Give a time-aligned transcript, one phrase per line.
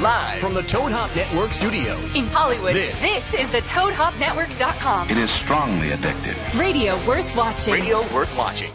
[0.00, 2.16] Live from the Toad Hop Network studios.
[2.16, 3.04] In Hollywood, This.
[3.34, 5.10] is the ToadHopNetwork.com.
[5.10, 6.58] It is strongly addictive.
[6.58, 7.74] Radio worth watching.
[7.74, 8.72] Radio worth watching.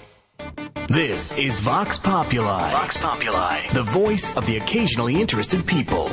[0.88, 2.72] This is Vox Populi.
[2.72, 6.08] Vox Populi, the voice of the occasionally interested people.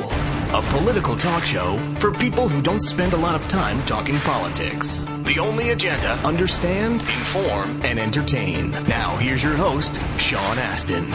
[0.53, 5.05] A political talk show for people who don't spend a lot of time talking politics.
[5.23, 8.71] The only agenda understand, inform, and entertain.
[8.87, 11.05] Now, here's your host, Sean Astin.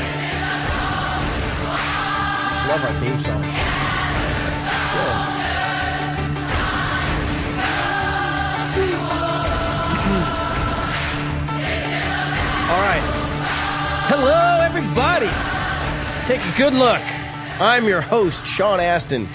[2.50, 3.42] Just love our theme song.
[12.70, 13.02] All right.
[14.06, 15.26] Hello, everybody.
[16.24, 17.00] Take a good look.
[17.60, 19.26] I'm your host, Sean Astin.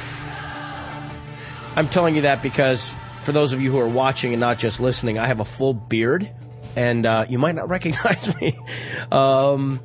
[1.75, 4.79] I'm telling you that because for those of you who are watching and not just
[4.79, 6.31] listening, I have a full beard,
[6.77, 8.57] and uh, you might not recognize me.
[9.11, 9.81] Um,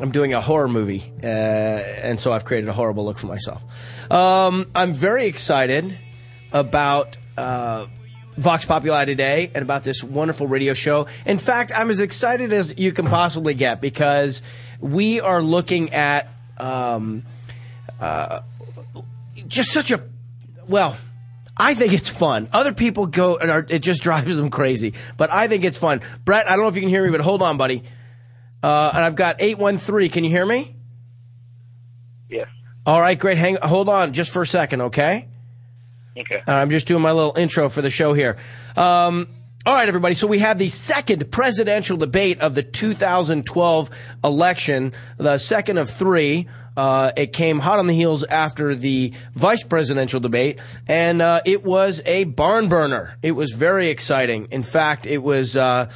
[0.00, 4.12] I'm doing a horror movie, uh, and so I've created a horrible look for myself.
[4.12, 5.98] Um, I'm very excited
[6.52, 7.86] about uh,
[8.36, 11.06] Vox Populi today and about this wonderful radio show.
[11.26, 14.42] In fact, I'm as excited as you can possibly get because
[14.80, 17.24] we are looking at um,
[18.00, 18.40] uh,
[19.46, 20.02] just such a
[20.66, 20.96] well.
[21.54, 22.48] I think it's fun.
[22.52, 26.00] Other people go and are, it just drives them crazy, but I think it's fun.
[26.24, 27.82] Brett, I don't know if you can hear me, but hold on, buddy.
[28.62, 30.08] Uh, and I've got eight one three.
[30.08, 30.74] Can you hear me?
[32.30, 32.48] Yes.
[32.86, 33.36] All right, great.
[33.36, 35.28] Hang, hold on just for a second, okay?
[36.16, 36.42] Okay.
[36.46, 38.36] Uh, I'm just doing my little intro for the show here.
[38.76, 39.28] Um,
[39.64, 40.14] all right, everybody.
[40.14, 43.90] So we have the second presidential debate of the 2012
[44.24, 46.48] election, the second of three.
[46.76, 51.64] Uh, it came hot on the heels after the vice presidential debate, and uh, it
[51.64, 53.16] was a barn burner.
[53.22, 54.46] It was very exciting.
[54.50, 55.56] In fact, it was.
[55.56, 55.90] Uh,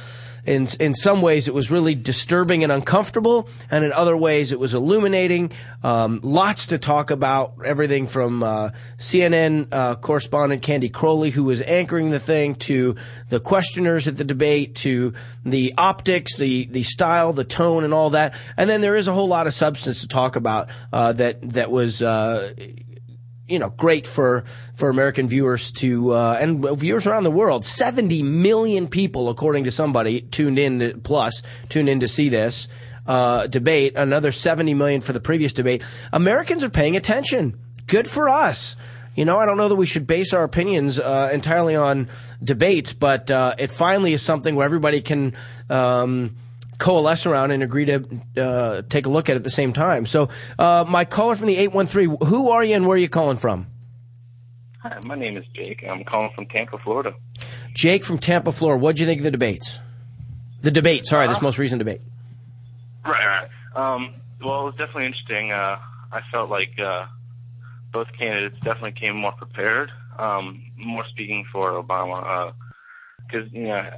[0.47, 4.59] in in some ways it was really disturbing and uncomfortable, and in other ways it
[4.59, 5.51] was illuminating.
[5.83, 7.55] Um, lots to talk about.
[7.63, 12.95] Everything from uh, CNN uh, correspondent Candy Crowley, who was anchoring the thing, to
[13.29, 15.13] the questioners at the debate, to
[15.45, 18.33] the optics, the the style, the tone, and all that.
[18.55, 21.69] And then there is a whole lot of substance to talk about uh, that that
[21.69, 22.01] was.
[23.47, 24.43] You know, great for
[24.73, 27.63] for American viewers to uh, and viewers around the world.
[27.63, 32.67] Seventy million people, according to somebody, tuned in to, plus tuned in to see this
[33.05, 33.93] uh, debate.
[33.95, 35.81] Another seventy million for the previous debate.
[36.11, 37.57] Americans are paying attention.
[37.85, 38.75] Good for us.
[39.15, 42.09] You know, I don't know that we should base our opinions uh, entirely on
[42.43, 45.33] debates, but uh, it finally is something where everybody can.
[45.69, 46.35] Um,
[46.77, 48.03] coalesce around and agree to
[48.37, 50.05] uh, take a look at it at the same time.
[50.05, 50.29] So,
[50.59, 53.67] uh, my caller from the 813, who are you and where are you calling from?
[54.83, 55.83] Hi, my name is Jake.
[55.89, 57.13] I'm calling from Tampa, Florida.
[57.73, 58.79] Jake from Tampa, Florida.
[58.81, 59.79] What do you think of the debates?
[60.61, 61.33] The debate, sorry, Uh-huh.
[61.33, 62.01] this most recent debate.
[63.05, 63.49] Right, right.
[63.75, 65.51] Um, well, it was definitely interesting.
[65.51, 65.77] Uh,
[66.11, 67.05] I felt like uh,
[67.91, 69.91] both candidates definitely came more prepared.
[70.17, 72.53] Um, more speaking for Obama,
[73.27, 73.89] because you know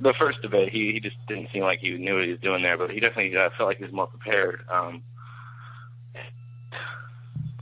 [0.00, 2.62] the first debate, he he just didn't seem like he knew what he was doing
[2.62, 4.62] there, but he definitely uh, felt like he was more prepared.
[4.70, 5.02] Um,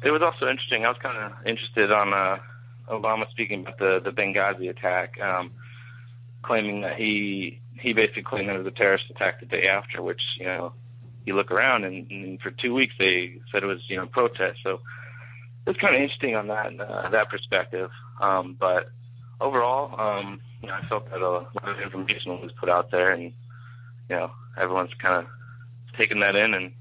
[0.03, 0.85] it was also interesting.
[0.85, 2.39] I was kind of interested on uh,
[2.89, 5.51] Obama speaking about the the Benghazi attack, um,
[6.43, 10.23] claiming that he he basically claimed it was a terrorist attack the day after, which
[10.39, 10.73] you know
[11.25, 14.61] you look around and, and for two weeks they said it was you know protest.
[14.63, 14.81] So
[15.67, 17.91] it's kind of interesting on that uh, that perspective.
[18.21, 18.91] Um, but
[19.41, 23.12] overall, um, you know, I felt that a lot of information was put out there,
[23.12, 25.27] and you know everyone's kind of
[25.97, 26.72] taking that in and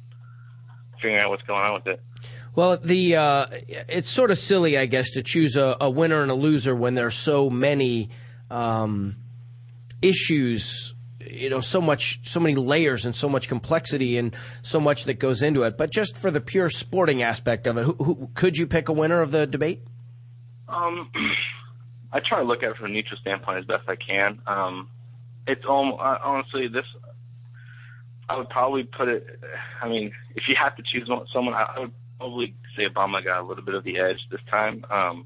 [0.96, 2.02] figuring out what's going on with it.
[2.56, 6.32] Well, the uh, it's sort of silly, I guess, to choose a, a winner and
[6.32, 8.10] a loser when there are so many
[8.50, 9.18] um,
[10.02, 10.96] issues.
[11.20, 15.16] You know, so much, so many layers and so much complexity and so much that
[15.16, 15.78] goes into it.
[15.78, 18.94] But just for the pure sporting aspect of it, who, who, could you pick a
[18.94, 19.82] winner of the debate?
[20.70, 21.12] Um,
[22.16, 24.42] I try to look at it from a neutral standpoint as best I can.
[24.48, 24.88] Um,
[25.46, 26.86] it's almost, honestly this.
[28.30, 29.28] I would probably put it.
[29.82, 33.42] I mean, if you have to choose one, someone, I, would probably say Obama got
[33.42, 34.86] a little bit of the edge this time.
[34.90, 35.26] Um,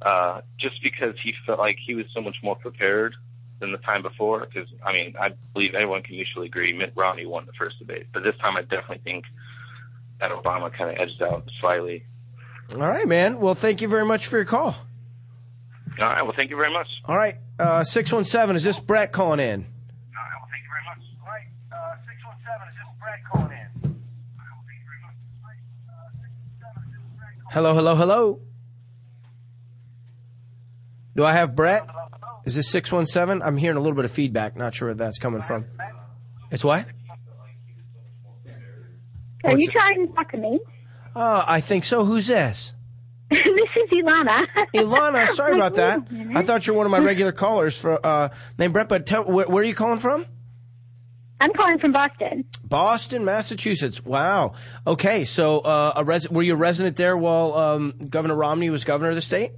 [0.00, 3.14] uh, just because he felt like he was so much more prepared
[3.60, 4.40] than the time before.
[4.46, 8.06] Because I mean, I believe everyone can usually agree Mitt Romney won the first debate,
[8.14, 9.26] but this time I definitely think
[10.18, 12.06] that Obama kind of edged out slightly.
[12.72, 13.38] All right, man.
[13.38, 14.76] Well, thank you very much for your call.
[16.00, 16.22] All right.
[16.22, 16.88] Well, thank you very much.
[17.04, 18.56] All right, uh, six one seven.
[18.56, 19.66] Is this Brett calling in?
[27.50, 28.40] Hello, hello, hello.
[31.14, 31.86] Do I have Brett?
[32.44, 33.42] Is this 617?
[33.46, 34.56] I'm hearing a little bit of feedback.
[34.56, 35.66] Not sure where that's coming from.
[36.50, 36.86] It's what?
[39.44, 40.58] Are you What's it- trying to talk to me?
[41.14, 42.04] Uh, I think so.
[42.04, 42.74] Who's this?
[43.44, 44.46] this is Ilana.
[44.74, 46.00] Ilana, sorry about that.
[46.34, 48.28] I thought you were one of my regular callers for uh,
[48.58, 48.88] named Brett.
[48.88, 50.26] But tell, where, where are you calling from?
[51.40, 52.44] I'm calling from Boston.
[52.64, 54.04] Boston, Massachusetts.
[54.04, 54.54] Wow.
[54.86, 58.84] Okay, so uh, a res- were you a resident there while um, Governor Romney was
[58.84, 59.52] governor of the state?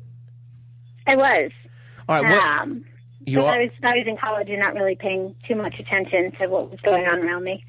[1.07, 1.51] I was.
[2.09, 2.31] All right.
[2.35, 2.85] What, Um,
[3.25, 6.33] you are, I was I was in college and not really paying too much attention
[6.41, 7.65] to what was going on around me.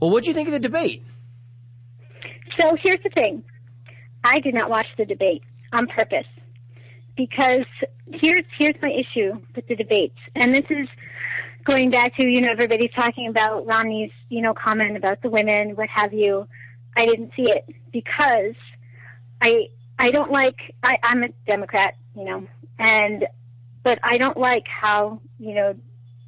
[0.00, 1.02] well, what do you think of the debate?
[2.60, 3.42] So here's the thing.
[4.24, 5.42] I did not watch the debate
[5.72, 6.26] on purpose
[7.16, 7.66] because
[8.12, 10.18] here's here's my issue with the debates.
[10.34, 10.88] And this is
[11.64, 15.76] going back to, you know, everybody's talking about Romney's, you know, comment about the women,
[15.76, 16.46] what have you.
[16.96, 18.54] I didn't see it because
[19.40, 19.68] I
[19.98, 22.46] I don't like I, I'm a Democrat, you know,
[22.78, 23.26] and
[23.82, 25.74] but I don't like how, you know,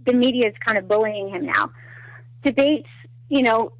[0.04, 1.70] the media is kind of bullying him now.
[2.44, 2.88] Debates,
[3.28, 3.72] you know,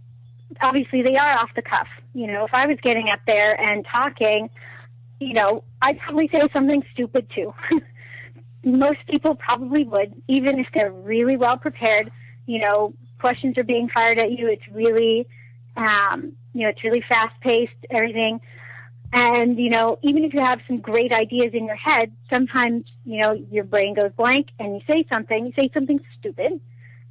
[0.63, 1.87] obviously they are off the cuff.
[2.17, 4.49] You know, if I was getting up there and talking,
[5.21, 7.53] you know, I'd probably say something stupid too.
[8.65, 12.11] Most people probably would, even if they're really well prepared.
[12.47, 14.49] You know, questions are being fired at you.
[14.49, 15.27] It's really,
[15.77, 18.41] um, you know, it's really fast paced, everything.
[19.13, 23.21] And, you know, even if you have some great ideas in your head, sometimes, you
[23.21, 26.63] know, your brain goes blank and you say something, you say something stupid,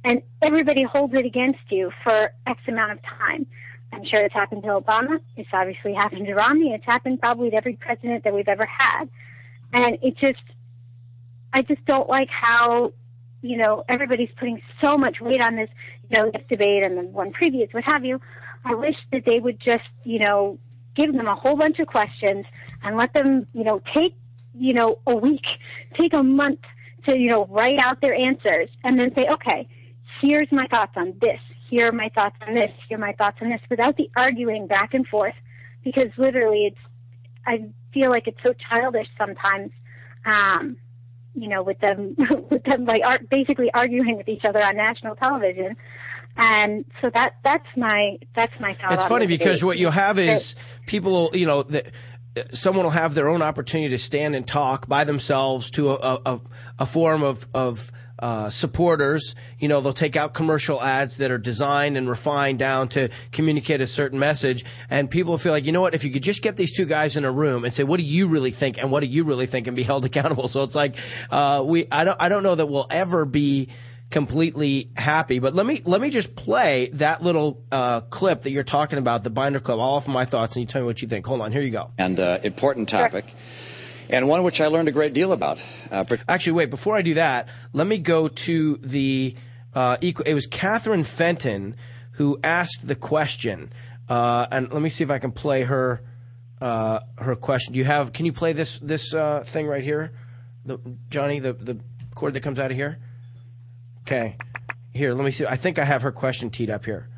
[0.02, 3.46] and everybody holds it against you for X amount of time.
[3.92, 5.20] I'm sure it's happened to Obama.
[5.36, 6.72] It's obviously happened to Romney.
[6.72, 9.08] It's happened probably to every president that we've ever had.
[9.72, 10.42] And it just,
[11.52, 12.92] I just don't like how,
[13.42, 15.68] you know, everybody's putting so much weight on this,
[16.10, 18.20] you know, this debate and the one previous, what have you.
[18.64, 20.58] I wish that they would just, you know,
[20.94, 22.44] give them a whole bunch of questions
[22.82, 24.12] and let them, you know, take,
[24.54, 25.44] you know, a week,
[26.00, 26.60] take a month
[27.04, 29.68] to, you know, write out their answers and then say, okay,
[30.20, 31.40] here's my thoughts on this.
[31.68, 32.70] Here are my thoughts on this.
[32.88, 35.34] Here are my thoughts on this without the arguing back and forth
[35.84, 36.78] because literally it's,
[37.46, 39.70] I feel like it's so childish sometimes.
[40.24, 40.76] Um,
[41.34, 42.16] you know, with them,
[42.50, 45.76] with them like ar- basically arguing with each other on national television.
[46.38, 48.92] And so that that's my that's my thought.
[48.92, 50.54] It's funny because what you'll have is
[50.84, 51.92] people, you know, that
[52.50, 56.40] someone will have their own opportunity to stand and talk by themselves to a, a,
[56.80, 59.34] a forum of, of uh, supporters.
[59.58, 63.80] You know, they'll take out commercial ads that are designed and refined down to communicate
[63.80, 64.64] a certain message.
[64.90, 67.16] And people feel like, you know what, if you could just get these two guys
[67.16, 68.78] in a room and say, what do you really think?
[68.78, 69.66] And what do you really think?
[69.66, 70.48] And be held accountable.
[70.48, 70.96] So it's like,
[71.30, 73.68] uh, we, I don't, I don't know that we'll ever be,
[74.10, 75.38] completely happy.
[75.38, 79.22] But let me let me just play that little uh, clip that you're talking about,
[79.24, 79.78] the binder clip.
[79.78, 81.26] I'll my thoughts, and you tell me what you think.
[81.26, 81.90] Hold on, here you go.
[81.98, 83.26] and uh, important topic,
[84.08, 85.58] and one which I learned a great deal about.
[85.90, 86.70] Uh, per- Actually, wait.
[86.70, 89.34] Before I do that, let me go to the.
[89.74, 91.76] Uh, equ- it was Catherine Fenton
[92.12, 93.70] who asked the question,
[94.08, 96.02] uh, and let me see if I can play her
[96.62, 97.74] uh, her question.
[97.74, 98.12] Do you have?
[98.14, 100.12] Can you play this this uh, thing right here,
[100.64, 100.78] the,
[101.10, 101.40] Johnny?
[101.40, 101.78] The the
[102.14, 102.98] cord that comes out of here.
[104.06, 104.36] Okay,
[104.94, 105.14] here.
[105.14, 105.46] Let me see.
[105.46, 107.08] I think I have her question teed up here.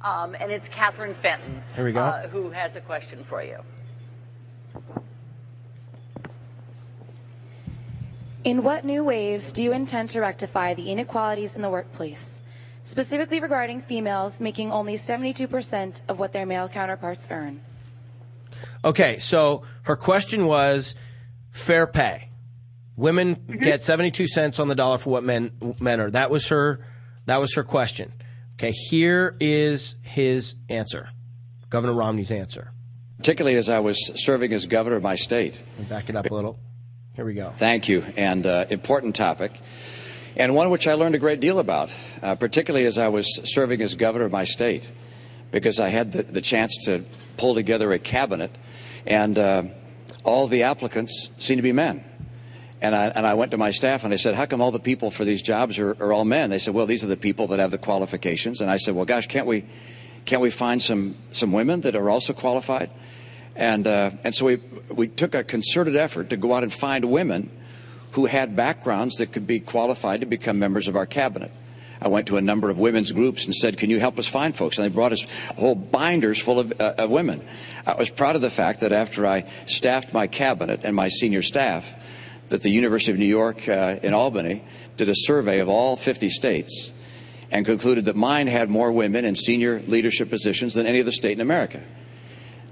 [0.00, 1.62] Um, and it's Catherine Fenton.
[1.74, 2.00] Here we go.
[2.00, 3.58] Uh, who has a question for you?
[8.44, 12.40] In what new ways do you intend to rectify the inequalities in the workplace,
[12.84, 17.60] specifically regarding females making only 72% of what their male counterparts earn?
[18.86, 20.94] Okay, so her question was
[21.50, 22.25] fair pay.
[22.96, 26.10] Women get 72 cents on the dollar for what men men are.
[26.10, 26.80] That was her
[27.26, 28.12] that was her question.
[28.54, 31.10] Okay, here is his answer.
[31.68, 32.72] Governor Romney's answer.
[33.18, 35.60] particularly as I was serving as governor of my state.
[35.78, 36.58] Let back it up a little.
[37.14, 37.52] Here we go.
[37.56, 39.52] Thank you, and uh, important topic,
[40.36, 41.90] and one which I learned a great deal about,
[42.22, 44.90] uh, particularly as I was serving as governor of my state,
[45.50, 47.04] because I had the, the chance to
[47.38, 48.54] pull together a cabinet,
[49.06, 49.62] and uh,
[50.24, 52.04] all the applicants seemed to be men.
[52.80, 54.78] And I, and I went to my staff and I said, How come all the
[54.78, 56.50] people for these jobs are, are all men?
[56.50, 58.60] They said, Well, these are the people that have the qualifications.
[58.60, 59.64] And I said, Well, gosh, can't we,
[60.26, 62.90] can't we find some, some women that are also qualified?
[63.54, 64.56] And, uh, and so we,
[64.94, 67.50] we took a concerted effort to go out and find women
[68.12, 71.50] who had backgrounds that could be qualified to become members of our cabinet.
[72.00, 74.54] I went to a number of women's groups and said, Can you help us find
[74.54, 74.76] folks?
[74.76, 75.24] And they brought us
[75.56, 77.42] whole binders full of, uh, of women.
[77.86, 81.42] I was proud of the fact that after I staffed my cabinet and my senior
[81.42, 81.94] staff,
[82.48, 84.64] that the University of New York uh, in Albany
[84.96, 86.90] did a survey of all 50 states
[87.50, 91.32] and concluded that mine had more women in senior leadership positions than any other state
[91.32, 91.82] in America.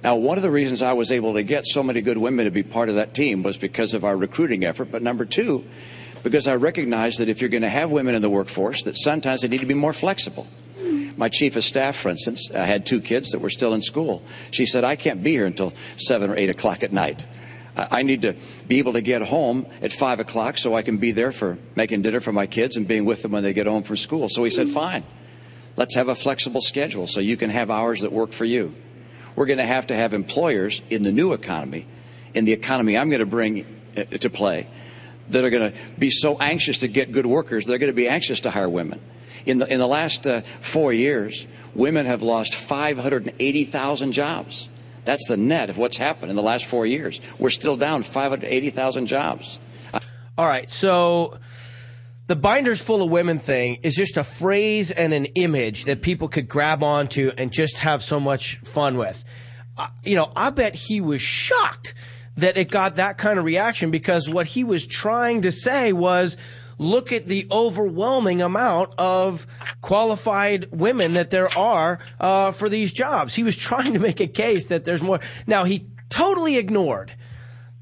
[0.03, 2.51] Now, one of the reasons I was able to get so many good women to
[2.51, 4.93] be part of that team was because of our recruiting effort.
[4.93, 5.65] But number two,
[6.23, 9.41] because I recognize that if you're going to have women in the workforce, that sometimes
[9.41, 10.47] they need to be more flexible.
[11.17, 14.23] my chief of staff, for instance, uh, had two kids that were still in school.
[14.51, 17.27] She said, I can't be here until 7 or 8 o'clock at night.
[17.77, 18.35] I need to
[18.69, 22.03] be able to get home at 5 o'clock so I can be there for making
[22.03, 24.29] dinner for my kids and being with them when they get home from school.
[24.29, 25.05] So he said, fine.
[25.77, 28.75] Let's have a flexible schedule so you can have hours that work for you.
[29.35, 31.89] We're going to have to have employers in the new economy,
[32.33, 33.67] in the economy I'm going to bring
[33.97, 34.69] uh, to play,
[35.31, 38.09] that are going to be so anxious to get good workers, they're going to be
[38.09, 39.01] anxious to hire women.
[39.47, 44.69] In the, in the last uh, four years, women have lost 580,000 jobs.
[45.05, 47.21] That's the net of what's happened in the last four years.
[47.39, 49.59] We're still down 580,000 jobs.
[50.37, 51.39] All right, so
[52.27, 56.27] the binders full of women thing is just a phrase and an image that people
[56.27, 59.25] could grab onto and just have so much fun with.
[59.77, 61.95] Uh, you know, I bet he was shocked
[62.37, 66.37] that it got that kind of reaction because what he was trying to say was,
[66.79, 69.47] look at the overwhelming amount of
[69.81, 73.35] qualified women that there are uh, for these jobs.
[73.35, 75.21] He was trying to make a case that there's more.
[75.47, 77.13] Now he totally ignored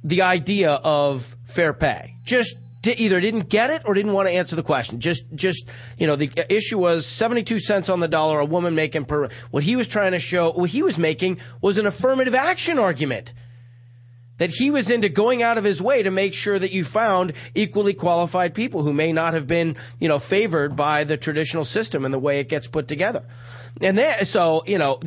[0.05, 2.17] the idea of fair pay.
[2.25, 5.01] Just either didn't get it or didn't want to answer the question.
[5.01, 5.69] Just, just,
[5.99, 9.63] you know, the issue was 72 cents on the dollar a woman making per, what
[9.63, 13.33] he was trying to show, what he was making was an affirmative action argument.
[14.39, 17.33] That he was into going out of his way to make sure that you found
[17.55, 22.05] equally qualified people who may not have been, you know, favored by the traditional system
[22.05, 23.23] and the way it gets put together.
[23.81, 25.01] And so, you know,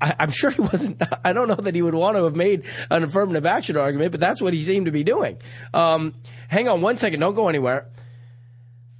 [0.00, 2.64] I, am sure he wasn't, I don't know that he would want to have made
[2.90, 5.38] an affirmative action argument, but that's what he seemed to be doing.
[5.74, 6.14] Um,
[6.48, 7.20] hang on one second.
[7.20, 7.86] Don't go anywhere.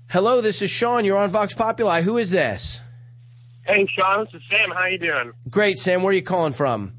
[0.09, 1.05] Hello, this is Sean.
[1.05, 2.03] You're on Vox Populi.
[2.03, 2.83] Who is this?
[3.65, 4.25] Hey, Sean.
[4.25, 4.75] This is Sam.
[4.75, 5.33] How you doing?
[5.49, 6.03] Great, Sam.
[6.03, 6.95] Where are you calling from?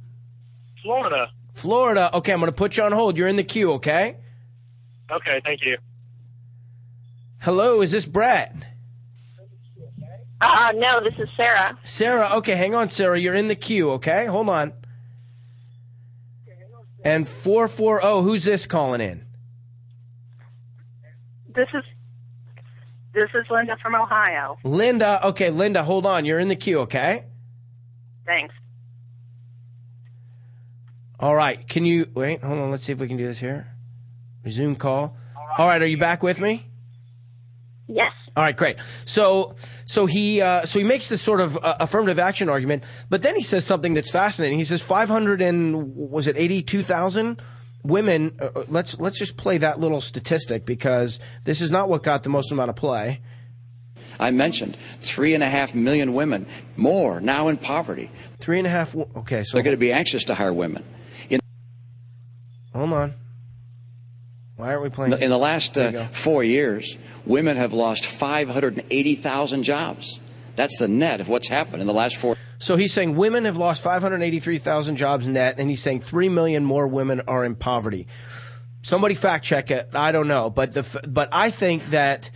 [0.81, 1.27] Florida.
[1.61, 2.09] Florida.
[2.17, 3.19] Okay, I'm going to put you on hold.
[3.19, 4.17] You're in the queue, okay?
[5.11, 5.77] Okay, thank you.
[7.39, 8.55] Hello, is this Brett?
[10.41, 11.77] Uh, no, this is Sarah.
[11.83, 13.19] Sarah, okay, hang on, Sarah.
[13.19, 14.25] You're in the queue, okay?
[14.25, 14.73] Hold on.
[17.03, 19.25] And 440, who's this calling in?
[21.53, 21.83] This is
[23.13, 24.57] this is Linda from Ohio.
[24.63, 26.25] Linda, okay, Linda, hold on.
[26.25, 27.25] You're in the queue, okay?
[28.25, 28.55] Thanks.
[31.21, 31.67] All right.
[31.67, 32.43] Can you wait?
[32.43, 32.71] Hold on.
[32.71, 33.67] Let's see if we can do this here.
[34.43, 35.15] Resume call.
[35.57, 35.81] All right.
[35.81, 36.65] Are you back with me?
[37.87, 38.13] Yes.
[38.35, 38.77] All right, great.
[39.03, 43.21] So, so he, uh, so he makes this sort of uh, affirmative action argument, but
[43.21, 44.57] then he says something that's fascinating.
[44.57, 47.41] He says 500 and was it 82,000
[47.83, 48.33] women?
[48.39, 52.23] Uh, uh, let's let's just play that little statistic because this is not what got
[52.23, 53.19] the most amount of play.
[54.17, 56.45] I mentioned three and a half million women
[56.77, 58.09] more now in poverty.
[58.39, 58.95] Three and a half.
[58.95, 60.85] Okay, so they're going to be anxious to hire women.
[62.73, 63.13] Hold on.
[64.55, 65.13] Why aren't we playing?
[65.19, 70.19] In the last uh, four years, women have lost 580,000 jobs.
[70.55, 72.37] That's the net of what's happened in the last four.
[72.59, 76.87] So he's saying women have lost 583,000 jobs net, and he's saying 3 million more
[76.87, 78.07] women are in poverty.
[78.83, 79.89] Somebody fact check it.
[79.93, 80.49] I don't know.
[80.49, 82.29] But, the, but I think that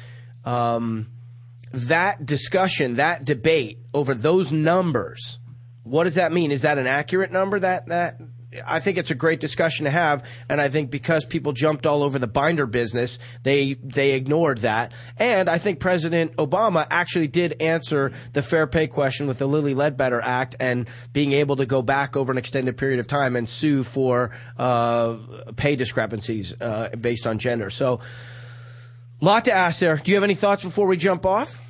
[0.43, 1.11] um,
[1.71, 5.37] that discussion, that debate over those numbers,
[5.83, 6.51] what does that mean?
[6.51, 8.19] Is that an accurate number that, that
[8.65, 12.03] I think it's a great discussion to have, and I think because people jumped all
[12.03, 14.91] over the binder business, they they ignored that.
[15.17, 19.73] And I think President Obama actually did answer the fair pay question with the Lilly
[19.73, 23.47] Ledbetter Act and being able to go back over an extended period of time and
[23.47, 25.17] sue for uh,
[25.55, 27.69] pay discrepancies uh, based on gender.
[27.69, 27.99] So,
[29.21, 29.97] lot to ask there.
[29.97, 31.61] Do you have any thoughts before we jump off?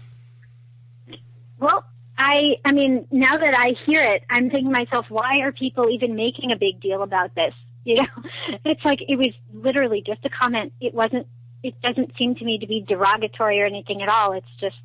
[1.59, 1.85] Well,
[2.17, 5.89] I I mean, now that I hear it, I'm thinking to myself, why are people
[5.89, 7.53] even making a big deal about this?
[7.87, 8.23] You know,
[8.65, 10.73] it's like it was literally just a comment.
[10.81, 11.27] It wasn't.
[11.61, 14.33] It doesn't seem to me to be derogatory or anything at all.
[14.33, 14.81] It's just,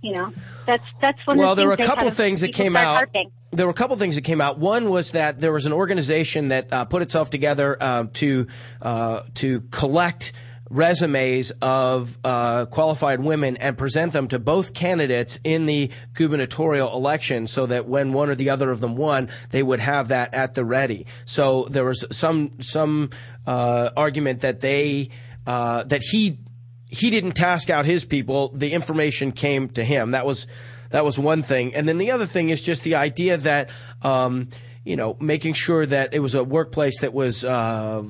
[0.00, 0.32] you know,
[0.64, 1.36] that's that's one.
[1.36, 2.96] Well, of the there were a couple of things that came out.
[2.96, 3.30] harping.
[3.50, 4.58] There were a couple of things that came out.
[4.58, 8.46] One was that there was an organization that uh, put itself together uh, to
[8.80, 10.32] uh, to collect
[10.70, 17.46] resumes of uh, qualified women and present them to both candidates in the gubernatorial election
[17.46, 20.54] so that when one or the other of them won, they would have that at
[20.54, 21.06] the ready.
[21.24, 23.10] So there was some some
[23.46, 25.10] uh, argument that they
[25.46, 26.38] uh, that he
[26.86, 28.50] he didn't task out his people.
[28.54, 30.12] The information came to him.
[30.12, 30.46] That was
[30.90, 31.74] that was one thing.
[31.74, 33.70] And then the other thing is just the idea that
[34.02, 34.48] um,
[34.90, 38.02] you know making sure that it was a workplace that was uh,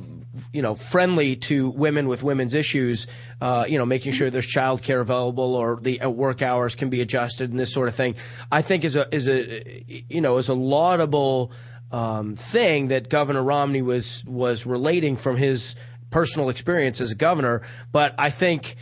[0.53, 3.07] you know, friendly to women with women's issues,
[3.41, 7.01] uh, you know, making sure there's childcare available or the uh, work hours can be
[7.01, 8.15] adjusted and this sort of thing,
[8.51, 11.53] I think is a, is a, you know, is a laudable,
[11.91, 15.75] um, thing that Governor Romney was, was relating from his
[16.11, 18.77] personal experience as a governor, but I think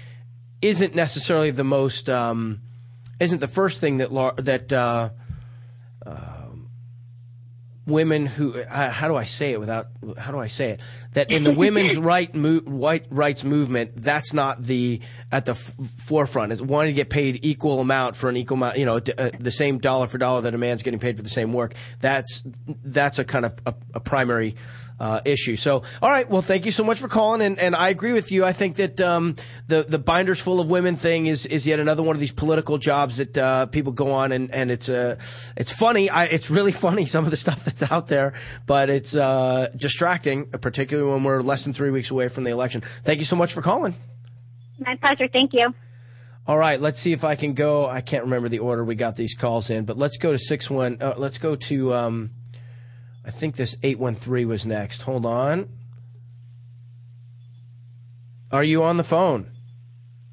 [0.60, 2.60] isn't necessarily the most, um,
[3.20, 5.10] isn't the first thing that that uh,
[7.88, 10.80] women who uh, how do I say it without how do I say it?
[11.14, 15.00] That in the women's right mo- white rights movement that's not the
[15.32, 16.52] at the f- forefront.
[16.52, 19.30] Is wanting to get paid equal amount for an equal amount you know d- uh,
[19.38, 21.74] the same dollar for dollar that a man's getting paid for the same work.
[22.00, 22.44] That's
[22.84, 24.54] that's a kind of a, a primary
[25.00, 25.56] uh, issue.
[25.56, 26.28] So, all right.
[26.28, 28.44] Well, thank you so much for calling, and, and I agree with you.
[28.44, 29.36] I think that um,
[29.66, 32.78] the the binders full of women thing is is yet another one of these political
[32.78, 35.16] jobs that uh, people go on, and and it's uh,
[35.56, 36.10] it's funny.
[36.10, 38.34] I, it's really funny some of the stuff that's out there,
[38.66, 42.82] but it's uh, distracting, particularly when we're less than three weeks away from the election.
[43.04, 43.94] Thank you so much for calling.
[44.78, 45.28] My pleasure.
[45.28, 45.74] Thank you.
[46.46, 47.86] All right, let's see if I can go.
[47.86, 50.70] I can't remember the order we got these calls in, but let's go to six
[50.70, 50.96] one.
[51.00, 51.94] Uh, let's go to.
[51.94, 52.30] Um,
[53.28, 55.02] I think this eight one three was next.
[55.02, 55.68] Hold on.
[58.50, 59.50] Are you on the phone?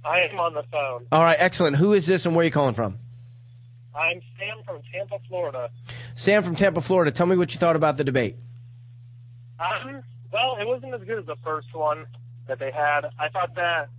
[0.05, 1.05] I am on the phone.
[1.11, 1.75] All right, excellent.
[1.75, 2.97] Who is this and where are you calling from?
[3.93, 5.69] I'm Sam from Tampa, Florida.
[6.13, 7.11] Sam from Tampa, Florida.
[7.11, 8.37] Tell me what you thought about the debate.
[9.59, 12.05] Um, well, it wasn't as good as the first one
[12.47, 13.01] that they had.
[13.19, 13.89] I thought that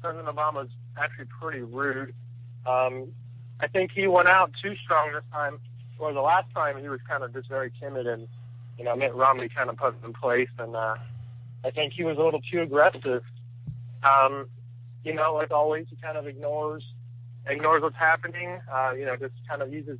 [0.00, 2.14] President Obama was actually pretty rude.
[2.64, 3.08] Um,
[3.58, 5.58] I think he went out too strong this time.
[5.98, 8.28] Or the last time he was kind of just very timid, and
[8.78, 10.96] you know Mitt Romney kind of put him in place, and uh,
[11.64, 13.22] I think he was a little too aggressive.
[14.02, 14.46] Um,
[15.04, 16.82] you know, like always, he kind of ignores
[17.48, 18.58] ignores what's happening.
[18.72, 19.98] Uh, you know, just kind of uses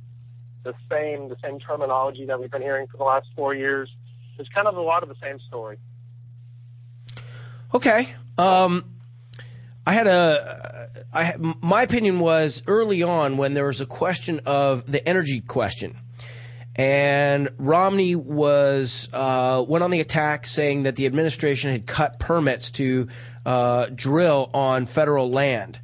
[0.63, 3.89] the same the same terminology that we've been hearing for the last four years.
[4.37, 5.77] It's kind of a lot of the same story.
[7.73, 8.13] Okay.
[8.37, 8.96] Um,
[9.87, 14.85] I had a, I my opinion was early on when there was a question of
[14.91, 15.95] the energy question,
[16.75, 22.69] and Romney was uh, went on the attack saying that the administration had cut permits
[22.71, 23.07] to
[23.45, 25.79] uh, drill on federal land.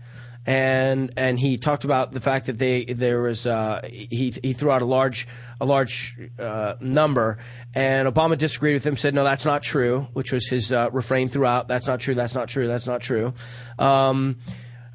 [0.46, 4.72] And and he talked about the fact that they there was uh, he he threw
[4.72, 5.26] out a large
[5.62, 7.38] a large uh, number,
[7.74, 8.98] and Obama disagreed with him.
[8.98, 11.70] Said no, that's not true, which was his uh, refrain throughout.
[11.70, 12.14] That's not true.
[12.14, 12.68] That's not true.
[12.68, 13.34] That's not true.
[13.80, 14.38] Um,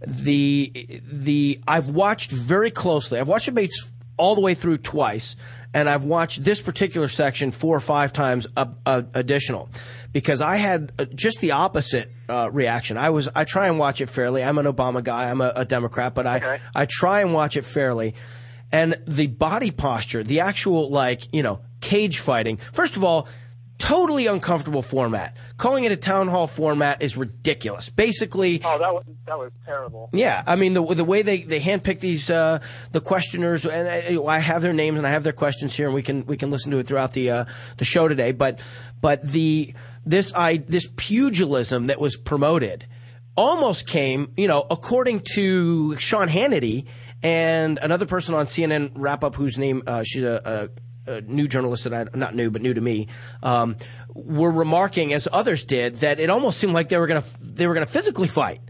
[0.06, 3.18] the the I've watched very closely.
[3.18, 5.36] I've watched debates all the way through twice,
[5.72, 9.70] and I've watched this particular section four or five times uh, uh, additional
[10.12, 12.96] because I had uh, just the opposite uh, reaction.
[12.96, 14.42] I was I try and watch it fairly.
[14.44, 15.30] I'm an Obama guy.
[15.30, 16.58] I'm a, a Democrat, but I Okay.
[16.74, 18.14] I try and watch it fairly.
[18.70, 22.56] And the body posture, the actual like you know cage fighting.
[22.58, 23.28] First of all.
[23.78, 25.36] Totally uncomfortable format.
[25.56, 27.88] Calling it a town hall format is ridiculous.
[27.90, 30.10] Basically, Oh, that was that was terrible.
[30.12, 32.58] yeah, I mean the the way they they handpick these uh,
[32.90, 35.94] the questioners, and I, I have their names and I have their questions here, and
[35.94, 37.44] we can we can listen to it throughout the uh,
[37.76, 38.32] the show today.
[38.32, 38.58] But
[39.00, 39.72] but the
[40.04, 42.84] this I this pugilism that was promoted
[43.36, 46.86] almost came, you know, according to Sean Hannity
[47.22, 50.40] and another person on CNN wrap up whose name uh, she's a.
[50.74, 53.08] a a new journalists that I not new but new to me
[53.42, 53.76] um,
[54.14, 57.74] were remarking as others did that it almost seemed like they were gonna they were
[57.74, 58.60] gonna physically fight.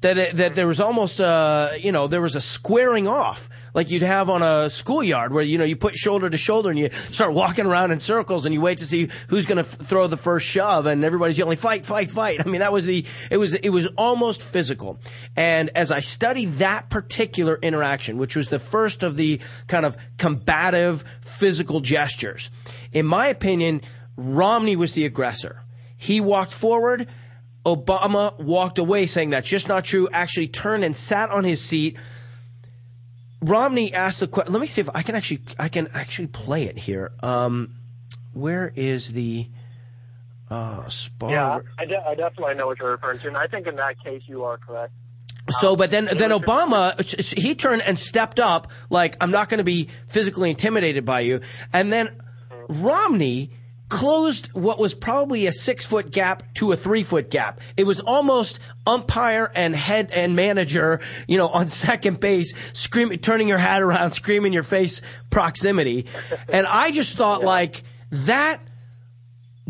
[0.00, 3.92] That it, that there was almost uh you know there was a squaring off like
[3.92, 6.90] you'd have on a schoolyard where you know you put shoulder to shoulder and you
[7.10, 10.08] start walking around in circles and you wait to see who's going to f- throw
[10.08, 12.40] the first shove and everybody's yelling fight fight fight.
[12.44, 14.98] I mean that was the it was it was almost physical.
[15.36, 19.96] And as i studied that particular interaction which was the first of the kind of
[20.16, 22.50] combative physical gestures
[22.92, 23.80] in my opinion
[24.16, 25.62] romney was the aggressor.
[25.96, 27.06] He walked forward.
[27.64, 31.96] Obama walked away saying that's just not true, actually turned and sat on his seat.
[33.40, 34.52] Romney asked the question.
[34.52, 37.12] Let me see if I can actually I can actually play it here.
[37.22, 37.74] Um,
[38.32, 39.48] where is the
[40.50, 41.30] uh, spar?
[41.30, 44.02] Yeah, I, de- I definitely know what you're referring to, and I think in that
[44.02, 44.92] case you are correct.
[45.50, 46.94] So, but then, then Obama,
[47.38, 51.40] he turned and stepped up, like, I'm not going to be physically intimidated by you.
[51.72, 52.20] And then
[52.68, 53.50] Romney
[53.88, 57.60] closed what was probably a six foot gap to a three foot gap.
[57.76, 63.48] It was almost umpire and head and manager, you know, on second base, screaming, turning
[63.48, 66.06] your hat around, screaming your face proximity.
[66.48, 68.60] And I just thought, like, that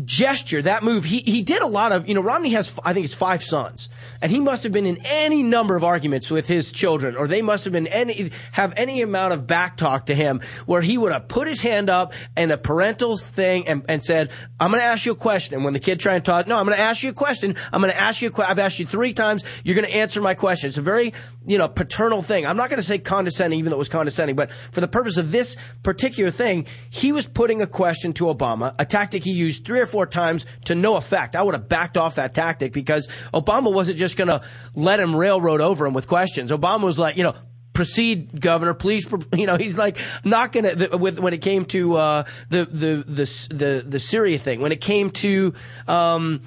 [0.05, 3.05] gesture, that move, he, he did a lot of, you know, Romney has, I think
[3.05, 3.89] it's five sons.
[4.21, 7.41] And he must have been in any number of arguments with his children, or they
[7.41, 11.11] must have been any, have any amount of back talk to him where he would
[11.11, 14.85] have put his hand up and a parental thing and, and said, I'm going to
[14.85, 15.55] ask you a question.
[15.55, 17.55] And when the kid tried to talk, no, I'm going to ask you a question.
[17.73, 18.51] I'm going to ask you a question.
[18.51, 19.43] I've asked you three times.
[19.63, 20.69] You're going to answer my question.
[20.69, 21.13] It's a very,
[21.45, 22.45] you know, paternal thing.
[22.45, 25.17] I'm not going to say condescending, even though it was condescending, but for the purpose
[25.17, 29.65] of this particular thing, he was putting a question to Obama, a tactic he used
[29.65, 31.35] three or four times to no effect.
[31.35, 34.41] I would have backed off that tactic because Obama wasn't just going to
[34.75, 36.51] let him railroad over him with questions.
[36.51, 37.35] Obama was like, you know,
[37.73, 38.73] proceed, Governor.
[38.73, 42.65] Please, you know, he's like not going to with when it came to uh, the
[42.65, 44.59] the the the the Syria thing.
[44.61, 45.53] When it came to
[45.87, 46.41] um,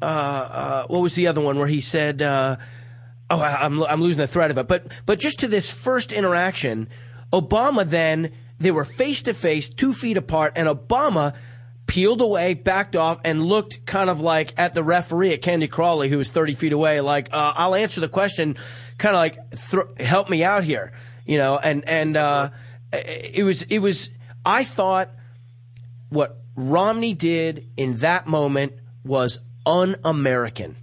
[0.00, 2.56] uh, uh, what was the other one where he said, uh,
[3.30, 6.12] "Oh, I, I'm I'm losing the thread of it." But but just to this first
[6.12, 6.88] interaction,
[7.32, 11.34] Obama then they were face to face, two feet apart, and Obama
[11.88, 16.08] peeled away, backed off, and looked kind of like at the referee at Candy Crowley,
[16.08, 18.56] who was 30 feet away, like, uh, I'll answer the question,
[18.98, 20.92] kind of like, th- help me out here,
[21.26, 22.50] you know, and, and, uh,
[22.92, 24.10] it was, it was,
[24.44, 25.10] I thought
[26.10, 30.76] what Romney did in that moment was un American.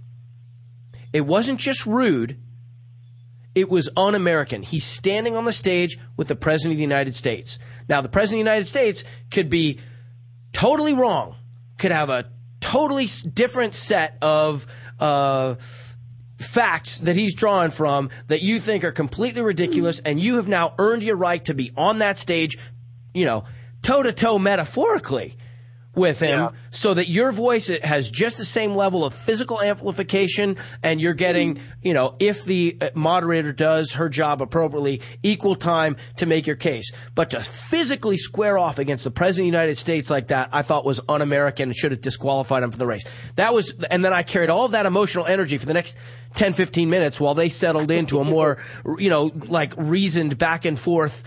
[1.12, 2.40] It wasn't just rude.
[3.54, 4.62] It was un American.
[4.62, 7.58] He's standing on the stage with the President of the United States.
[7.88, 9.80] Now, the President of the United States could be
[10.56, 11.34] totally wrong,
[11.76, 12.24] could have a
[12.60, 14.66] totally different set of
[14.98, 15.56] uh,
[16.38, 20.72] facts that he's drawing from that you think are completely ridiculous, and you have now
[20.78, 22.58] earned your right to be on that stage,
[23.12, 23.44] you know,
[23.82, 25.36] toe to toe metaphorically
[25.96, 26.50] with him yeah.
[26.70, 31.58] so that your voice has just the same level of physical amplification and you're getting,
[31.82, 36.54] you know, if the uh, moderator does her job appropriately, equal time to make your
[36.54, 36.92] case.
[37.14, 40.62] But to physically square off against the President of the United States like that, I
[40.62, 43.04] thought was un-American and should have disqualified him from the race.
[43.36, 45.96] That was, and then I carried all of that emotional energy for the next
[46.34, 48.58] 10, 15 minutes while they settled into a more,
[48.98, 51.22] you know, like reasoned back and forth,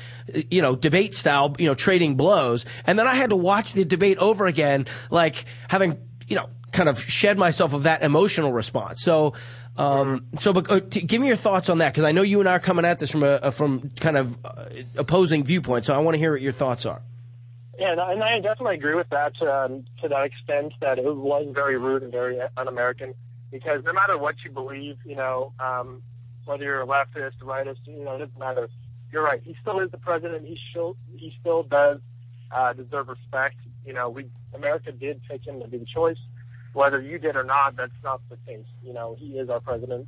[0.49, 2.65] you know, debate style, you know, trading blows.
[2.85, 6.89] And then I had to watch the debate over again, like having, you know, kind
[6.89, 9.01] of shed myself of that emotional response.
[9.01, 9.33] So,
[9.77, 12.39] um, so, but, uh, t- give me your thoughts on that because I know you
[12.39, 14.65] and I are coming at this from a, a from kind of uh,
[14.97, 15.87] opposing viewpoints.
[15.87, 17.01] So I want to hear what your thoughts are.
[17.79, 21.77] Yeah, and I definitely agree with that um, to that extent that it was very
[21.77, 23.13] rude and very un-American
[23.51, 26.01] because no matter what you believe, you know, um,
[26.45, 28.69] whether you're a leftist, rightist, you know, it doesn't matter.
[29.11, 29.41] You're right.
[29.43, 30.45] He still is the president.
[30.45, 31.99] He still he still does
[32.55, 33.55] uh, deserve respect.
[33.85, 36.17] You know, we America did take him to be the choice.
[36.73, 38.65] Whether you did or not, that's not the case.
[38.83, 40.07] You know, he is our president,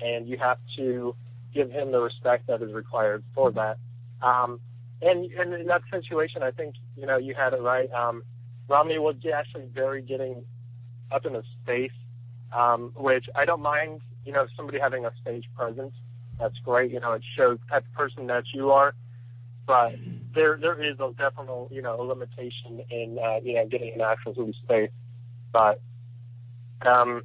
[0.00, 1.14] and you have to
[1.54, 3.78] give him the respect that is required for that.
[4.22, 4.60] Um,
[5.00, 7.90] and, and in that situation, I think you know you had it right.
[7.92, 8.22] Um,
[8.68, 10.44] Romney was actually very getting
[11.10, 11.92] up in his face
[12.56, 14.00] um, which I don't mind.
[14.24, 15.94] You know, somebody having a stage presence,
[16.38, 16.90] that's great.
[16.90, 18.94] You know, it shows the type of person that you are.
[19.66, 19.94] But
[20.34, 24.00] there, there is a definite, you know, a limitation in, uh, you know, getting an
[24.00, 24.90] actual Zoom space.
[25.52, 25.80] But,
[26.84, 27.22] um,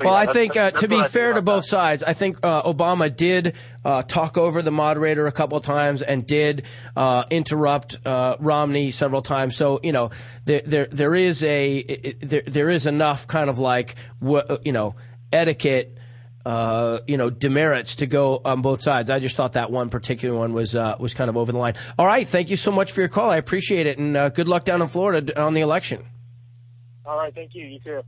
[0.00, 1.68] well, yeah, I think uh, to be fair to both that.
[1.68, 6.02] sides, I think uh, Obama did uh, talk over the moderator a couple of times
[6.02, 6.64] and did
[6.96, 9.56] uh, interrupt uh, Romney several times.
[9.56, 10.10] So you know,
[10.44, 14.94] there there, there is a there, there is enough kind of like you know
[15.32, 15.98] etiquette.
[16.44, 19.10] Uh, you know, demerits to go on both sides.
[19.10, 21.74] I just thought that one particular one was was kind of over the line.
[21.96, 23.30] All right, thank you so much for your call.
[23.30, 26.04] I appreciate it, and good luck down in Florida on the election.
[27.06, 27.64] All right, thank you.
[27.64, 28.02] You too.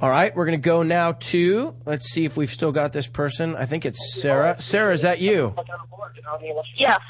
[0.00, 3.08] All right, we're going to go now to, let's see if we've still got this
[3.08, 3.56] person.
[3.56, 4.54] I think it's Sarah.
[4.60, 5.56] Sarah, is that you?
[6.76, 7.00] Yes.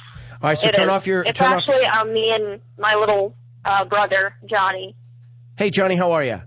[0.40, 0.90] All right, so turn is.
[0.90, 1.22] off your.
[1.22, 2.06] It's turn actually off...
[2.06, 3.34] um, me and my little
[3.66, 4.96] uh, brother, Johnny.
[5.58, 6.40] Hey, Johnny, how are you?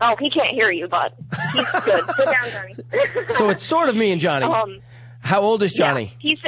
[0.00, 1.14] Oh, he can't hear you, but
[1.52, 2.04] he's good.
[2.16, 3.26] Sit down, Johnny.
[3.26, 4.46] so it's sort of me and Johnny.
[4.46, 4.80] Um,
[5.20, 6.16] how old is Johnny?
[6.20, 6.38] Yeah, he's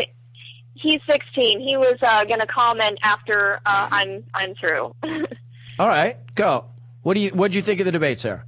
[0.73, 1.61] he's 16.
[1.61, 4.95] He was uh, going to comment after uh, I'm I'm through.
[5.79, 6.71] All right, go.
[7.03, 8.47] What do you what did you think of the debate, Sarah?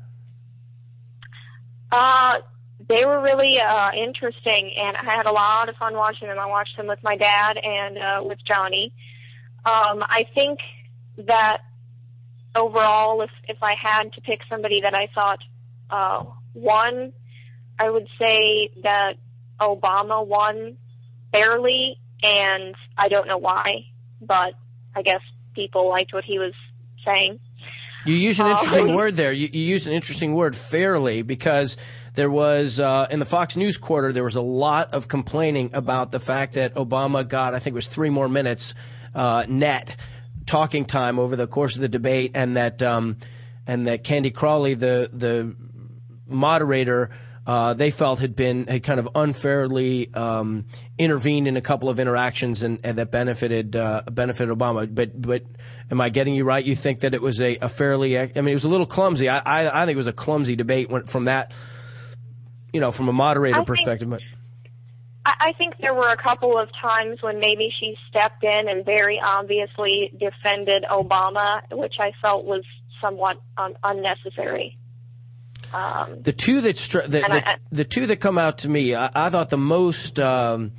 [1.99, 2.35] Uh,
[2.91, 6.39] they were really uh, interesting, and I had a lot of fun watching them.
[6.39, 8.93] I watched them with my dad and uh, with Johnny.
[9.65, 10.59] Um, I think
[11.17, 11.63] that
[12.55, 15.39] overall, if if I had to pick somebody that I thought
[15.89, 17.15] uh, won,
[17.79, 19.15] I would say that
[19.59, 20.77] Obama won
[21.33, 23.87] barely, and I don't know why,
[24.21, 24.53] but
[24.95, 25.23] I guess
[25.55, 26.53] people liked what he was
[27.07, 27.41] saying.
[28.07, 29.33] You use an interesting word there.
[29.33, 31.77] You, you use an interesting word, fairly, because
[32.15, 36.11] there was uh, in the Fox News quarter there was a lot of complaining about
[36.11, 38.75] the fact that Obama got I think it was three more minutes
[39.15, 39.97] uh, net
[40.47, 43.17] talking time over the course of the debate, and that um,
[43.67, 45.55] and that Candy Crowley, the the
[46.27, 47.11] moderator,
[47.47, 50.65] uh, they felt had been had kind of unfairly um,
[50.99, 54.93] intervened in a couple of interactions and, and that benefited uh, benefited Obama.
[54.93, 55.45] But but
[55.91, 56.65] am I getting you right?
[56.65, 59.29] You think that it was a, a fairly I mean it was a little clumsy.
[59.29, 61.53] I, I, I think it was a clumsy debate from that
[62.73, 64.09] you know from a moderator I perspective.
[64.09, 64.37] Think, but
[65.41, 69.21] I think there were a couple of times when maybe she stepped in and very
[69.25, 72.63] obviously defended Obama, which I felt was
[73.01, 74.79] somewhat un- unnecessary.
[75.73, 79.11] Um, the two that, the, the, I, the, two that come out to me, I,
[79.15, 80.73] I thought the most um,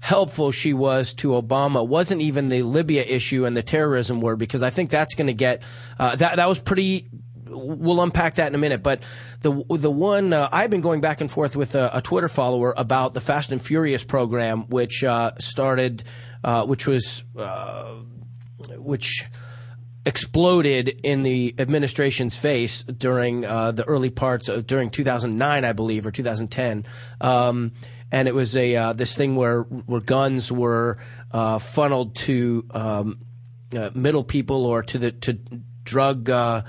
[0.00, 4.62] helpful she was to Obama wasn't even the Libya issue and the terrorism word, because
[4.62, 5.62] I think that's going to get
[5.98, 6.36] uh, that.
[6.36, 7.08] That was pretty.
[7.46, 9.02] We'll unpack that in a minute, but
[9.42, 12.72] the the one uh, I've been going back and forth with a, a, Twitter follower
[12.76, 16.02] about the Fast and Furious program, which uh, started,
[16.42, 17.96] uh, which was, uh,
[18.78, 19.26] which
[20.04, 26.06] exploded in the administration's face during uh, the early parts of during 2009, I believe,
[26.06, 26.84] or 2010.
[27.20, 27.72] Um,
[28.10, 30.98] and it was a uh, this thing where where guns were
[31.30, 33.20] uh, funneled to um,
[33.76, 35.38] uh, middle people or to the to
[35.84, 36.62] drug uh,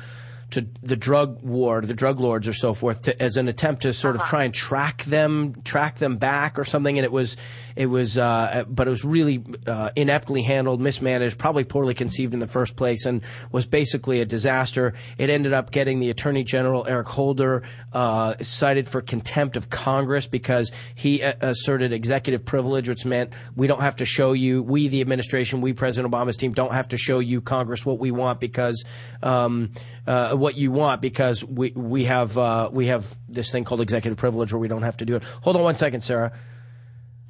[0.53, 3.91] to the drug war, the drug lords or so forth, to, as an attempt to
[3.91, 4.23] sort uh-huh.
[4.23, 6.97] of try and track them, track them back or something.
[6.97, 7.37] And it was,
[7.75, 12.39] it was, uh, but it was really uh, ineptly handled, mismanaged, probably poorly conceived in
[12.39, 14.93] the first place, and was basically a disaster.
[15.17, 20.27] It ended up getting the Attorney General Eric Holder uh, cited for contempt of Congress
[20.27, 24.87] because he uh, asserted executive privilege, which meant we don't have to show you, we
[24.87, 28.39] the administration, we President Obama's team, don't have to show you Congress what we want
[28.39, 28.83] because.
[29.21, 29.71] Um,
[30.05, 34.17] uh, what you want because we we have uh, we have this thing called executive
[34.17, 35.23] privilege where we don't have to do it.
[35.41, 36.33] Hold on one second, Sarah.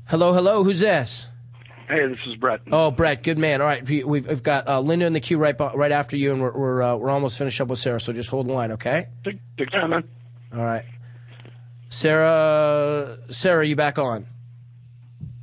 [0.06, 0.64] Hello, hello.
[0.64, 1.30] Who's this?
[1.88, 2.62] Hey, this is Brett.
[2.72, 3.62] Oh, Brett, good man.
[3.62, 6.42] All right, we've, we've got uh, Linda in the queue right right after you, and
[6.42, 8.00] we're we're, uh, we're almost finished up with Sarah.
[8.00, 9.08] So just hold the line, okay?
[9.24, 10.04] Take, take time, man.
[10.54, 10.86] All right,
[11.90, 13.18] Sarah.
[13.30, 14.28] Sarah, you back on?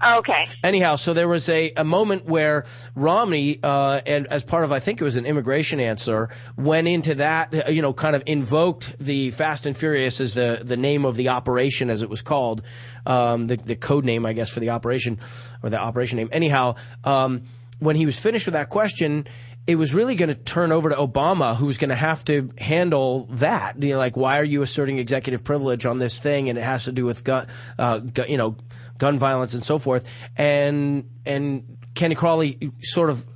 [0.02, 0.48] Okay.
[0.64, 4.80] Anyhow, so there was a, a moment where Romney, uh, and as part of, I
[4.80, 8.98] think it was an immigration answer, went into that, uh, you know, kind of invoked
[8.98, 12.62] the Fast and Furious as the, the name of the operation, as it was called,
[13.04, 15.18] um, the, the code name, I guess, for the operation,
[15.62, 16.30] or the operation name.
[16.32, 17.42] Anyhow, um,
[17.78, 19.26] when he was finished with that question,
[19.66, 22.50] it was really going to turn over to Obama, who was going to have to
[22.58, 23.80] handle that.
[23.80, 26.48] You know, like, why are you asserting executive privilege on this thing?
[26.48, 27.46] And it has to do with gun,
[27.78, 28.56] uh, gun, you know,
[29.00, 30.08] gun violence and so forth.
[30.36, 33.26] And and Candy Crowley sort of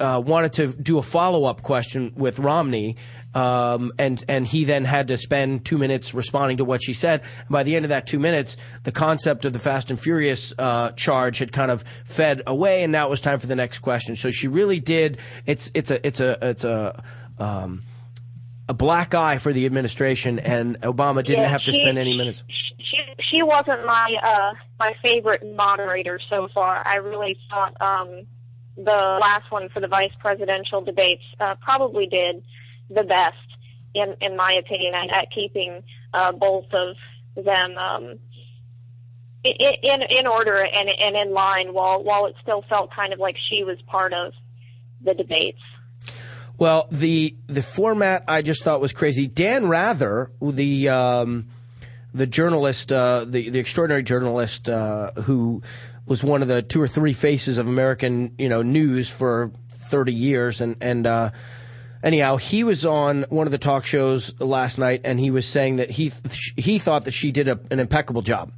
[0.00, 2.96] uh, wanted to do a follow up question with Romney,
[3.34, 7.20] um, and and he then had to spend two minutes responding to what she said.
[7.20, 10.52] And by the end of that two minutes, the concept of the Fast and Furious
[10.58, 13.78] uh, charge had kind of fed away, and now it was time for the next
[13.78, 14.16] question.
[14.16, 15.18] So she really did.
[15.46, 17.02] It's it's a it's a it's a
[17.38, 17.82] um,
[18.68, 22.16] a black eye for the administration, and Obama didn't yeah, have to she, spend any
[22.16, 22.44] minutes.
[22.48, 22.98] She
[23.30, 26.82] she wasn't my uh my favorite moderator so far.
[26.84, 28.26] I really thought um
[28.76, 32.44] the last one for the vice presidential debates uh, probably did
[32.90, 33.36] the best
[33.94, 35.82] in in my opinion at, at keeping
[36.14, 36.96] uh, both of
[37.34, 38.18] them um,
[39.44, 43.36] in in order and and in line while while it still felt kind of like
[43.48, 44.32] she was part of
[45.02, 45.60] the debates.
[46.58, 49.28] Well, the the format I just thought was crazy.
[49.28, 51.46] Dan Rather, the um,
[52.12, 55.62] the journalist, uh, the the extraordinary journalist uh, who
[56.04, 60.12] was one of the two or three faces of American you know news for thirty
[60.12, 61.30] years, and and uh,
[62.02, 65.76] anyhow, he was on one of the talk shows last night, and he was saying
[65.76, 66.10] that he
[66.56, 68.50] he thought that she did a, an impeccable job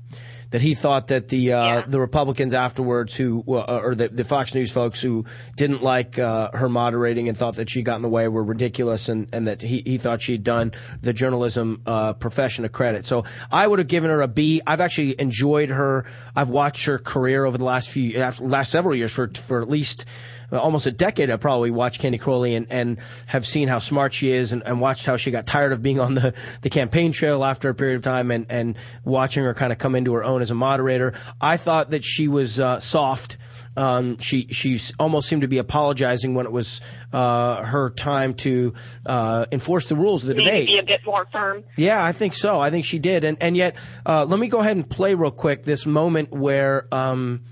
[0.50, 1.82] that he thought that the uh, yeah.
[1.86, 5.24] the Republicans afterwards, who uh, or the, the, Fox News folks who
[5.56, 9.08] didn't like uh, her moderating and thought that she got in the way, were ridiculous,
[9.08, 13.06] and, and that he, he thought she'd done the journalism uh, profession a credit.
[13.06, 14.60] So I would have given her a B.
[14.66, 16.04] I've actually enjoyed her.
[16.34, 20.04] I've watched her career over the last few last several years for for at least
[20.52, 24.30] almost a decade, I've probably watched Candy Crowley and, and have seen how smart she
[24.30, 27.44] is and, and watched how she got tired of being on the, the campaign trail
[27.44, 30.42] after a period of time and, and watching her kind of come into her own
[30.42, 31.14] as a moderator.
[31.40, 33.36] I thought that she was uh, soft.
[33.76, 36.80] Um, she she almost seemed to be apologizing when it was
[37.12, 38.74] uh, her time to
[39.06, 40.68] uh, enforce the rules of the debate.
[40.68, 41.62] be a bit more firm.
[41.76, 42.60] Yeah, I think so.
[42.60, 45.30] I think she did, and and yet, uh, let me go ahead and play real
[45.30, 46.92] quick this moment where.
[46.92, 47.42] Um,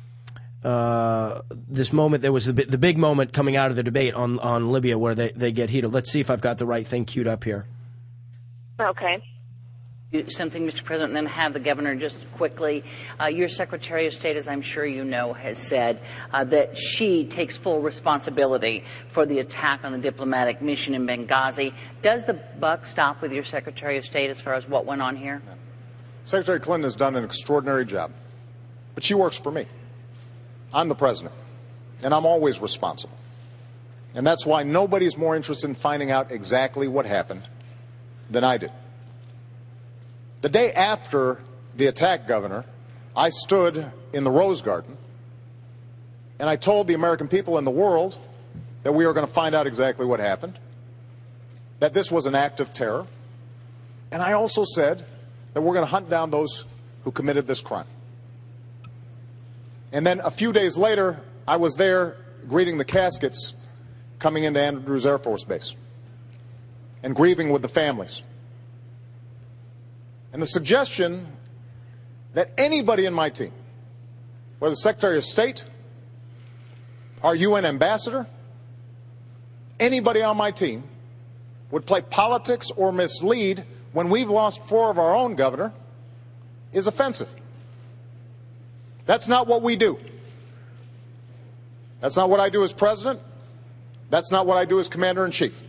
[0.64, 2.22] uh, this moment.
[2.22, 5.14] There was the, the big moment coming out of the debate on, on Libya where
[5.14, 5.92] they, they get heated.
[5.92, 7.66] Let's see if I've got the right thing queued up here.
[8.80, 9.22] Okay.
[10.28, 10.82] Something, Mr.
[10.84, 12.82] President, and then have the governor just quickly.
[13.20, 16.00] Uh, your Secretary of State, as I'm sure you know, has said
[16.32, 21.74] uh, that she takes full responsibility for the attack on the diplomatic mission in Benghazi.
[22.00, 25.14] Does the buck stop with your Secretary of State as far as what went on
[25.14, 25.42] here?
[26.24, 28.10] Secretary Clinton has done an extraordinary job,
[28.94, 29.66] but she works for me.
[30.72, 31.34] I'm the president,
[32.02, 33.16] and I'm always responsible.
[34.14, 37.42] And that's why nobody's more interested in finding out exactly what happened
[38.30, 38.72] than I did.
[40.40, 41.40] The day after
[41.76, 42.64] the attack, Governor,
[43.16, 44.96] I stood in the Rose Garden
[46.38, 48.16] and I told the American people and the world
[48.84, 50.58] that we were going to find out exactly what happened,
[51.80, 53.06] that this was an act of terror,
[54.12, 55.04] and I also said
[55.52, 56.64] that we're going to hunt down those
[57.02, 57.86] who committed this crime.
[59.92, 63.52] And then a few days later, I was there greeting the caskets
[64.18, 65.74] coming into Andrews Air Force Base
[67.02, 68.22] and grieving with the families.
[70.32, 71.26] And the suggestion
[72.34, 73.52] that anybody in my team,
[74.58, 75.64] whether the Secretary of State,
[77.22, 78.26] our UN ambassador,
[79.80, 80.84] anybody on my team,
[81.70, 85.72] would play politics or mislead when we've lost four of our own, Governor,
[86.72, 87.28] is offensive.
[89.08, 89.98] That's not what we do.
[92.02, 93.20] That's not what I do as president.
[94.10, 95.64] That's not what I do as commander in chief.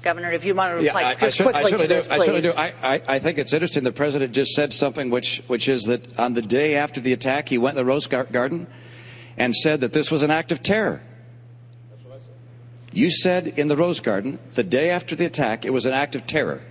[0.00, 1.86] Governor, if you want to reply yeah, I, just I, quickly I to do.
[1.86, 2.42] this, I, please.
[2.42, 2.52] do.
[2.56, 3.84] I, I, I think it's interesting.
[3.84, 7.50] The president just said something which, which is that on the day after the attack,
[7.50, 8.66] he went to the Rose Garden
[9.36, 11.02] and said that this was an act of terror.
[11.90, 12.32] That's what I said.
[12.94, 16.14] You said in the Rose Garden, the day after the attack, it was an act
[16.14, 16.62] of terror.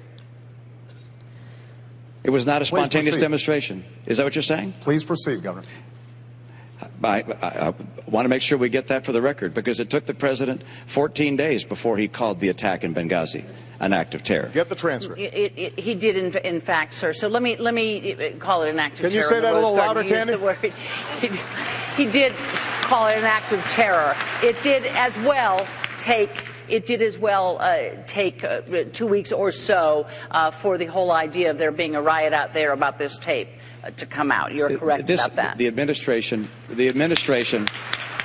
[2.24, 3.84] It was not a spontaneous demonstration.
[4.06, 4.74] Is that what you're saying?
[4.82, 5.68] Please proceed, Governor.
[7.04, 7.74] I, I, I
[8.08, 10.64] want to make sure we get that for the record because it took the president
[10.88, 13.46] 14 days before he called the attack in Benghazi
[13.80, 14.50] an act of terror.
[14.54, 15.20] Get the transcript.
[15.20, 17.12] It, it, it- he did, in, in fact, sir.
[17.12, 19.30] So let me let me uh, call it an act of Can you terror.
[19.30, 20.72] say in the that a little louder, He Candy?
[21.20, 21.28] He,
[22.06, 22.34] he did
[22.82, 24.16] call it an act of terror.
[24.42, 25.68] It did as well
[26.00, 26.53] take.
[26.68, 31.12] It did as well uh, take uh, two weeks or so uh, for the whole
[31.12, 33.50] idea of there being a riot out there about this tape
[33.84, 34.54] uh, to come out.
[34.54, 35.58] You're correct this, about that.
[35.58, 37.68] The administration, the administration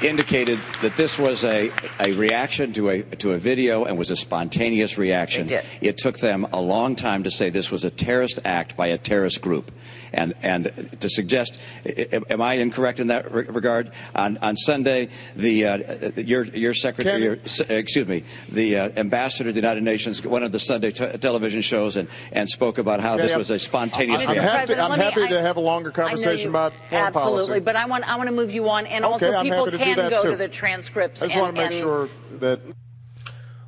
[0.02, 4.16] indicated that this was a, a reaction to a to a video and was a
[4.16, 5.48] spontaneous reaction.
[5.48, 5.64] Did.
[5.80, 8.98] It took them a long time to say this was a terrorist act by a
[8.98, 9.72] terrorist group.
[10.12, 13.90] And, and to suggest, i- i- am I incorrect in that regard?
[14.14, 19.54] On, on Sunday, the, uh, your, your secretary, your, excuse me, the uh, ambassador of
[19.54, 23.14] the United Nations one of the Sunday te- television shows and, and spoke about how
[23.14, 24.30] Okay, this I'm- was a spontaneous I'm Mr.
[24.32, 24.42] reaction.
[24.48, 27.06] happy, President, I'm let me- happy to I- have a longer conversation you- about foreign
[27.06, 27.60] absolutely, policy.
[27.60, 29.78] but I want I want to move you on, and Okay, also I'm people happy
[29.78, 30.30] to can go too.
[30.32, 31.22] to the transcripts.
[31.22, 32.08] I just and, want to make and- sure
[32.40, 32.60] that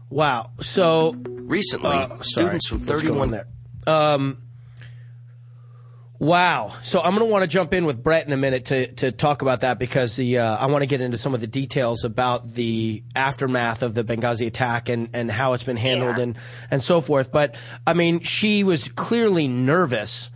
[0.09, 0.51] Wow.
[0.61, 2.23] So Recently, Uh, sorry.
[2.23, 3.47] students from What's going 31 there.
[3.87, 4.39] Um,
[6.21, 6.73] wow.
[6.83, 9.11] So I'm going to want to jump in with Brett in a minute to, to
[9.11, 12.05] talk about that because the uh, I want to get into some of the details
[12.05, 16.23] about the aftermath of the Benghazi attack and, and how it's been handled Yeah.
[16.25, 16.39] and,
[16.71, 17.33] and so forth.
[17.33, 17.57] But
[17.87, 20.31] I mean, she was clearly nervous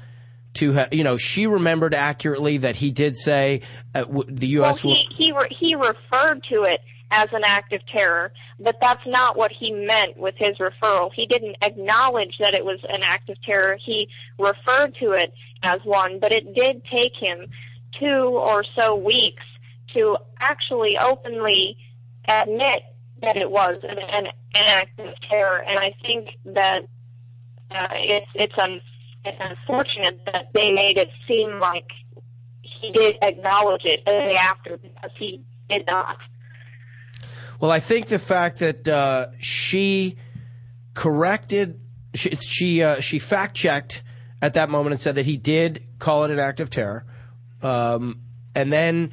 [0.54, 3.60] to ha- you know she remembered accurately that he did say
[3.94, 4.82] uh, w- the U.S.
[4.84, 9.04] well, he he, re- he referred to it as an act of terror, but that's
[9.06, 11.10] not what he meant with his referral.
[11.14, 13.78] He didn't acknowledge that it was an act of terror.
[13.84, 15.32] He referred to it
[15.64, 17.48] as one, but it did take him
[17.98, 19.42] two or so weeks
[19.94, 21.76] to actually openly
[22.28, 22.82] admit
[23.22, 25.64] that it was an, an, act of terror.
[25.66, 26.80] And I think that
[27.70, 28.80] uh, it's it's un,
[29.24, 31.86] it's unfortunate that they made it seem like
[32.60, 36.18] he did acknowledge it day after because he did not.
[37.60, 40.16] Well, I think the fact that uh, she
[40.92, 41.80] corrected,
[42.14, 44.02] she she, uh, she fact checked
[44.44, 47.06] at that moment and said that he did call it an act of terror,
[47.62, 48.20] um,
[48.54, 49.10] and then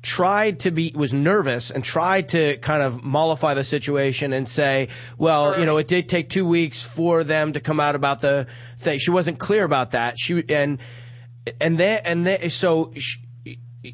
[0.00, 4.88] tried to be was nervous and tried to kind of mollify the situation and say,
[5.18, 8.46] well, you know, it did take two weeks for them to come out about the
[8.78, 8.98] thing.
[8.98, 10.18] She wasn't clear about that.
[10.18, 10.78] She and
[11.60, 12.92] and then and then so.
[12.96, 13.20] She,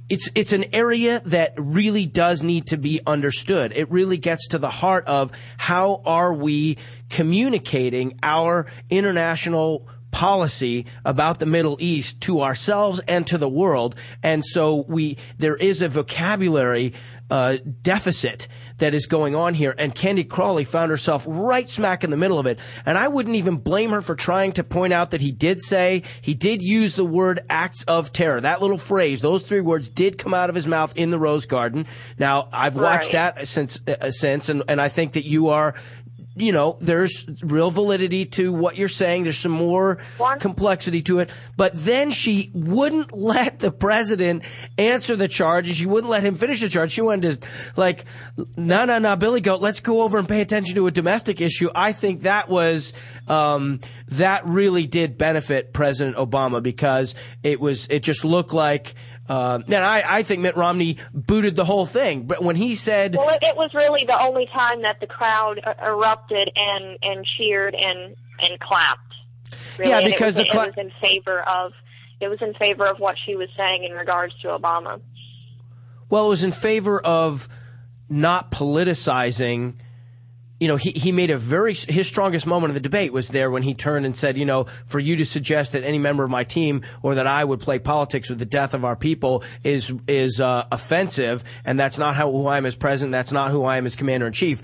[0.08, 3.72] it's it's an area that really does need to be understood.
[3.72, 11.40] It really gets to the heart of how are we communicating our international policy about
[11.40, 13.94] the Middle East to ourselves and to the world.
[14.22, 16.94] And so we there is a vocabulary
[17.30, 18.48] uh, deficit
[18.78, 19.74] that is going on here.
[19.76, 22.58] And Candy Crowley found herself right smack in the middle of it.
[22.86, 26.02] And I wouldn't even blame her for trying to point out that he did say,
[26.22, 28.40] he did use the word acts of terror.
[28.40, 31.44] That little phrase, those three words did come out of his mouth in the Rose
[31.44, 31.86] Garden.
[32.18, 33.34] Now, I've watched Right.
[33.34, 35.74] that since, uh, since, and, and I think that you are,
[36.36, 39.22] you know, there's real validity to what you're saying.
[39.22, 39.98] There's some more
[40.38, 41.30] complexity to it.
[41.56, 44.44] But then she wouldn't let the president
[44.76, 45.68] answer the charge.
[45.68, 46.92] and She wouldn't let him finish the charge.
[46.92, 48.04] She wanted to, like,
[48.56, 51.70] no, no, no, Billy Goat, let's go over and pay attention to a domestic issue.
[51.74, 52.92] I think that was,
[53.26, 58.94] um, that really did benefit President Obama because it was, it just looked like,
[59.28, 62.26] uh, and I, I think Mitt Romney booted the whole thing.
[62.26, 65.60] But when he said, Well, it, it was really the only time that the crowd
[65.64, 69.00] uh, erupted and and cheered and and clapped.
[69.78, 69.90] Really.
[69.90, 71.72] Yeah, And because it was, the cla- it was in favor of
[72.20, 75.00] it was in favor of what she was saying in regards to Obama.
[76.08, 77.48] Well, it was in favor of
[78.08, 79.74] not politicizing
[80.58, 83.50] you know, he, he made a very, his strongest moment of the debate was there
[83.50, 86.30] when he turned and said, you know, for you to suggest that any member of
[86.30, 89.92] my team or that I would play politics with the death of our people is,
[90.06, 91.44] is, uh, offensive.
[91.64, 93.12] And that's not how, who I am as president.
[93.12, 94.62] That's not who I am as commander in chief.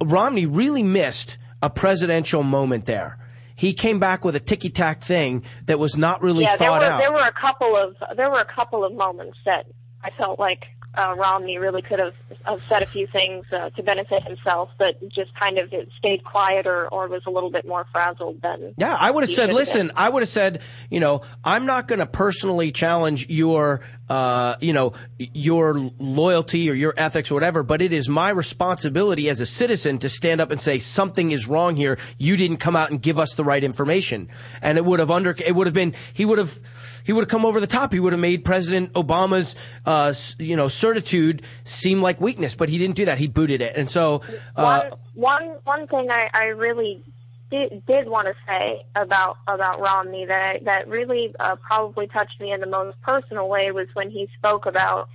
[0.00, 3.18] Romney really missed a presidential moment there.
[3.56, 6.82] He came back with a ticky tack thing that was not really yeah, there were
[6.82, 7.00] out.
[7.00, 9.66] there were a couple of there were a couple of moments that
[10.02, 10.64] I felt like
[10.96, 12.14] uh, Romney really could have,
[12.46, 16.66] have said a few things uh, to benefit himself, but just kind of stayed quiet
[16.66, 18.74] or, or was a little bit more frazzled than.
[18.76, 19.96] Yeah, I would have said, listen, been.
[19.96, 24.72] I would have said, you know, I'm not going to personally challenge your, uh, you
[24.72, 29.46] know, your loyalty or your ethics or whatever, but it is my responsibility as a
[29.46, 31.98] citizen to stand up and say something is wrong here.
[32.18, 34.28] You didn't come out and give us the right information.
[34.62, 36.58] And it would have under, it would have been, he would have,
[37.04, 37.92] he would have come over the top.
[37.92, 39.54] He would have made President Obama's,
[39.86, 43.18] uh, you know, certitude seem like weakness, but he didn't do that.
[43.18, 43.76] He booted it.
[43.76, 44.22] And so,
[44.56, 47.04] uh, one one one thing I, I really
[47.50, 52.52] did, did want to say about about Romney that that really uh, probably touched me
[52.52, 55.08] in the most personal way was when he spoke about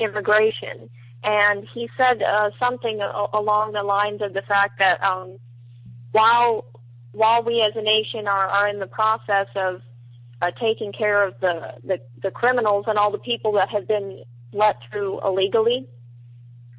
[0.00, 0.88] immigration,
[1.22, 3.00] and he said uh, something
[3.32, 5.38] along the lines of the fact that um,
[6.12, 6.64] while
[7.12, 9.80] while we as a nation are, are in the process of
[10.42, 14.22] uh, taking care of the, the the criminals and all the people that have been
[14.52, 15.86] let through illegally,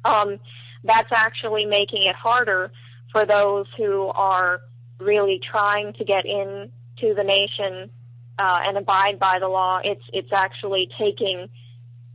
[0.04, 0.38] um,
[0.84, 2.70] that's actually making it harder
[3.12, 4.60] for those who are
[5.00, 7.90] really trying to get into the nation
[8.38, 9.80] uh, and abide by the law.
[9.82, 11.48] It's it's actually taking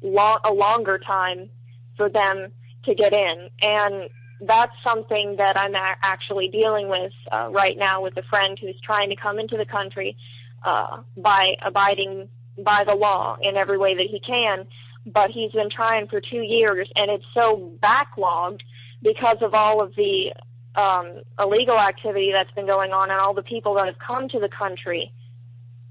[0.01, 1.49] lo- a longer time
[1.97, 2.51] for them
[2.85, 4.09] to get in, and
[4.41, 9.09] that's something that I'm actually dealing with uh, right now with a friend who's trying
[9.09, 10.17] to come into the country
[10.63, 14.67] uh, by abiding by the law in every way that he can.
[15.05, 18.61] But he's been trying for two years, and it's so backlogged
[19.01, 20.31] because of all of the
[20.75, 24.39] um, illegal activity that's been going on and all the people that have come to
[24.39, 25.11] the country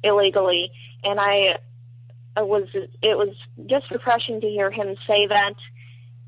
[0.03, 0.71] illegally.
[1.05, 1.59] And I
[2.37, 3.35] it was it was
[3.67, 5.55] just refreshing to hear him say that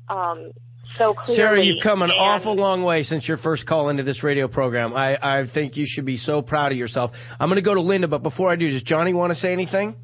[0.07, 0.51] um,
[0.93, 1.35] so clearly.
[1.35, 4.47] Sarah, you've come an and- awful long way since your first call into this radio
[4.47, 4.93] program.
[4.95, 7.35] I, I think you should be so proud of yourself.
[7.39, 9.51] I'm going to go to Linda, but before I do, does Johnny want to say
[9.53, 9.95] anything?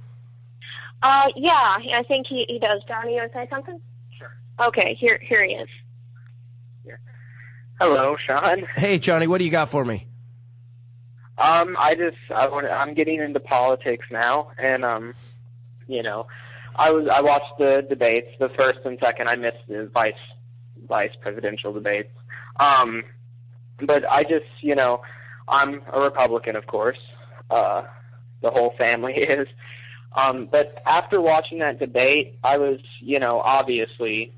[1.04, 2.84] Uh, yeah, I think he, he does.
[2.88, 3.80] Johnny, you want to say something?
[4.18, 4.32] Sure.
[4.68, 5.70] Okay, here here he is.
[7.80, 8.64] Hello, Sean.
[8.76, 10.06] Hey, Johnny, what do you got for me?
[11.40, 15.16] Um, I just I want I'm getting into politics now, and um,
[15.88, 16.28] you know,
[16.76, 19.30] I was I watched the debates, the first and second.
[19.30, 20.14] I missed the vice
[20.92, 22.12] vice presidential debates.
[22.60, 23.04] Um,
[23.82, 25.02] but I just you know,
[25.48, 27.00] I'm a Republican, of course.
[27.50, 27.84] Uh,
[28.42, 29.48] the whole family is.
[30.14, 34.34] Um, but after watching that debate, I was you know obviously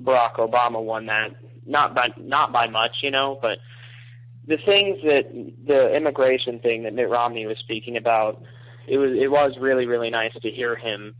[0.00, 1.34] Barack Obama won that
[1.66, 3.58] not by not by much, you know, but
[4.46, 5.26] the things that
[5.66, 8.42] the immigration thing that Mitt Romney was speaking about,
[8.86, 11.14] it was it was really really nice to hear him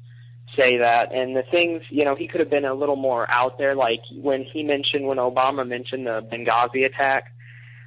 [0.59, 1.13] say that.
[1.13, 3.75] And the things, you know, he could have been a little more out there.
[3.75, 7.33] Like when he mentioned when Obama mentioned the Benghazi attack,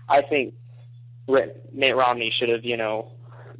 [0.08, 0.54] I think
[1.28, 3.12] Mitt Romney should have, you know,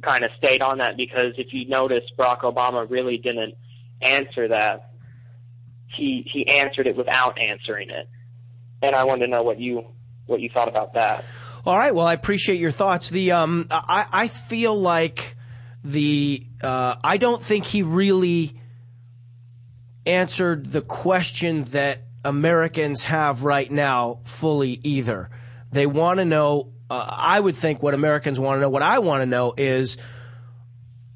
[0.02, 3.54] kind of stayed on that because if you notice, Barack Obama really didn't
[4.00, 4.90] answer that.
[5.96, 8.08] He he answered it without answering it,
[8.80, 9.86] and I wanted to know what you
[10.26, 11.24] what you thought about that.
[11.66, 11.94] All right.
[11.94, 13.10] Well, I appreciate your thoughts.
[13.10, 15.36] The um, I I feel like
[15.82, 18.59] the uh, I don't think he really
[20.06, 25.30] answered the question that Americans have right now fully either.
[25.72, 26.72] They want to know.
[26.90, 28.68] Uh, I would think what Americans want to know.
[28.68, 29.96] What I want to know is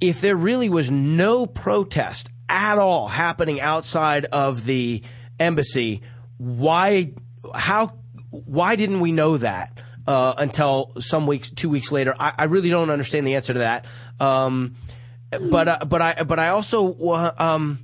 [0.01, 5.03] if there really was no protest at all happening outside of the
[5.41, 6.03] embassy,
[6.39, 7.13] why,
[7.55, 7.99] how,
[8.31, 12.15] why didn't we know that uh, until some weeks, two weeks later?
[12.19, 13.87] I, I really don't understand the answer to that.
[14.21, 14.77] Um,
[15.41, 17.81] but uh, but I but I also um,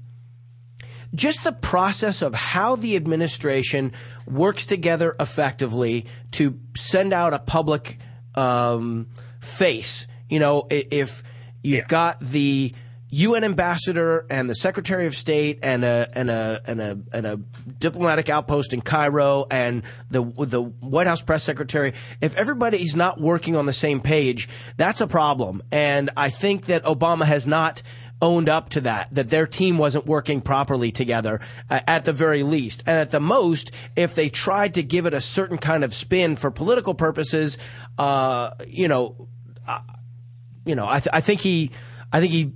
[1.14, 3.92] just the process of how the administration
[4.26, 7.98] works together effectively to send out a public
[8.34, 9.08] um,
[9.40, 10.06] face.
[10.28, 11.22] You know, if
[11.62, 12.72] you've got the
[13.10, 17.40] UN ambassador and the Secretary of State and a and a and a and a
[17.78, 23.56] diplomatic outpost in Cairo and the the White House press secretary, if everybody's not working
[23.56, 25.60] on the same page, that's a problem.
[25.72, 27.82] And I think that Obama has not
[28.22, 32.42] owned up to that, that their team wasn't working properly together uh, at the very
[32.42, 32.82] least.
[32.86, 36.36] And at the most, if they tried to give it a certain kind of spin
[36.36, 37.58] for political purposes,
[37.98, 39.28] uh, you know,
[39.66, 39.80] uh,
[40.64, 41.70] you know, I, th- I think he,
[42.12, 42.52] I think he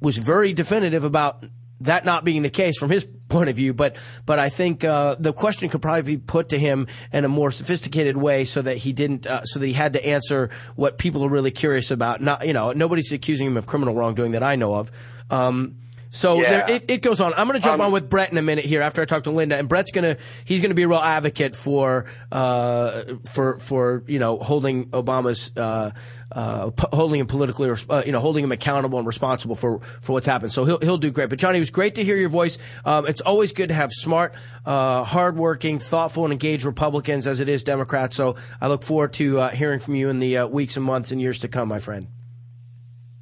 [0.00, 1.44] was very definitive about
[1.80, 3.74] that not being the case from his point of view.
[3.74, 7.28] But but I think uh, the question could probably be put to him in a
[7.28, 10.98] more sophisticated way, so that he didn't, uh, so that he had to answer what
[10.98, 12.20] people are really curious about.
[12.20, 14.90] Not you know nobody's accusing him of criminal wrongdoing that I know of.
[15.30, 15.76] Um,
[16.10, 16.50] so Yeah.
[16.66, 17.32] there, it, it goes on.
[17.34, 19.24] I'm going to jump Um, on with Brett in a minute here after I talk
[19.24, 23.02] to Linda, and Brett's going to he's going to be a real advocate for uh,
[23.24, 25.90] for for you know holding Obama's uh,
[26.32, 30.12] uh, p- holding him politically uh, you know holding him accountable and responsible for for
[30.12, 30.52] what's happened.
[30.52, 31.28] So he'll he'll do great.
[31.28, 32.58] But Johnny, it was great to hear your voice.
[32.84, 34.34] Um, it's always good to have smart,
[34.64, 38.16] uh, hardworking, thoughtful, and engaged Republicans as it is Democrats.
[38.16, 41.12] So I look forward to uh, hearing from you in the uh, weeks and months
[41.12, 42.08] and years to come, my friend.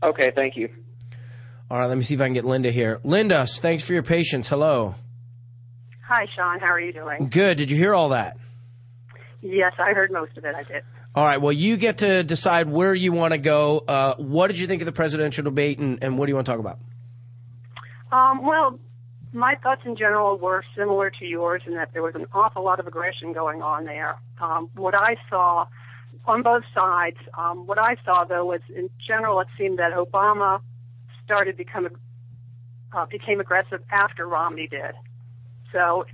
[0.02, 0.68] Okay, thank you.
[1.68, 3.00] All right, let me see if I can get Linda here.
[3.02, 4.46] Linda, thanks for your patience.
[4.46, 4.94] Hello.
[6.06, 6.60] Hi, Sean.
[6.60, 7.28] How are you doing?
[7.28, 7.56] Good.
[7.56, 8.36] Did you hear all that?
[9.42, 10.54] Yes, I heard most of it.
[10.54, 10.84] I did.
[11.16, 11.40] All right.
[11.40, 13.82] Well, you get to decide where you want to go.
[13.88, 16.46] Uh, what did you think of the presidential debate, and, and what do you want
[16.46, 16.78] to talk about?
[18.12, 18.78] Um, well,
[19.32, 22.78] my thoughts in general were similar to yours in that there was an awful lot
[22.78, 24.16] of aggression going on there.
[24.40, 25.66] Um, what I saw
[26.26, 30.60] on both sides, um, what I saw though was in general it seemed that Obama
[31.26, 31.88] started become
[32.92, 34.94] uh, became aggressive after Romney did.
[35.72, 36.06] So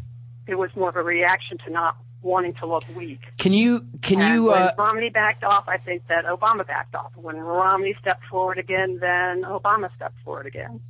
[0.48, 3.20] it was more of a reaction to not wanting to look weak.
[3.38, 6.94] Can you can And you when uh, Romney backed off, I think that Obama backed
[6.94, 7.12] off.
[7.14, 10.80] When Romney stepped forward again, then Obama stepped forward again.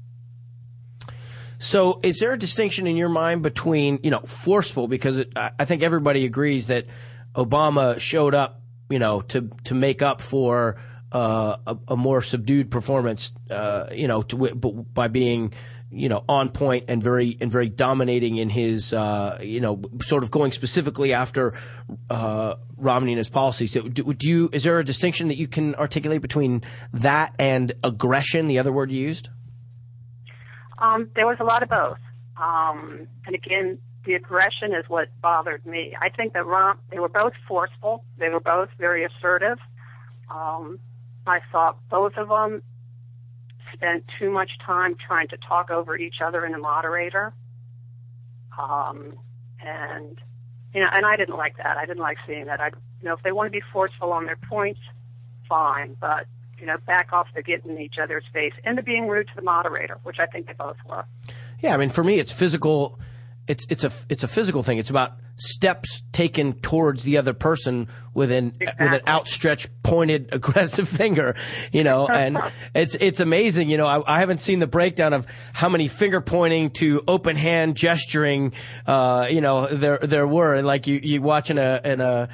[1.59, 5.51] so is there a distinction in your mind between you know forceful because it, I
[5.59, 6.87] I think everybody agrees that
[7.35, 10.77] Obama showed up you know to to make up for
[11.13, 14.37] uh, a, a more subdued performance uh, you know to,
[14.95, 15.53] by being
[15.91, 20.25] you know on point and very and very dominating in his uh, you know sort
[20.25, 21.55] of going specifically after
[22.11, 23.73] uh, Romney and his policies.
[23.73, 27.73] So do, do you is there a distinction that you can articulate between that and
[27.85, 29.29] aggression, the other word you used?
[30.79, 31.99] Um, there was a lot of both.
[32.37, 35.95] Um, and again, the aggression is what bothered me.
[36.01, 38.05] I think that Rom, they were both forceful.
[38.19, 39.59] They were both very assertive.
[40.29, 40.81] Um,
[41.27, 42.63] I thought both of them
[43.73, 47.33] spent too much time trying to talk over each other in the moderator.
[48.59, 49.15] Um,
[49.61, 50.21] and
[50.75, 51.77] you know, and I didn't like that.
[51.77, 52.61] I didn't like seeing that.
[52.61, 52.67] I,
[53.01, 54.81] you know, if they want to be forceful on their points,
[55.49, 55.97] fine.
[56.01, 56.27] But
[56.59, 59.33] you know, back off the getting in each other's face and the being rude to
[59.37, 61.05] the moderator, which I think they both were.
[61.61, 62.99] Yeah, I mean, for me, it's physical.
[63.49, 64.79] It's it's a it's a physical thing.
[64.79, 70.89] It's about steps taken towards the other person with an with an outstretched, pointed, aggressive
[70.89, 71.35] finger.
[71.73, 72.39] You know, and
[72.75, 73.69] it's it's amazing.
[73.71, 77.37] You know, I, I haven't seen the breakdown of how many finger pointing to open
[77.37, 78.53] hand gesturing.
[78.87, 82.29] Uh, you know, there there were and like you you watching a in a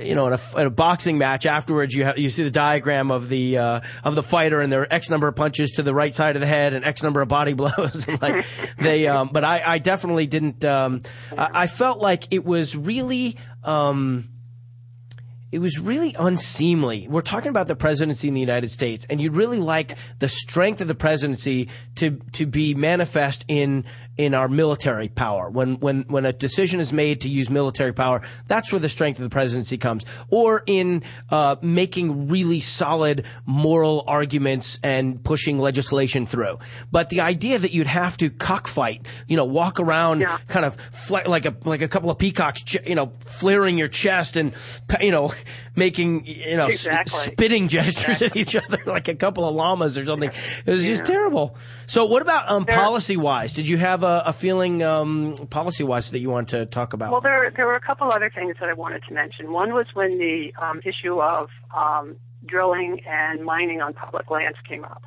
[0.00, 3.10] you know, in a, in a boxing match afterwards, you have, you see the diagram
[3.10, 6.14] of the uh, of the fighter, and their X number of punches to the right
[6.14, 8.44] side of the head and X number of body blows, and like
[8.78, 9.06] they.
[9.16, 10.64] Um, but I, I definitely didn't.
[10.64, 11.00] Um,
[11.36, 13.36] I, I felt like it was really.
[13.62, 14.28] Um,
[15.52, 17.06] it was really unseemly.
[17.08, 20.80] We're talking about the presidency in the United States, and you'd really like the strength
[20.80, 23.84] of the presidency to to be manifest in
[24.18, 25.50] in our military power.
[25.50, 29.18] When when when a decision is made to use military power, that's where the strength
[29.18, 30.04] of the presidency comes.
[30.28, 36.58] Or in uh, making really solid moral arguments and pushing legislation through.
[36.90, 40.76] But the idea that you'd have to cockfight, you know, walk around kind of
[41.10, 44.52] like a like a couple of peacocks, ch- you know, flaring your chest and
[45.00, 45.32] you know
[45.74, 46.86] making you know s-
[47.32, 50.30] spitting gestures at each other like a couple of llamas or something.
[50.64, 51.56] It was just terrible.
[51.86, 53.52] So what about um, policy wise?
[53.52, 57.12] Did you have a, a feeling um, policy wise that you want to talk about?
[57.12, 59.52] Well, there there were a couple other things that I wanted to mention.
[59.52, 64.84] One was when the um, issue of um, drilling and mining on public lands came
[64.84, 65.02] up,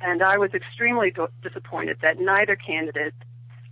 [0.00, 3.14] and I was extremely disappointed that neither candidate,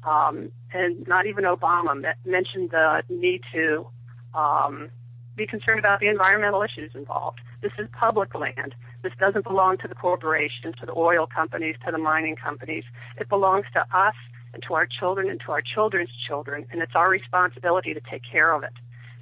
[0.04, 3.86] um, and not even Obama, me- mentioned the need to
[4.34, 4.90] um,
[5.36, 7.40] be concerned about the environmental issues involved.
[7.62, 8.74] This is public land.
[9.02, 12.84] This doesn't belong to the corporations, to the oil companies, to the mining companies.
[13.16, 14.14] It belongs to us
[14.52, 18.22] and to our children and to our children's children, and it's our responsibility to take
[18.30, 18.72] care of it.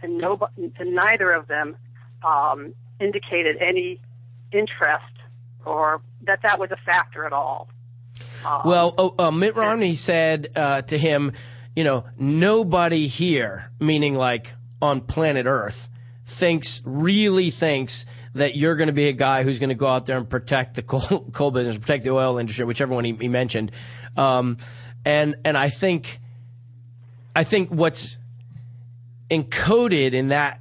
[0.03, 0.23] And,
[0.79, 1.77] and neither of them
[2.25, 4.01] um, indicated any
[4.53, 5.05] interest
[5.65, 7.69] or that that was a factor at all.
[8.47, 11.33] Um, Well, oh, uh, Mitt Romney said uh, to him,
[11.75, 15.91] you know, nobody here, meaning like on planet Earth,
[16.25, 18.07] thinks, really thinks
[18.37, 20.75] that you're going to be a guy who's going to go out there and protect
[20.75, 23.73] the coal, coal business, protect the oil industry, whichever one he, he mentioned.
[24.17, 24.59] Um,
[25.05, 26.21] and, and I think,
[27.35, 28.19] I think what's
[29.31, 30.61] encoded in that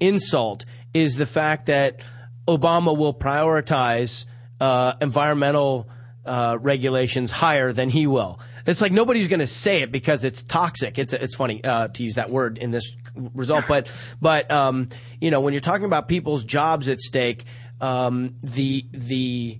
[0.00, 2.00] insult is the fact that
[2.46, 4.26] Obama will prioritize
[4.60, 5.88] uh, environmental
[6.24, 8.38] uh, regulations higher than he will.
[8.66, 10.98] It's like nobody's going to say it because it's toxic.
[10.98, 13.90] It's it's funny uh, to use that word in this result, but
[14.20, 14.88] but um,
[15.20, 17.44] you know when you're talking about people's jobs at stake,
[17.80, 19.58] um, the the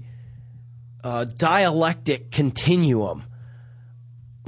[1.02, 3.24] uh, dialectic continuum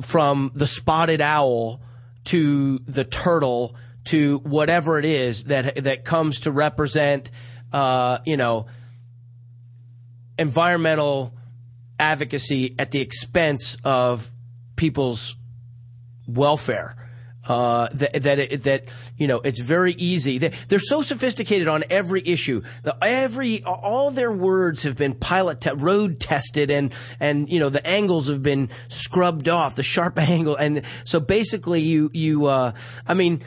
[0.01, 1.81] from the spotted owl
[2.25, 7.31] to the turtle to whatever it is that that comes to represent,
[7.73, 8.67] uh, you know,
[10.39, 11.35] environmental
[11.99, 14.31] advocacy at the expense of
[14.77, 15.37] people's
[16.27, 16.97] welfare.
[17.47, 18.85] Uh, that that it, that
[19.18, 20.39] you know it's very easy.
[20.39, 22.62] They, they're so sophisticated on every issue.
[22.85, 27.68] The, every all their words have been pilot te- road tested, and and you know
[27.68, 32.72] the angles have been scrubbed off, the sharp angle, and so basically you you uh,
[33.07, 33.43] I mean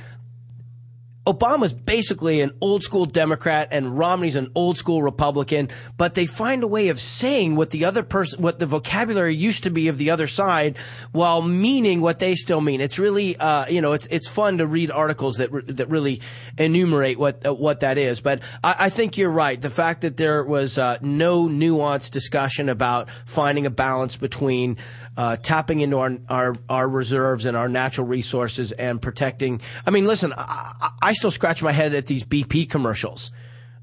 [1.28, 5.68] Obama's basically an old school Democrat and Romney's an old school Republican,
[5.98, 9.64] but they find a way of saying what the other person, what the vocabulary used
[9.64, 10.78] to be of the other side
[11.12, 12.80] while meaning what they still mean.
[12.80, 16.22] It's really, uh, you know, it's, it's fun to read articles that, re- that really
[16.58, 18.22] enumerate what, uh, what that is.
[18.22, 19.60] But I, I, think you're right.
[19.60, 24.78] The fact that there was, uh, no nuanced discussion about finding a balance between,
[25.18, 29.60] uh, tapping into our, our, our reserves and our natural resources and protecting.
[29.86, 33.32] I mean, listen, I, I still scratch my head at these BP commercials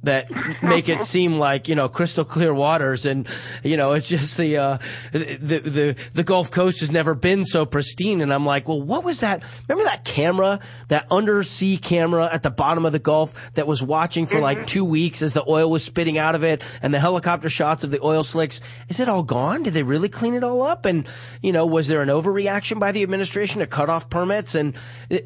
[0.05, 0.29] that
[0.63, 3.27] make it seem like you know crystal clear waters, and
[3.63, 4.79] you know it's just the uh,
[5.13, 8.21] the the the Gulf Coast has never been so pristine.
[8.21, 9.43] And I'm like, well, what was that?
[9.69, 14.27] Remember that camera, that undersea camera at the bottom of the Gulf that was watching
[14.27, 17.49] for like two weeks as the oil was spitting out of it, and the helicopter
[17.49, 18.61] shots of the oil slicks.
[18.89, 19.63] Is it all gone?
[19.63, 20.85] Did they really clean it all up?
[20.85, 21.09] And
[21.43, 24.55] you know, was there an overreaction by the administration to cut off permits?
[24.55, 24.77] And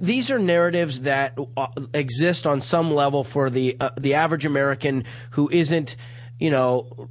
[0.01, 4.68] these are narratives that uh, exist on some level for the uh, the average American
[4.69, 5.97] American who isn't,
[6.39, 7.09] you know,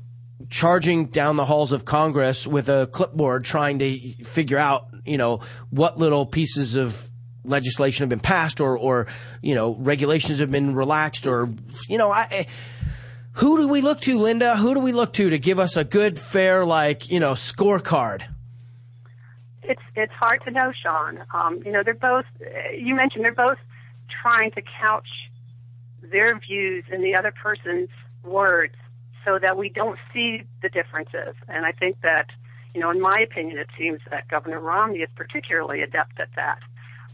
[0.50, 5.42] charging down the halls of Congress with a clipboard trying to figure out, you know,
[5.72, 7.10] what little pieces of
[7.44, 9.08] legislation have been passed or, or,
[9.42, 11.50] you know, regulations have been relaxed or,
[11.90, 12.46] you know, I,
[13.34, 14.56] who do we look to, Linda?
[14.56, 18.24] Who do we look to to give us a good, fair, like, you know, scorecard?
[19.64, 21.24] It's, it's hard to know, Sean.
[21.34, 22.26] Um, you know, they're both,
[22.78, 23.58] you mentioned they're both
[24.22, 25.08] trying to couch
[26.12, 27.90] their views in the other person's
[28.24, 28.76] words
[29.26, 31.36] so that we don't see the differences.
[31.48, 32.28] And I think that,
[32.74, 36.60] you know, in my opinion, it seems that Governor Romney is particularly adept at that.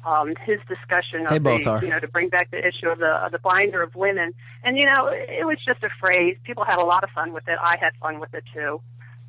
[0.06, 1.84] Um, his discussion they of both the, are.
[1.84, 4.76] you know, to bring back the issue of the of the binder of women, and
[4.76, 6.36] you know, it was just a phrase.
[6.44, 7.58] People had a lot of fun with it.
[7.64, 8.82] I had fun with it too,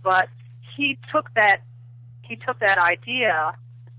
[0.03, 0.29] but
[0.77, 1.61] he took that
[2.23, 3.55] he took that idea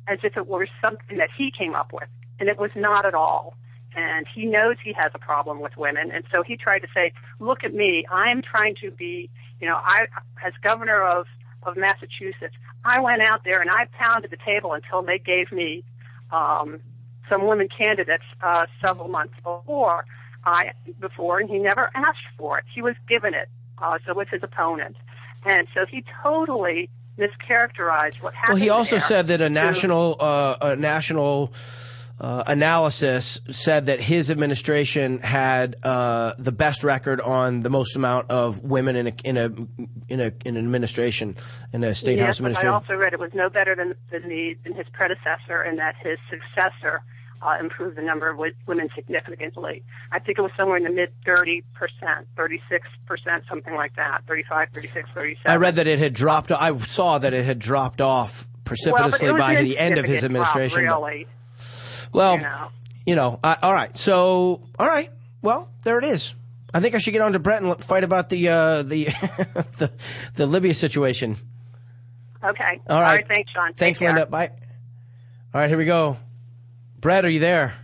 [0.09, 2.09] as if it were something that he came up with,
[2.41, 3.55] and it was not at all
[3.96, 6.12] and he knows he has a problem with women.
[6.12, 8.06] And so he tried to say look at me.
[8.12, 9.30] I'm trying to be
[9.62, 10.06] you know i
[10.46, 11.26] as governor of
[11.64, 15.82] of massachusetts i went out there and i pounded the table until they gave me
[16.32, 16.80] um
[17.32, 20.04] some women candidates uh several months before
[20.43, 22.66] i before and he never asked for it.
[22.76, 24.98] He was given it uh so with his opponent.
[25.46, 29.06] And so he totally mischaracterized what happened Well, he also there.
[29.06, 31.54] said that a to- national uh, a national
[32.20, 38.32] uh, analysis said that his administration had uh, the best record on the most amount
[38.32, 39.45] of women in a in a
[40.07, 41.36] in a in an administration
[41.74, 42.74] in a state yes, house but I administration.
[42.74, 46.18] also read it was no better than than, the, than his predecessor, and that his
[46.30, 47.01] successor
[47.41, 49.84] uh, improved the number of women significantly.
[50.11, 54.22] I think it was somewhere in the mid 30 percent, 36 percent, something like that,
[54.26, 55.51] 35, 36, 37.
[55.51, 56.49] I read that it had dropped.
[56.51, 59.97] I saw that it had dropped off precipitously well, but it was by the end
[59.97, 60.88] of his insignificant drop, administration.
[60.88, 61.28] but- really.
[62.16, 62.68] Well, you know.
[63.05, 63.95] you know, I, all right.
[63.97, 65.11] So, all right.
[65.41, 66.36] Well, there it is.
[66.74, 69.05] I think I should get on to Brett and fight about the uh, the,
[69.78, 69.91] the
[70.36, 71.38] the Libya situation.
[72.43, 72.82] Okay.
[72.89, 73.28] All right.
[73.28, 73.70] Thanks, Sean.
[73.70, 74.09] Take Thanks, care.
[74.09, 74.26] Linda.
[74.28, 74.51] Bye.
[75.53, 76.18] All right, here we go.
[76.99, 77.76] Brett, are you there?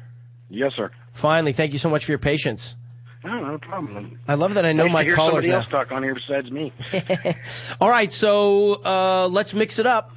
[0.50, 0.92] Yes, sir.
[1.14, 2.76] Finally, thank you so much for your patience.
[3.24, 4.20] No, no problem.
[4.28, 5.58] I love that I know Nice to my hear callers somebody now.
[5.58, 6.74] else talk on here besides me.
[7.82, 10.12] All right, so uh, let's mix it up.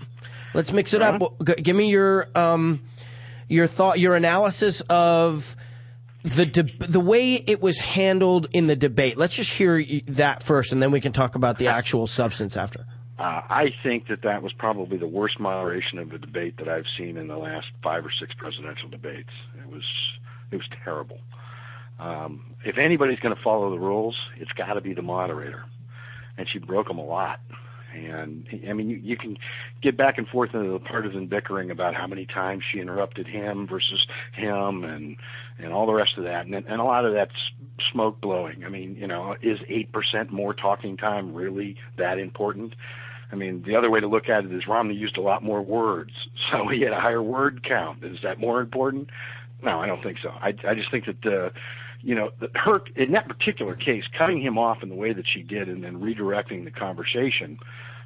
[0.54, 1.20] Let's mix it up.
[1.46, 2.80] G- give me your um,
[3.48, 5.56] your thought, your analysis of
[6.22, 9.18] the deb the way it was handled in the debate.
[9.18, 12.86] Let's just hear that first, and then we can talk about the actual substance after.
[13.18, 16.86] Uh, I think that that was probably the worst moderation of a debate that I've
[16.98, 19.30] seen in the last five or six presidential debates.
[19.62, 19.84] It was
[20.50, 21.18] it was terrible.
[22.00, 25.64] Um, if anybody's going to follow the rules, it's got to be the moderator,
[26.36, 27.38] and she broke them a lot.
[27.94, 29.36] And I mean, you, you can
[29.82, 33.66] get back and forth into the partisan bickering about how many times she interrupted him
[33.66, 35.16] versus him, and
[35.58, 37.32] and all the rest of that, and and a lot of that's
[37.92, 38.64] smoke blowing.
[38.64, 42.74] I mean, you know, is eight percent more talking time really that important?
[43.32, 45.62] I mean, the other way to look at it is Romney used a lot more
[45.62, 46.12] words,
[46.52, 48.04] so he had a higher word count.
[48.04, 49.10] Is that more important?
[49.62, 50.30] No, I don't think so.
[50.30, 51.50] I, I just think that, uh,
[52.02, 55.42] you know, her in that particular case, cutting him off in the way that she
[55.42, 57.58] did, and then redirecting the conversation,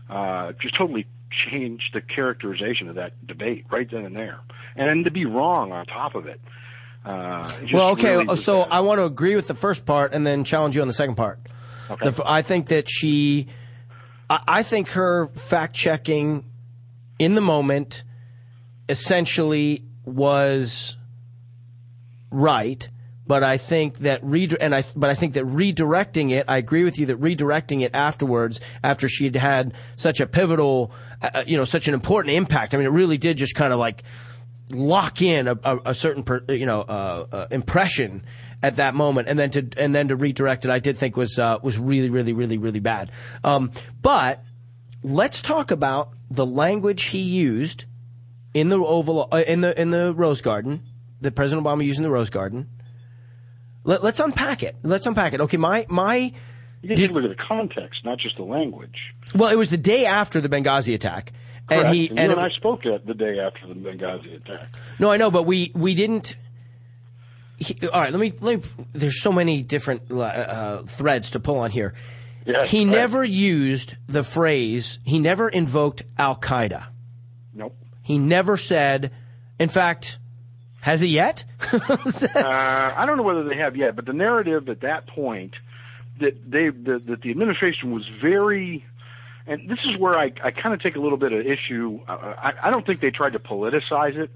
[0.09, 1.07] uh, just totally
[1.51, 4.41] changed the characterization of that debate right then and there,
[4.77, 6.41] and then to be wrong on top of it.
[7.05, 8.17] Uh, Well, okay.
[8.17, 10.89] really so I want to agree with the first part and then challenge you on
[10.89, 11.39] the second part.
[11.91, 12.11] Okay.
[12.11, 13.47] The I think that she,
[14.29, 16.45] I, I think her fact checking
[17.19, 18.05] in the moment
[18.89, 20.97] essentially was
[22.31, 22.89] right.
[23.29, 26.83] But I think that re- and I but I think that redirecting it, I agree
[26.83, 30.91] with you that redirecting it afterwards, after she had such a pivotal,
[31.23, 32.75] uh, you know, such an important impact.
[32.75, 34.03] I mean, it really did just kind of like
[34.71, 38.25] lock in a, a, a certain per, you know uh, uh, impression
[38.63, 41.39] at that moment, and then to and then to redirect it, I did think was
[41.39, 43.11] uh, was really really really really bad.
[43.45, 43.71] Um,
[44.01, 44.43] but
[45.03, 47.85] let's talk about the language he used
[48.55, 50.83] in the Oval uh, in the in the Rose Garden
[51.21, 52.69] that President Obama used in the Rose Garden.
[53.89, 54.77] Let, let's unpack it.
[54.83, 55.41] Let's unpack it.
[55.41, 56.31] Okay, my my.
[56.83, 59.15] You need to look at the context, not just the language.
[59.35, 61.33] Well, it was the day after the Benghazi attack,
[61.69, 61.87] Correct.
[61.87, 64.69] and he and, and it- and I spoke at the day after the Benghazi attack.
[64.99, 66.37] No, I know, but we we didn't.
[67.57, 68.71] He, all right, let me let me.
[68.93, 71.95] There's so many different uh, uh, threads to pull on here.
[72.45, 72.91] Yes, he right.
[72.93, 74.99] never used the phrase.
[75.07, 76.89] He never invoked Al Qaeda.
[77.55, 77.75] Nope.
[78.03, 79.13] He never said.
[79.59, 80.19] In fact,
[80.81, 81.45] has it yet?
[81.73, 81.79] uh,
[82.35, 85.55] I don't know whether they have yet, but the narrative at that point
[86.21, 88.85] that they that, that the administration was very,
[89.47, 92.01] and this is where I I kind of take a little bit of issue.
[92.09, 94.31] Uh, I I don't think they tried to politicize it.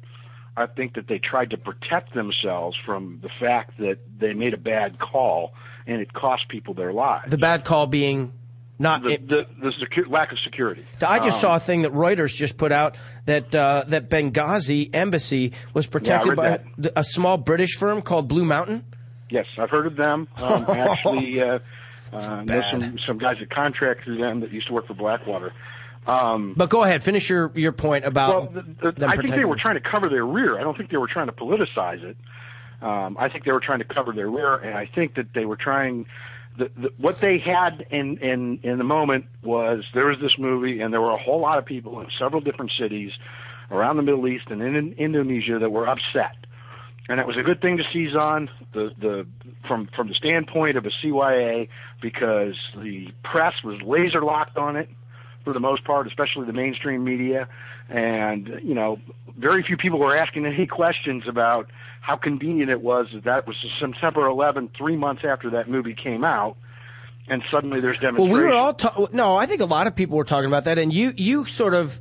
[0.57, 4.59] I think that they tried to protect themselves from the fact that they made a
[4.59, 5.55] bad call
[5.86, 7.24] and it cost people their lives.
[7.30, 8.32] the bad call being
[8.78, 9.02] not.
[9.02, 10.84] The the, the secu- lack of security.
[11.06, 12.96] I just Um, saw a thing that Reuters just put out
[13.26, 16.48] that uh, that Benghazi embassy was protected read by
[16.82, 16.92] that.
[16.96, 18.84] a small British firm called Blue Mountain.
[19.30, 20.28] Yes, I've heard of them.
[20.42, 21.58] Um, actually, uh,
[22.12, 25.52] uh, know some some guys that contract through them that used to work for Blackwater.
[26.06, 28.52] Um, But go ahead, finish your, your point about.
[28.52, 30.58] well, the, the, I think they were trying to cover their rear.
[30.58, 32.16] I don't think they were trying to politicize it.
[32.82, 35.44] Um, I think they were trying to cover their rear, and I think that they
[35.44, 36.06] were trying.
[36.59, 40.80] The, the, what they had in, in in the moment was there was this movie,
[40.80, 43.11] and there were a whole lot of people in several different cities
[43.70, 46.36] around the Middle East and in, in Indonesia that were upset,
[47.09, 49.26] and it was a good thing to seize on the the
[49.66, 51.68] from from the standpoint of a CYA
[52.03, 54.90] because the press was laser locked on it
[55.44, 57.48] for the most part, especially the mainstream media.
[57.88, 58.98] And, you know,
[59.36, 61.68] very few people were asking any questions about
[62.03, 66.24] how convenient it was that that was September 11th, three months after that movie came
[66.24, 66.57] out.
[67.28, 68.32] And suddenly there's demonstrations.
[68.32, 69.36] Well, we were all ta- no.
[69.36, 72.00] I think a lot of people were talking about that, and you you sort of,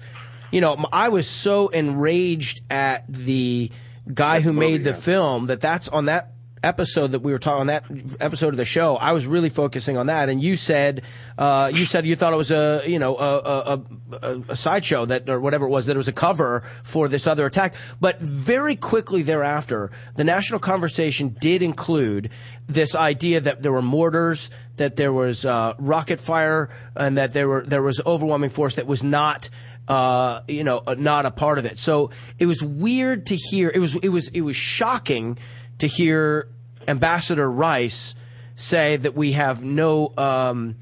[0.51, 3.69] you know, I was so enraged at the
[4.11, 6.33] guy who made the film that that's on that
[6.63, 7.83] episode that we were talking on that
[8.19, 8.95] episode of the show.
[8.95, 11.01] I was really focusing on that, and you said
[11.37, 15.05] uh, you said you thought it was a you know a a, a, a sideshow
[15.05, 17.75] that or whatever it was that it was a cover for this other attack.
[17.99, 22.29] But very quickly thereafter, the national conversation did include
[22.67, 27.47] this idea that there were mortars, that there was uh, rocket fire, and that there
[27.47, 29.49] were there was overwhelming force that was not.
[29.87, 31.77] Uh, you know, uh, not a part of it.
[31.77, 33.69] So it was weird to hear.
[33.73, 35.37] It was, it was, it was shocking
[35.81, 36.47] to hear
[36.87, 38.15] Ambassador Rice
[38.55, 40.75] say that we have no, um,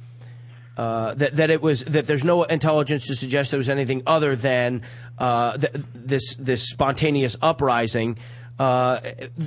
[0.77, 4.35] uh, that that it was that there's no intelligence to suggest there was anything other
[4.35, 4.81] than
[5.17, 8.17] uh, th- this this spontaneous uprising.
[8.57, 8.99] Uh,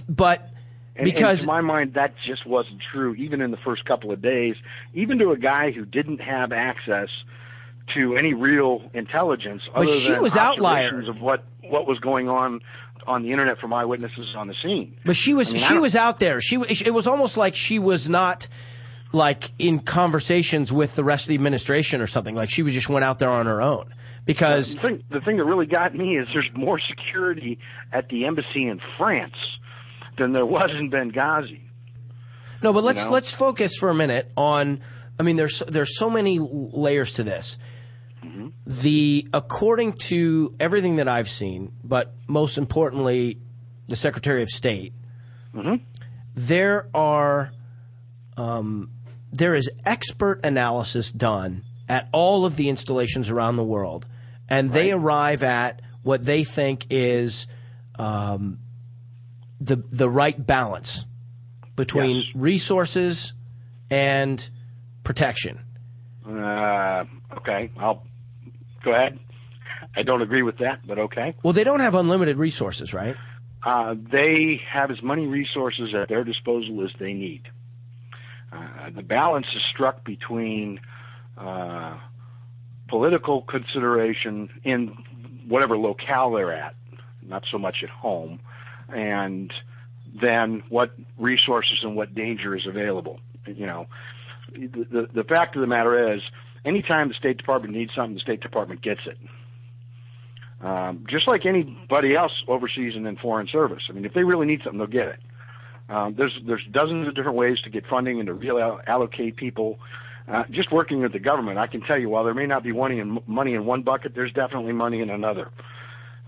[0.08, 0.48] but
[0.96, 4.10] And- because and to my mind, that just wasn't true, even in the first couple
[4.12, 4.56] of days.
[4.94, 7.08] Even to a guy who didn't have access
[7.94, 11.00] to any real intelligence, But other she than was outlier.
[11.08, 12.60] of what what was going on
[13.06, 14.96] on the internet from eyewitnesses on the scene.
[15.04, 16.40] But she was I mean, she was out there.
[16.40, 18.48] She it was almost like she was not
[19.12, 22.34] like in conversations with the rest of the administration or something.
[22.34, 23.94] Like she was just went out there on her own
[24.24, 27.58] because the thing, the thing that really got me is there's more security
[27.92, 29.36] at the embassy in France
[30.18, 31.60] than there was in Benghazi.
[32.62, 32.72] no.
[32.72, 33.12] But let's know?
[33.12, 34.80] let's focus for a minute on.
[35.18, 37.58] I mean, there's there's so many layers to this.
[38.32, 38.48] Mm-hmm.
[38.66, 43.38] The according to everything that I've seen, but most importantly,
[43.88, 44.94] the Secretary of State,
[45.54, 45.84] Mm-hmm.
[46.34, 47.52] there are
[48.38, 48.90] um,
[49.30, 54.06] there is expert analysis done at all of the installations around the world,
[54.48, 57.46] and they arrive at what they think is
[57.98, 58.60] um,
[59.60, 61.04] the the right balance
[61.76, 63.34] between resources
[63.90, 64.48] and
[65.04, 65.60] protection.
[66.26, 67.04] Uh,
[67.36, 68.06] okay, I'll
[68.84, 69.18] Go ahead.
[69.96, 71.34] I don't agree with that, but okay.
[71.42, 73.16] Well, they don't have unlimited resources, right?
[73.64, 77.42] Uh, they have as many resources at their disposal as they need.
[78.52, 80.80] Uh, the balance is struck between
[81.38, 81.96] uh,
[82.88, 84.88] political consideration in
[85.48, 86.74] whatever locale they're at,
[87.22, 88.40] not so much at home,
[88.88, 89.52] and
[90.20, 93.20] then what resources and what danger is available.
[93.46, 93.86] You know,
[94.52, 96.20] the, the, the fact of the matter is,
[96.64, 99.18] anytime the State Department needs something, the State Department gets it.
[100.64, 103.82] Um, just like anybody else overseas and in foreign service.
[103.88, 105.20] I mean, if they really need something, they'll get it.
[105.88, 109.78] Um, there's there's dozens of different ways to get funding and to reallocate people.
[110.28, 112.72] Uh, just working with the government, I can tell you, while there may not be
[112.72, 115.50] money in money in one bucket, there's definitely money in another.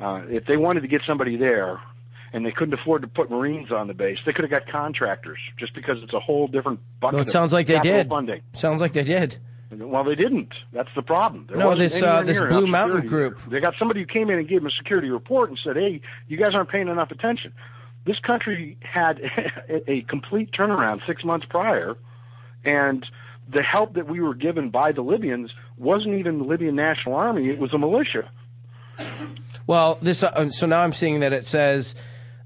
[0.00, 1.80] Uh, if they wanted to get somebody there,
[2.32, 5.38] and they couldn't afford to put Marines on the base, they could have got contractors.
[5.56, 7.14] Just because it's a whole different bucket.
[7.14, 8.08] Well, it sounds like they did.
[8.08, 8.42] Funding.
[8.52, 9.38] Sounds like they did.
[9.78, 10.52] Well, they didn't.
[10.72, 11.46] That's the problem.
[11.48, 13.36] There No, this, uh, this Blue Mountain security.
[13.36, 13.50] group.
[13.50, 16.00] They got somebody who came in and gave them a security report and said, "Hey,
[16.28, 17.52] you guys aren't paying enough attention."
[18.06, 19.20] This country had
[19.88, 21.96] a, complete turnaround six months prior,
[22.64, 23.04] and
[23.48, 27.48] the help that we were given by the Libyans wasn't even the Libyan National Army;
[27.48, 28.28] it was a militia.
[29.66, 31.94] Well, this uh, so now I'm seeing that it says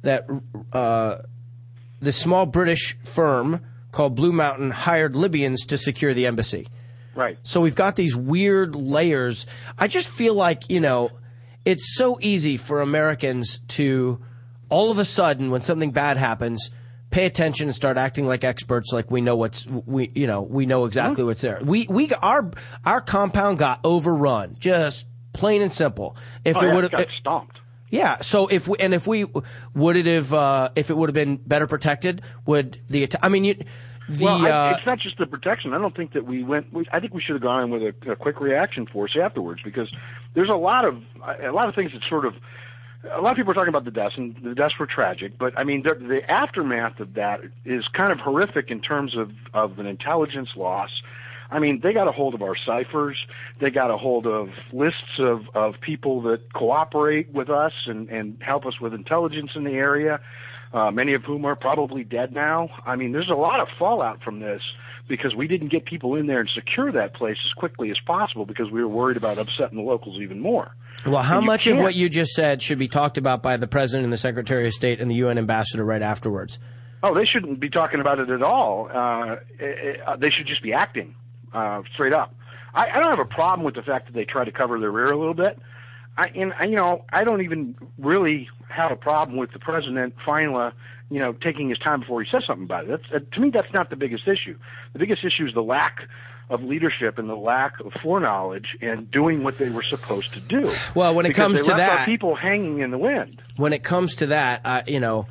[0.03, 0.27] that
[0.73, 1.19] uh,
[2.01, 3.61] the small British firm
[3.93, 6.69] called Blue Mountain hired Libyans to secure the embassy.
[7.19, 7.37] Right.
[7.43, 9.49] So we've got these weird layers.
[9.77, 11.11] I just feel like, you know,
[11.65, 14.23] it's so easy for Americans to
[14.69, 16.71] all of a sudden when something bad happens,
[17.11, 20.65] pay attention and start acting like experts like we know what's we you know, we
[20.65, 21.59] know exactly what's there.
[21.61, 22.53] We we our
[22.87, 24.55] our compound got overrun.
[24.61, 26.17] Just plain and simple.
[26.45, 27.59] If oh, it yeah, would have got stomped.
[27.91, 28.21] yeah.
[28.21, 29.27] So if we, and if we
[29.75, 33.43] would it have uh, if it would have been better protected, would the I mean
[33.43, 33.57] you,
[34.09, 35.73] the well, I, uh, it's not just the protection.
[35.75, 36.73] I don't think that we went.
[36.73, 39.61] We, I think we should have gone in with a, a quick reaction force afterwards
[39.63, 39.89] because
[40.35, 41.03] there's a lot of
[41.43, 42.35] a lot of things that sort of
[43.05, 45.57] a lot of people are talking about the deaths and the deaths were tragic, but
[45.59, 49.79] I mean the, the aftermath of that is kind of horrific in terms of of
[49.79, 50.91] an intelligence loss.
[51.51, 53.17] I mean, they got a hold of our ciphers.
[53.61, 58.37] They got a hold of lists of, of people that cooperate with us and, and
[58.43, 60.21] help us with intelligence in the area,
[60.73, 62.69] uh, many of whom are probably dead now.
[62.85, 64.61] I mean, there's a lot of fallout from this
[65.09, 68.45] because we didn't get people in there and secure that place as quickly as possible
[68.45, 70.71] because we were worried about upsetting the locals even more.
[71.07, 73.67] Well, how much of can't- what you just said should be talked about by the
[73.67, 76.59] president and the secretary of state and the UN ambassador right afterwards?
[77.03, 78.91] Oh, they shouldn't be talking about it at all.
[78.93, 81.15] Uh, eh, eh, they should just be acting
[81.55, 82.35] uh, straight up.
[82.75, 84.91] I, I don't have a problem with the fact that they try to cover their
[84.91, 85.59] rear a little bit.
[86.19, 90.15] I, and I, you know, I don't even really have a problem with the president
[90.27, 90.73] finally,
[91.11, 92.89] you know, taking his time before he says something about it.
[93.11, 94.59] That's, uh, to me, that's not the biggest issue.
[94.93, 96.01] The biggest issue is the lack
[96.51, 100.71] of leadership and the lack of foreknowledge and doing what they were supposed to do.
[100.95, 103.41] Well, when it Because comes to that- people hanging in the wind.
[103.57, 105.27] When it comes to that, uh, you know,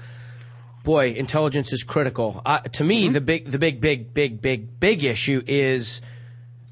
[0.83, 2.41] boy, intelligence is critical.
[2.45, 2.87] Uh, to Mm-hmm.
[2.87, 6.01] me, the big, the big, big, big, big, big issue is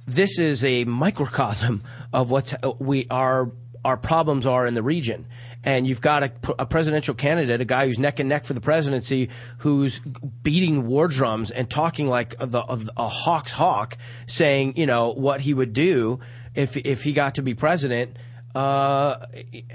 [0.08, 1.82] this is a microcosm
[2.14, 3.52] of what's uh, we our
[3.86, 5.28] our problems are in the region.
[5.64, 8.62] And you've got a, a presidential candidate, a guy who's neck and neck for the
[8.62, 9.30] presidency,
[9.60, 10.00] who's
[10.42, 15.42] beating war drums and talking like the, a, a hawk's hawk, saying, you know, what
[15.42, 16.20] he would do
[16.56, 18.18] if if he got to be president.
[18.54, 19.26] Uh,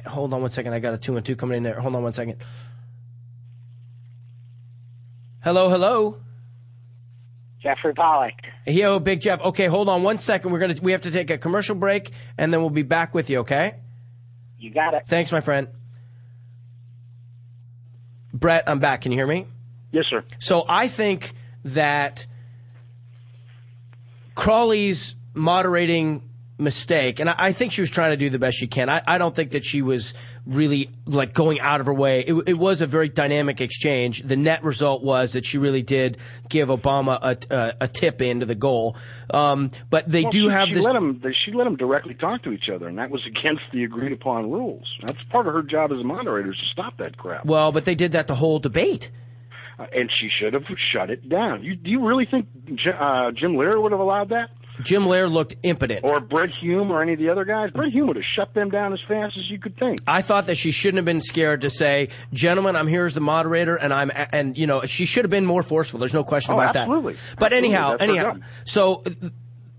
[0.06, 0.72] hold on one second.
[0.72, 1.78] I got a two and two coming in there.
[1.80, 2.36] Hold on one second.
[5.42, 6.16] Hello, hello.
[7.62, 8.32] Jeffrey Pollock.
[8.66, 9.40] Yo, Big Jeff.
[9.40, 10.50] Okay, hold on one second.
[10.50, 13.28] We're gonna we have to take a commercial break, and then we'll be back with
[13.28, 13.38] you.
[13.40, 13.74] Okay.
[14.60, 15.06] You got it.
[15.06, 15.68] Thanks, my friend.
[18.32, 19.00] Brett, I'm back.
[19.00, 19.46] Can you hear me?
[19.90, 20.22] Yes, sir.
[20.38, 21.32] So I think
[21.64, 22.26] that
[24.34, 28.66] Crowley's moderating mistake, and I, I think she was trying to do the best she
[28.66, 28.90] can.
[28.90, 30.14] I, I don't think that she was
[30.50, 32.20] really like going out of her way.
[32.20, 34.22] It, it was a very dynamic exchange.
[34.22, 38.46] The net result was that she really did give Obama a, a, a tip into
[38.46, 38.96] the goal.
[39.32, 40.84] Um, but they Well, do she, have she this.
[40.84, 43.84] Let them, she let them directly talk to each other, and that was against the
[43.84, 44.86] agreed upon rules.
[45.06, 47.44] That's part of her job as a moderator is to stop that crap.
[47.46, 49.10] well, but they did that the whole debate.
[49.78, 51.62] Uh, and she should have shut it down.
[51.62, 52.48] You, do you really think
[52.86, 54.50] uh, Jim Lehrer would have allowed that?
[54.84, 56.04] Jim Lehrer looked impotent.
[56.04, 57.70] Or Brit Hume or any of the other guys?
[57.70, 60.00] Brit Hume would have shut them down as fast as you could think.
[60.06, 63.20] I thought that she shouldn't have been scared to say, "Gentlemen, I'm here as the
[63.20, 66.00] moderator," and I'm and you know she should have been more forceful.
[66.00, 67.14] There's no question Oh, about absolutely.
[67.14, 67.20] that.
[67.38, 67.68] But Absolutely.
[67.68, 68.32] anyhow, That's anyhow,
[68.64, 69.04] so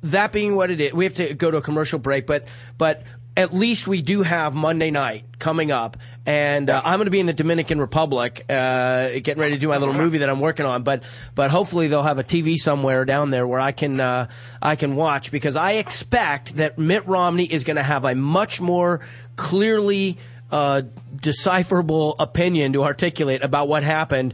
[0.03, 2.25] that being what it is, we have to go to a commercial break.
[2.25, 2.47] But
[2.77, 3.03] but
[3.37, 7.19] at least we do have Monday night coming up, and uh, I'm going to be
[7.19, 10.65] in the Dominican Republic, uh, getting ready to do my little movie that I'm working
[10.65, 10.83] on.
[10.83, 11.03] But
[11.33, 14.27] but hopefully they'll have a TV somewhere down there where I can uh,
[14.61, 18.59] I can watch because I expect that Mitt Romney is going to have a much
[18.59, 18.99] more
[19.37, 20.17] clearly
[20.51, 20.81] uh,
[21.15, 24.33] decipherable opinion to articulate about what happened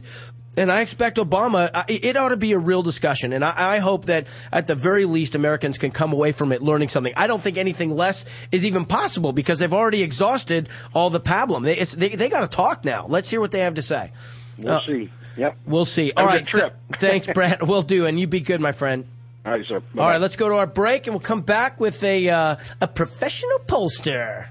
[0.58, 3.32] and I expect Obama, it ought to be a real discussion.
[3.32, 6.62] And I, I, hope that at the very least Americans can come away from it
[6.62, 7.12] learning something.
[7.16, 11.64] I don't think anything less is even possible because they've already exhausted all the pablum.
[11.64, 13.06] They, they, they got to talk now.
[13.08, 14.12] Let's hear what they have to say.
[14.58, 15.10] We'll uh, see.
[15.36, 15.56] Yep.
[15.66, 16.12] We'll see.
[16.12, 16.44] All right.
[16.44, 17.66] Th- thanks, Brett.
[17.66, 18.06] We'll do.
[18.06, 19.06] And you be good, my friend.
[19.46, 19.80] All right, sir.
[19.80, 20.02] Bye-bye.
[20.02, 22.88] All right, let's go to our break and we'll come back with a, uh, a
[22.88, 24.48] professional pollster.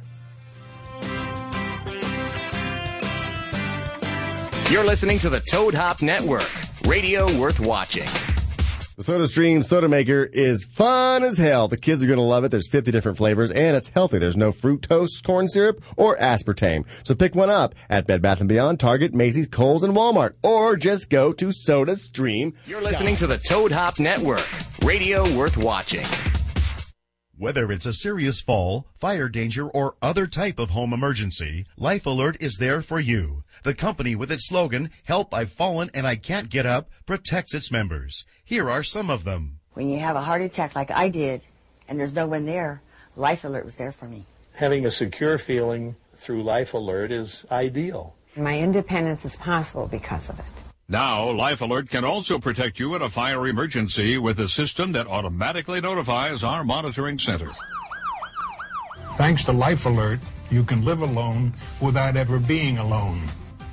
[4.70, 6.46] You're listening to the Toad Hop Network,
[6.86, 8.04] radio worth watching.
[8.98, 11.70] The SodaStream Soda Maker is fun as hell.
[11.70, 12.52] The kids are going to love it.
[12.52, 14.18] There's 50 different flavors and it's healthy.
[14.18, 16.86] There's no fructose, corn syrup, or aspartame.
[17.04, 20.34] So pick one up at Bed Bath & Beyond, Target, Macy's, Kohl's, and Walmart.
[20.44, 22.54] Or just go to SodaStream.
[22.68, 24.46] You're listening to the Toad Hop Network,
[24.84, 26.06] radio worth watching.
[27.40, 32.36] Whether it's a serious fall, fire danger, or other type of home emergency, Life Alert
[32.40, 33.44] is there for you.
[33.64, 37.72] The company with its slogan, Help I've Fallen and I Can't Get Up, protects its
[37.72, 38.26] members.
[38.44, 39.60] Here are some of them.
[39.74, 41.42] When you have a heart attack like I did,
[41.88, 42.82] and there's no one there,
[43.16, 44.26] Life Alert was there for me.
[44.54, 48.16] Having a secure feeling through Life Alert is ideal.
[48.36, 50.46] My independence is possible because of it.
[50.90, 55.08] Now, Life Alert can also protect you in a fire emergency with a system that
[55.08, 57.50] automatically notifies our monitoring center.
[59.18, 63.22] Thanks to Life Alert, you can live alone without ever being alone.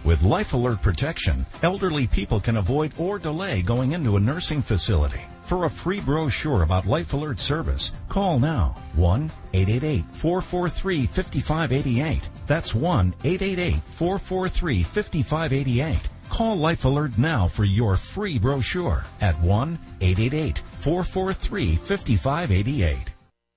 [0.05, 5.23] With Life Alert protection, elderly people can avoid or delay going into a nursing facility.
[5.45, 12.29] For a free brochure about Life Alert service, call now 1 888 443 5588.
[12.47, 19.79] That's 1 888 443 5588 Call Life Alert now for your free brochure at 1
[20.01, 23.14] 888 443 5588.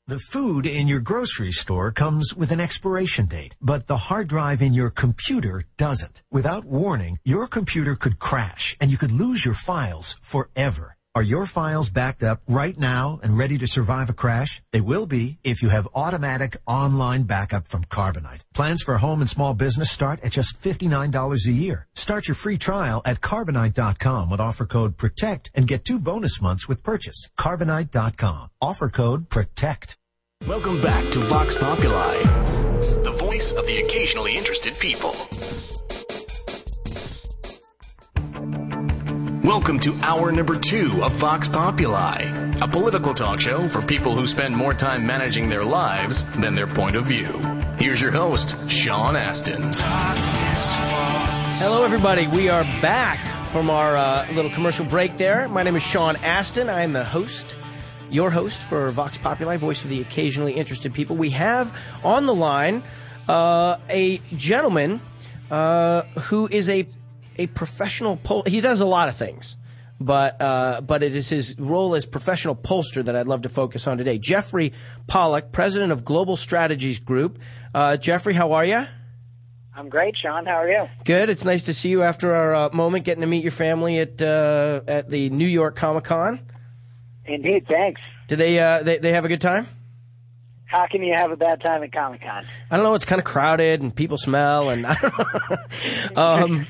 [0.07, 4.61] The food in your grocery store comes with an expiration date, but the hard drive
[4.61, 6.23] in your computer doesn't.
[6.31, 10.98] Without warning, your computer could crash and you could lose your files forever.
[11.19, 14.63] Are your files backed up right now and ready to survive a crash?
[14.71, 18.43] They will be if you have automatic online backup from Carbonite.
[18.55, 21.89] Plans for home and small business start at just $59 a year.
[21.97, 26.69] Start your free trial at Carbonite.com with offer code PROTECT and get two bonus months
[26.69, 27.29] with purchase.
[27.37, 28.51] Carbonite.com.
[28.63, 29.97] Offer code PROTECT.
[30.47, 32.23] Welcome back to Vox Populi,
[33.03, 35.17] the voice of the occasionally interested people.
[39.43, 42.23] Welcome to hour number two of Vox Populi,
[42.61, 46.67] a political talk show for people who spend more time managing their lives than their
[46.67, 47.39] point of view.
[47.77, 49.63] Here's your host, Sean Astin.
[51.59, 52.27] Hello, everybody.
[52.27, 53.19] We are back
[53.49, 55.49] from our uh, little commercial break there.
[55.49, 56.69] My name is Sean Astin.
[56.69, 57.57] I am the host,
[58.11, 61.17] your host for Vox Populi, voice for the occasionally interested people.
[61.17, 62.83] We have on the line
[63.29, 65.01] uh, a gentleman
[65.51, 66.87] uh, who is a
[67.39, 68.43] a professional poll.
[68.47, 69.57] He does a lot of things.
[70.01, 73.87] but uh, but it is his role as professional pollster that I'd love to focus
[73.87, 74.19] on today.
[74.19, 74.73] Jeffrey
[75.07, 77.39] Pollock, president of Global Strategies Group.
[77.75, 78.87] Uh, Jeffrey, how are you?
[79.75, 80.45] I'm great, Sean.
[80.45, 80.89] How are you?
[81.05, 81.31] Good.
[81.31, 84.21] It's nice to see you after our uh, moment getting to meet your family at
[84.21, 86.41] uh, at the New York Comic Con.
[87.27, 87.67] Indeed.
[87.69, 88.01] Thanks.
[88.27, 89.69] Did they, uh, they they have a good time?
[90.67, 92.45] How can you have a bad time at Comic Con?
[92.71, 92.95] I don't know.
[92.95, 95.19] It's kind of crowded and people smell and I don't
[96.17, 96.23] know.
[96.23, 96.67] um,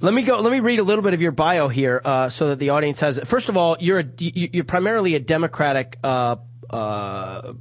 [0.00, 0.40] let me go.
[0.40, 3.00] Let me read a little bit of your bio here, uh, so that the audience
[3.00, 3.18] has.
[3.18, 3.26] it.
[3.26, 5.96] First of all, you're a, you- you're primarily a Democratic.
[6.04, 6.36] Uh,
[6.68, 7.52] uh,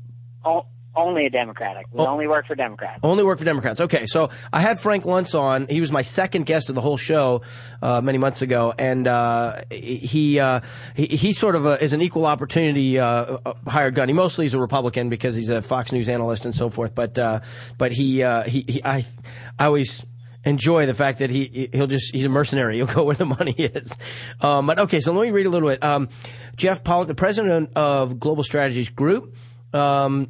[0.46, 0.66] O-
[0.96, 1.86] only a Democratic.
[1.94, 3.00] We only work for Democrats.
[3.04, 3.80] only work for Democrats.
[3.80, 5.68] Okay, so I had Frank Luntz on.
[5.68, 7.42] He was my second guest of the whole show
[7.82, 10.60] uh, many months ago, and uh, he, uh,
[10.96, 13.06] he he sort of uh is an equal opportunity uh,
[13.46, 14.10] uh, hired gun.
[14.10, 16.94] He mostly is a Republican because he's a Fox News analyst and so forth.
[16.96, 17.40] But uh,
[17.78, 19.06] but he, uh, he he I
[19.58, 20.06] I always
[20.44, 22.76] enjoy the fact that he he'll just he's a mercenary.
[22.78, 23.98] He'll go where the money is.
[24.42, 25.84] Um, but okay, so let me read a little bit.
[25.84, 26.10] Um,
[26.56, 29.36] Jeff Pollock, the president of Global Strategies Group.
[29.74, 30.30] Um,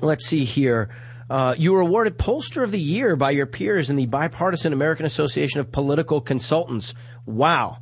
[0.00, 0.90] let's see here.
[1.30, 5.04] Uh, you were awarded Pollster of the Year by your peers in the Bipartisan American
[5.04, 6.94] Association of Political Consultants.
[7.26, 7.78] Wow,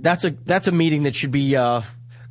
[0.00, 1.82] that's a that's a meeting that should be uh,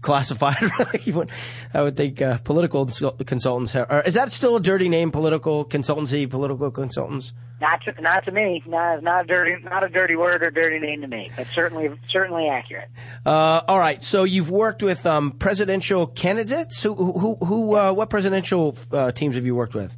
[0.01, 0.57] classified.
[1.73, 2.85] I would think uh, political
[3.25, 3.73] consultants.
[3.73, 5.11] Have, is that still a dirty name?
[5.11, 7.33] Political consultancy, political consultants.
[7.61, 8.63] Not to not to me.
[8.65, 11.91] Not not a dirty not a dirty word or dirty name to me, but certainly
[12.09, 12.89] certainly accurate.
[13.23, 14.01] Uh, all right.
[14.01, 16.81] So you've worked with um, presidential candidates.
[16.81, 17.75] Who who who?
[17.75, 19.95] Uh, what presidential uh, teams have you worked with?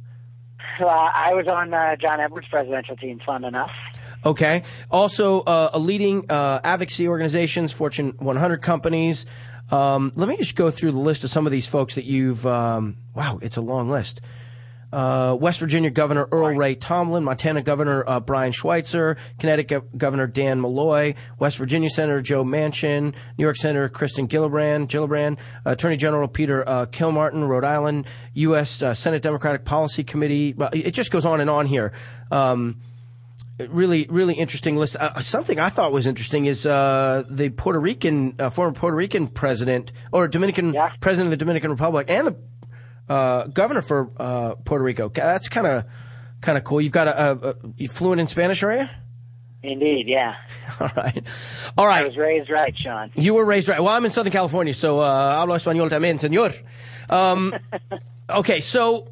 [0.78, 3.20] Uh, I was on uh, John Edwards' presidential team.
[3.24, 3.72] Fun enough.
[4.24, 4.62] Okay.
[4.90, 9.26] Also, uh, a leading uh, advocacy organizations, Fortune 100 companies.
[9.70, 12.46] Um, let me just go through the list of some of these folks that you've.
[12.46, 14.20] Um, wow, it's a long list.
[14.92, 20.60] Uh, West Virginia Governor Earl Ray Tomblin, Montana Governor uh, Brian Schweitzer, Connecticut Governor Dan
[20.60, 26.62] Malloy, West Virginia Senator Joe Manchin, New York Senator Kirsten Gillibrand, Gillibrand, Attorney General Peter
[26.68, 28.82] uh, Kilmartin, Rhode Island, U.S.
[28.82, 30.54] Uh, Senate Democratic Policy Committee.
[30.56, 31.92] Well, It just goes on and on here.
[32.30, 32.80] Um,
[33.58, 34.96] really, really interesting list.
[34.96, 39.28] Uh, something I thought was interesting is uh, the Puerto Rican, uh, former Puerto Rican
[39.28, 42.36] president or Dominican president of the Dominican Republic, and the
[43.08, 45.08] uh, governor for uh, Puerto Rico.
[45.08, 45.84] That's kind of
[46.40, 46.80] kind of cool.
[46.80, 48.88] You've got a, a, a you fluent in Spanish, are you?
[49.62, 50.34] Indeed, yeah.
[50.80, 51.22] All right,
[51.78, 52.04] all right.
[52.04, 53.10] I was raised right, Sean.
[53.14, 53.80] You were raised right.
[53.80, 56.60] Well, I'm in Southern California, so uh, hablo español también, señor.
[57.08, 57.54] Um,
[58.30, 59.08] okay, so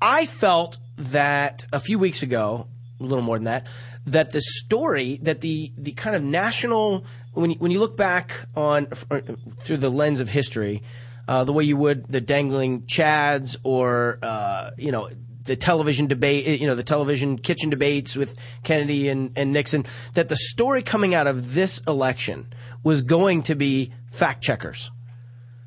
[0.00, 3.66] I felt that a few weeks ago, a little more than that,
[4.06, 8.46] that the story, that the the kind of national, when you, when you look back
[8.54, 9.20] on uh,
[9.58, 10.82] through the lens of history,
[11.28, 15.08] uh, the way you would the dangling chads or uh, you know
[15.46, 19.84] the television debate, you know, the television kitchen debates with Kennedy and, and Nixon,
[20.14, 24.90] that the story coming out of this election was going to be fact checkers.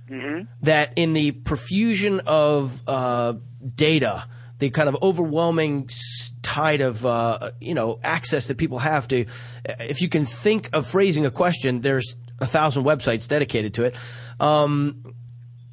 [0.09, 0.45] Mm-hmm.
[0.61, 3.35] That in the profusion of uh,
[3.75, 4.25] data,
[4.59, 5.89] the kind of overwhelming
[6.49, 9.25] tide of uh, you know access that people have to,
[9.79, 13.95] if you can think of phrasing a question, there's a thousand websites dedicated to it.
[14.39, 15.13] Um,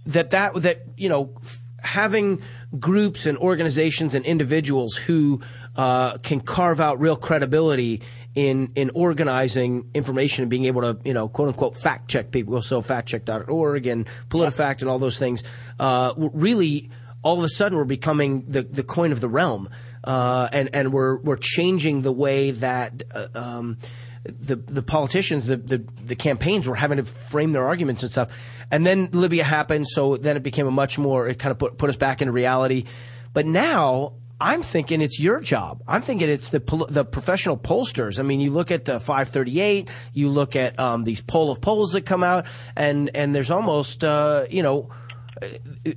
[0.04, 1.34] that that that you know
[1.80, 2.42] having
[2.78, 5.40] groups and organizations and individuals who
[5.76, 8.02] uh, can carve out real credibility
[8.34, 12.60] in in organizing information and being able to you know quote unquote fact check people
[12.60, 15.42] so factcheck.org and politifact and all those things
[15.80, 16.90] uh, really
[17.22, 19.68] all of a sudden we're becoming the the coin of the realm
[20.06, 23.78] uh, and and we're we're changing the way that uh, um,
[24.24, 28.36] the the politicians, the, the the campaigns were having to frame their arguments and stuff.
[28.70, 31.28] And then Libya happened, so then it became a much more.
[31.28, 32.84] It kind of put put us back into reality.
[33.32, 35.82] But now I'm thinking it's your job.
[35.86, 38.18] I'm thinking it's the the professional pollsters.
[38.18, 41.92] I mean, you look at uh, 538, you look at um, these poll of polls
[41.92, 44.88] that come out, and and there's almost uh, you know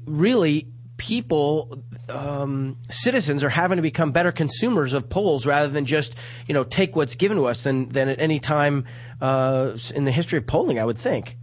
[0.05, 0.67] really
[0.97, 6.15] people um, citizens are having to become better consumers of polls rather than just
[6.47, 8.85] you know take what's given to us than than at any time
[9.21, 10.79] uh, in the history of polling.
[10.79, 11.37] I would think.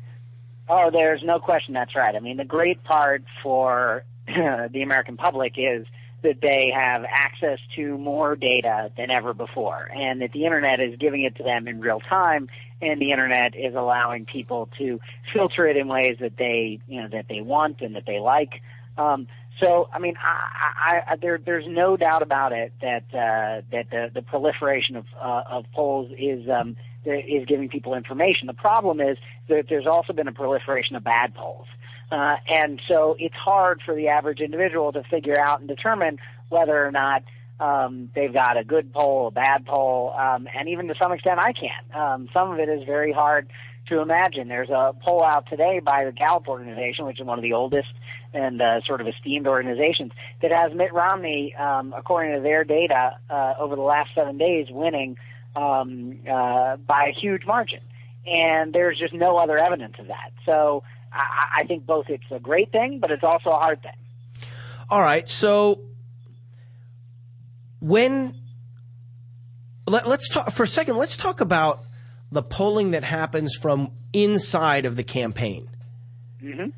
[0.68, 2.14] Oh, there's no question that's right.
[2.14, 5.86] I mean, the great part for the American public is
[6.22, 10.96] that they have access to more data than ever before, and that the internet is
[10.98, 12.48] giving it to them in real time,
[12.82, 14.98] and the internet is allowing people to
[15.32, 18.60] filter it in ways that they, you know, that they want and that they like.
[18.98, 19.28] Um,
[19.62, 23.90] so, I mean, I, I, I, there, there's no doubt about it that uh, that
[23.90, 28.46] the, the proliferation of uh, of polls is um, is giving people information.
[28.46, 29.16] The problem is
[29.48, 31.66] that there's also been a proliferation of bad polls.
[32.10, 36.18] Uh, and so it's hard for the average individual to figure out and determine
[36.48, 37.24] whether or not
[37.58, 41.40] um, they've got a good poll, a bad poll, um, and even to some extent
[41.40, 42.00] I can.
[42.00, 43.48] Um, some of it is very hard
[43.88, 44.48] to imagine.
[44.48, 47.88] There's a poll out today by the Gallup organization, which is one of the oldest
[48.32, 50.12] and uh, sort of esteemed organizations,
[50.42, 54.66] that has Mitt Romney, um, according to their data, uh, over the last seven days,
[54.70, 55.16] winning
[55.54, 57.80] um, uh, by a huge margin.
[58.26, 60.32] And there's just no other evidence of that.
[60.44, 60.82] So
[61.12, 64.48] I, I think both it's a great thing, but it's also a hard thing.
[64.90, 65.28] All right.
[65.28, 65.80] So
[67.80, 68.34] when
[69.86, 70.96] let, us talk for a second.
[70.96, 71.84] Let's talk about
[72.32, 75.68] the polling that happens from inside of the campaign.
[76.42, 76.70] Mm-hmm.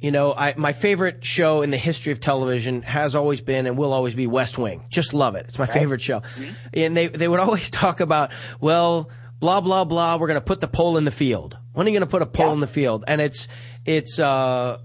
[0.00, 3.78] You know, I, my favorite show in the history of television has always been and
[3.78, 4.84] will always be West Wing.
[4.90, 5.46] Just love it.
[5.48, 5.72] It's my Right.
[5.72, 6.20] favorite show.
[6.20, 6.54] Mhm.
[6.74, 9.08] And they, they would always talk about, well,
[9.40, 11.58] blah, blah, blah, we're going to put the poll in the field.
[11.72, 13.04] When are you going to put a poll in the field?
[13.06, 13.48] And it's,
[13.86, 14.78] it's, uh,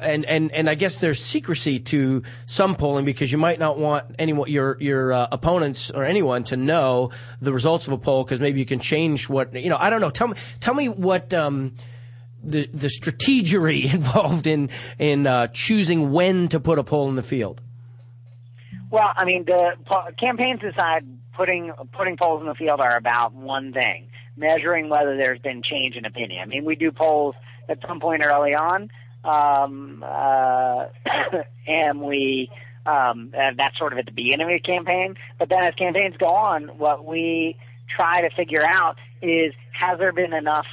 [0.00, 4.14] and, and, and I guess there's secrecy to some polling because you might not want
[4.18, 7.10] anyone, your, your uh, opponents or anyone to know
[7.42, 10.00] the results of a poll because maybe you can change what, you know, I don't
[10.00, 10.10] know.
[10.10, 11.74] Tell me, tell me what, um,
[12.46, 17.22] the the strategery involved in in uh, choosing when to put a poll in the
[17.22, 17.60] field.
[18.90, 19.72] Well, I mean, the
[20.18, 21.06] campaigns decide
[21.36, 25.96] putting putting polls in the field are about one thing: measuring whether there's been change
[25.96, 26.40] in opinion.
[26.42, 27.34] I mean, we do polls
[27.68, 28.90] at some point early on,
[29.24, 30.86] um, uh,
[31.66, 32.48] and we
[32.86, 35.16] um, and that's sort of at the beginning of the campaign.
[35.38, 37.56] But then, as campaigns go on, what we
[37.94, 40.66] try to figure out is has there been enough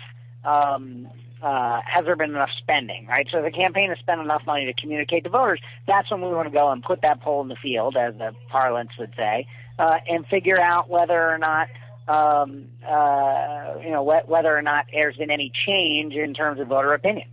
[0.45, 1.07] um,
[1.43, 3.27] uh, has there been enough spending, right?
[3.29, 5.59] So the campaign has spent enough money to communicate to voters.
[5.87, 8.31] That's when we want to go and put that poll in the field, as the
[8.49, 9.45] parlance would say,
[9.77, 11.67] uh, and figure out whether or not,
[12.07, 16.67] um, uh, you know, wh- whether or not there's been any change in terms of
[16.67, 17.27] voter opinion.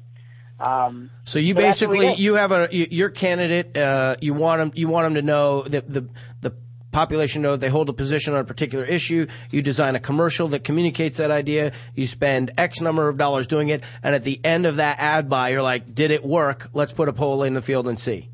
[0.59, 3.77] Um, So you so that's what we basically you have a you- your candidate.
[3.77, 6.09] Uh, you want them you want them to know that the
[6.43, 6.53] the
[6.91, 9.27] population know they hold a position on a particular issue.
[9.51, 11.73] You design a commercial that communicates that idea.
[11.95, 15.29] You spend X number of dollars doing it, and at the end of that ad
[15.29, 16.71] buy, you're like, "Did it work?
[16.73, 18.29] Let's put a poll in the field and see."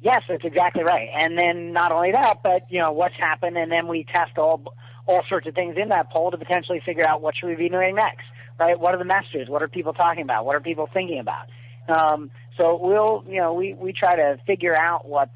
[0.00, 1.08] Yes, that's exactly right.
[1.18, 4.74] And then not only that, but you know what's happened, and then we test all
[5.06, 7.68] all sorts of things in that poll to potentially figure out what should we be
[7.68, 8.24] doing next.
[8.58, 8.78] Right?
[8.78, 9.48] What are the messages?
[9.48, 10.44] What are people talking about?
[10.44, 11.48] What are people thinking about?
[11.88, 15.32] Um, so we'll you know we we try to figure out what's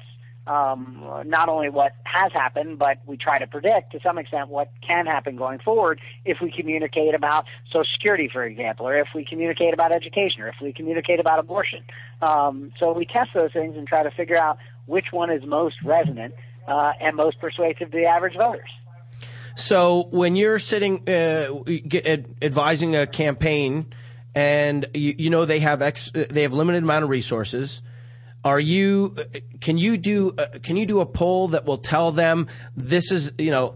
[0.49, 4.71] um, not only what has happened, but we try to predict to some extent what
[4.85, 9.23] can happen going forward if we communicate about Social Security, for example, or if we
[9.23, 11.83] communicate about education, or if we communicate about abortion.
[12.23, 14.57] Um, so we test those things and try to figure out
[14.87, 16.33] which one is most resonant
[16.67, 18.69] uh, and most persuasive to the average voters.
[19.55, 21.63] So when you're sitting uh,
[22.41, 23.85] advising a campaign,
[24.33, 27.83] and you, you know they have ex, they have limited amount of resources.
[28.49, 29.15] Are you?
[29.61, 30.31] Can you do?
[30.63, 33.75] Can you do a poll that will tell them this is you know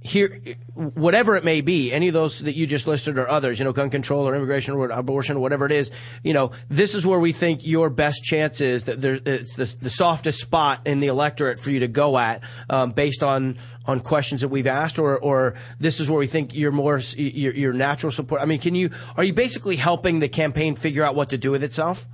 [0.00, 0.40] here
[0.74, 3.72] whatever it may be any of those that you just listed or others you know
[3.72, 5.92] gun control or immigration or abortion or whatever it is
[6.24, 9.72] you know this is where we think your best chance is that there it's the,
[9.80, 13.56] the softest spot in the electorate for you to go at um, based on
[13.86, 17.54] on questions that we've asked or or this is where we think you're more your,
[17.54, 21.14] your natural support i mean can you are you basically helping the campaign figure out
[21.14, 22.08] what to do with itself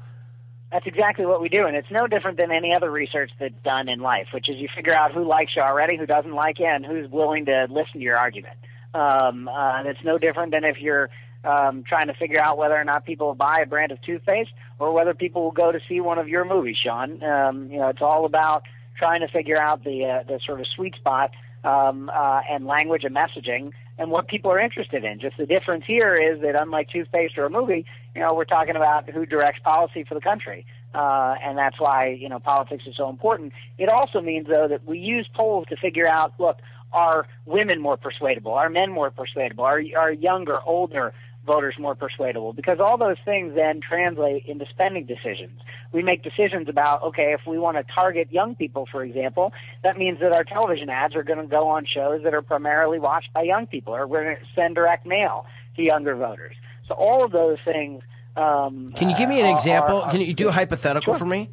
[0.70, 3.89] That's exactly what we do, and it's no different than any other research that's done
[3.89, 6.66] in life, which is you figure out who likes you already, who doesn't like you,
[6.66, 8.57] and who's willing to listen to your argument.
[8.93, 11.09] Um, uh, and it's no different than if you're
[11.45, 14.51] um, trying to figure out whether or not people will buy a brand of toothpaste
[14.78, 17.23] or whether people will go to see one of your movies, Sean.
[17.23, 18.65] Um, you know, it's all about
[18.99, 21.31] trying to figure out the uh, the sort of sweet spot
[21.65, 25.19] um, uh, and language and messaging and what people are interested in.
[25.19, 27.85] Just the difference here is that unlike toothpaste or a movie,
[28.15, 30.65] you know, we're talking about who directs policy for the country.
[30.95, 33.53] Uh, and that's why, you know, politics is so important.
[33.77, 36.59] It also means, though, that we use polls to figure out, look,
[36.93, 38.53] are women more persuadable?
[38.53, 39.65] Are men more persuadable?
[39.65, 41.12] Are, are younger, older
[41.49, 42.53] voters more persuadable?
[42.53, 45.59] Because all those things then translate into spending decisions.
[45.93, 49.53] We make decisions about, okay, if we want to target young people, for example,
[49.83, 53.01] that means that our television ads are going to go on shows that are primarily
[53.01, 56.55] watched by young people, or we're going to send direct mail to younger voters.
[56.87, 58.03] So all of those things.
[58.37, 61.15] Um, can you give me an uh, are- example are- can you do a hypothetical
[61.15, 61.19] Sure.
[61.19, 61.51] for me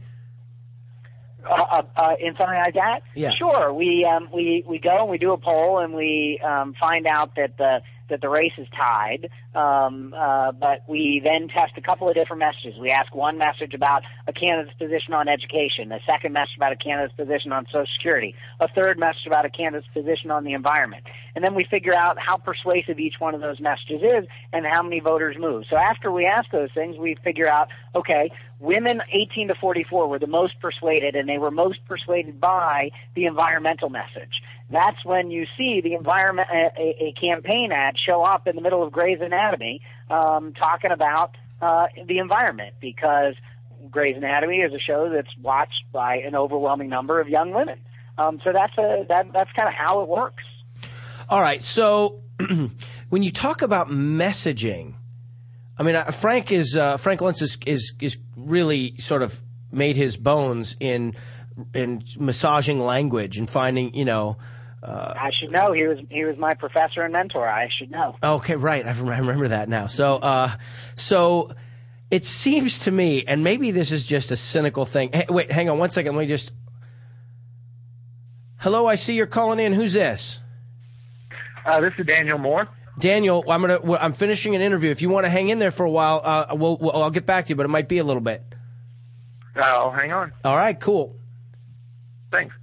[1.49, 3.01] uh, uh, uh, in something like that?
[3.15, 3.31] Yeah.
[3.31, 3.73] Sure.
[3.73, 7.35] We um, we we go and we do a poll and we um, find out
[7.35, 9.30] that the that the race is tied.
[9.53, 12.80] Um, uh, but we then test a couple of different messages.
[12.80, 16.76] We ask one message about a candidate's position on education, a second message about a
[16.76, 21.03] candidate's position on Social Security, a third message about a candidate's position on the environment,
[21.36, 24.84] and then we figure out how persuasive each one of those messages is and how
[24.84, 25.64] many voters move.
[25.69, 28.30] So after we ask those things, we figure out okay,
[28.60, 33.26] women 18 to 44 were the most persuaded, and they were most persuaded by the
[33.26, 34.41] environmental message.
[34.69, 38.83] That's when you see the environment, a, a, campaign ad show up in the middle
[38.83, 43.35] of Grey's Anatomy, um, talking about uh, the environment because
[43.91, 47.79] Grey's Anatomy is a show that's watched by an overwhelming number of young women.
[48.17, 50.43] Um, so that's a that that's kind of how it works.
[51.29, 51.61] All right.
[51.61, 52.23] So
[53.09, 54.95] when you talk about messaging,
[55.77, 59.95] I mean, uh, Frank is uh, Frank Luntz is, is is really sort of made
[59.95, 61.15] his bones in
[61.73, 64.37] in massaging language and finding, you know.
[64.85, 65.71] Uh, I should know.
[65.71, 67.47] He was he was my professor and mentor.
[67.47, 68.15] I should know.
[68.21, 68.85] Okay, right.
[68.85, 69.87] I remember that now.
[69.87, 70.51] So, uh,
[70.95, 71.51] so
[72.11, 75.09] it seems to me, and maybe this is just a cynical thing.
[75.11, 76.15] Hey, wait, hang on one second.
[76.15, 76.53] Let me just.
[78.57, 79.73] Hello, I see you're calling in.
[79.73, 80.39] Who's this?
[81.65, 82.67] Uh, this is Daniel Moore.
[82.99, 83.93] Daniel, I'm gonna.
[83.95, 84.91] I'm finishing an interview.
[84.91, 87.25] If you want to hang in there for a while, uh, we'll, we'll, I'll get
[87.25, 88.43] back to you, but it might be a little bit.
[89.55, 90.31] I'll hang on.
[90.43, 91.15] All right, cool.
[92.31, 92.53] Thanks.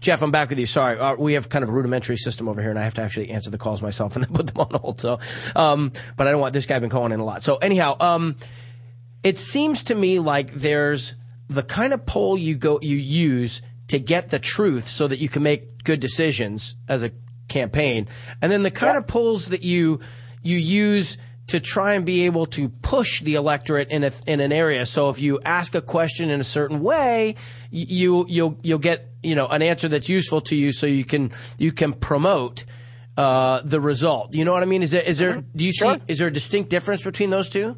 [0.00, 0.64] Jeff, I'm back with you.
[0.64, 3.02] Sorry, uh, we have kind of a rudimentary system over here, and I have to
[3.02, 5.00] actually answer the calls myself and then put them on hold.
[5.00, 5.18] So,
[5.54, 7.42] um, but I don't want this guy been calling in a lot.
[7.42, 8.36] So anyhow, um,
[9.22, 11.14] it seems to me like there's
[11.48, 15.28] the kind of poll you go you use to get the truth so that you
[15.28, 17.12] can make good decisions as a
[17.48, 18.08] campaign,
[18.40, 20.00] and then the kind of polls that you
[20.42, 21.18] you use
[21.50, 24.86] to try and be able to push the electorate in a, in an area.
[24.86, 27.34] So if you ask a question in a certain way,
[27.70, 31.32] you you'll you'll get you know an answer that's useful to you, so you can
[31.58, 32.64] you can promote
[33.16, 34.34] uh, the result.
[34.34, 34.82] You know what I mean?
[34.82, 37.76] Is there is there do you see is there a distinct difference between those two?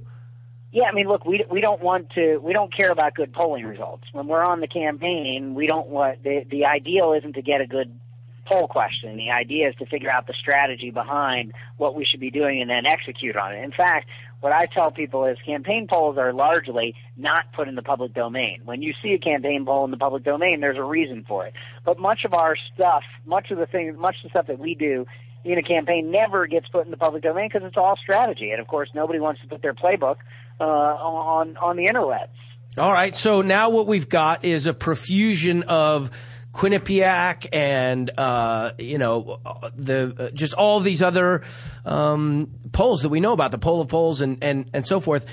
[0.70, 3.64] Yeah, I mean, look, we we don't want to we don't care about good polling
[3.64, 4.04] results.
[4.12, 7.66] When we're on the campaign, we don't want the the ideal isn't to get a
[7.66, 7.98] good
[8.46, 9.16] poll question.
[9.16, 12.70] The idea is to figure out the strategy behind what we should be doing and
[12.70, 13.62] then execute on it.
[13.62, 14.08] In fact,
[14.40, 18.62] what I tell people is campaign polls are largely not put in the public domain.
[18.64, 21.54] When you see a campaign poll in the public domain, there's a reason for it.
[21.84, 24.74] But much of our stuff, much of the things, much of the stuff that we
[24.74, 25.06] do
[25.44, 28.50] in a campaign never gets put in the public domain because it's all strategy.
[28.50, 30.16] And of course, nobody wants to put their playbook
[30.60, 32.28] uh, on on the interwebs.
[32.78, 33.14] All right.
[33.14, 36.10] So now what we've got is a profusion of
[36.52, 39.40] Quinnipiac and uh, you know
[39.74, 41.42] the uh, just all these other
[41.84, 45.26] um, polls that we know about, the poll of polls and and and so forth.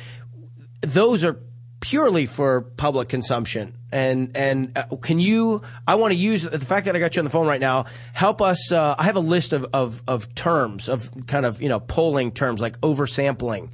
[0.82, 1.40] Those are
[1.82, 3.74] purely for public consumption.
[3.92, 5.62] And and uh, can you?
[5.88, 7.86] I want to use the fact that I got you on the phone right now.
[8.14, 8.72] Help us.
[8.72, 12.32] Uh, I have a list of, of of terms of kind of you know polling
[12.32, 13.70] terms like oversampling.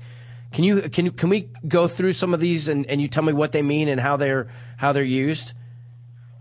[0.51, 3.23] Can you can you, can we go through some of these and, and you tell
[3.23, 4.47] me what they mean and how they're
[4.77, 5.53] how they're used?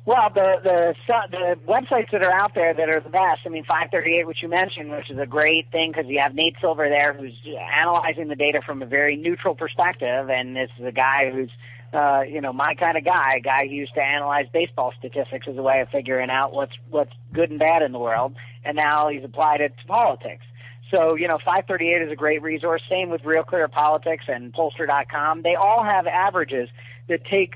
[0.07, 0.95] Well, the the
[1.31, 3.41] the websites that are out there that are the best.
[3.47, 6.57] I mean, 538, which you mentioned, which is a great thing because you have Nate
[6.61, 7.33] Silver there, who's
[7.81, 11.51] analyzing the data from a very neutral perspective, and this is a guy who's,
[11.95, 15.47] uh, you know, my kind of guy, a guy who used to analyze baseball statistics
[15.49, 18.77] as a way of figuring out what's what's good and bad in the world, and
[18.77, 20.45] now he's applied it to politics.
[20.91, 22.83] So, you know, 538 is a great resource.
[22.91, 25.41] Same with Real Clear Politics and Pollster.com.
[25.41, 26.69] They all have averages
[27.09, 27.55] that take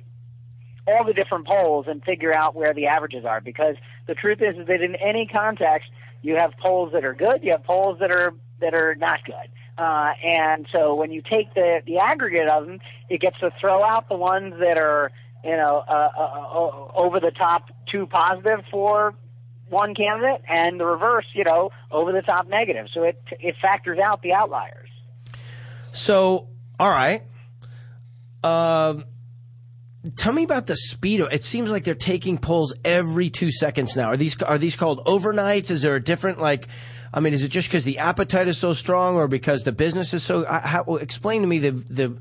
[0.88, 3.40] all the different polls and figure out where the averages are.
[3.40, 5.90] Because the truth is, is that in any context,
[6.22, 9.34] you have polls that are good, you have polls that are that are not good.
[9.76, 13.84] Uh, and so when you take the the aggregate of them, it gets to throw
[13.84, 15.12] out the ones that are
[15.44, 19.14] you know uh, uh, uh over the top too positive for
[19.68, 22.88] one candidate, and the reverse, you know, over the top negative.
[22.92, 24.88] So it it factors out the outliers.
[25.92, 26.48] So
[26.80, 27.22] all right.
[28.42, 29.04] Um
[30.16, 31.20] tell me about the speed.
[31.20, 34.08] It seems like they're taking polls every two seconds now.
[34.08, 35.70] Are these are these called overnights?
[35.70, 36.68] Is there a different like?
[37.12, 40.12] I mean, is it just because the appetite is so strong, or because the business
[40.12, 40.44] is so?
[40.44, 42.18] How, explain to me the the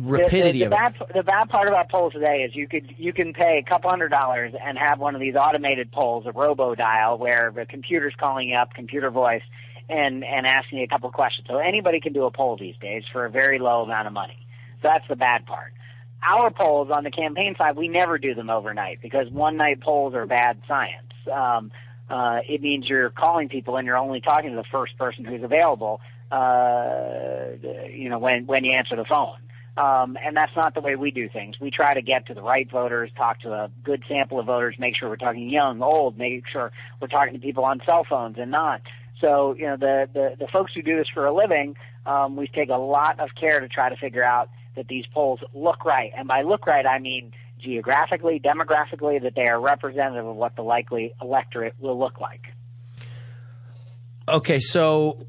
[0.00, 1.14] rapidity the, the, the of bad, it.
[1.14, 4.08] The bad part about polls today is you could you can pay a couple hundred
[4.08, 8.48] dollars and have one of these automated polls, a robo dial, where the computer's calling
[8.48, 9.42] you up, computer voice,
[9.88, 11.46] and and asking you a couple of questions.
[11.48, 14.46] So anybody can do a poll these days for a very low amount of money.
[14.80, 15.72] So that's the bad part
[16.22, 20.14] our polls on the campaign side, we never do them overnight because one night polls
[20.14, 21.12] are bad science.
[21.32, 21.70] Um,
[22.08, 25.42] uh, it means you're calling people and you're only talking to the first person who's
[25.42, 26.00] available,
[26.30, 27.56] uh,
[27.90, 29.36] you know, when, when you answer the phone.
[29.74, 31.56] Um, and that's not the way we do things.
[31.58, 34.76] We try to get to the right voters, talk to a good sample of voters,
[34.78, 38.36] make sure we're talking young, old, make sure we're talking to people on cell phones
[38.38, 38.82] and not.
[39.20, 42.48] So, you know, the, the, the folks who do this for a living, um, we
[42.48, 46.12] take a lot of care to try to figure out that these polls look right.
[46.16, 50.62] And by look right, I mean geographically, demographically, that they are representative of what the
[50.62, 52.42] likely electorate will look like.
[54.28, 55.26] Okay, so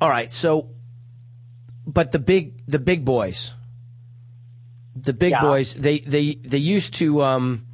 [0.00, 0.70] all right, so
[1.86, 3.54] but the big the big boys,
[4.94, 5.40] the big Yeah.
[5.40, 7.66] boys, they they they used to um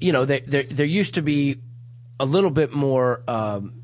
[0.00, 1.60] you know, there, there, there used to be
[2.18, 3.83] a little bit more, um,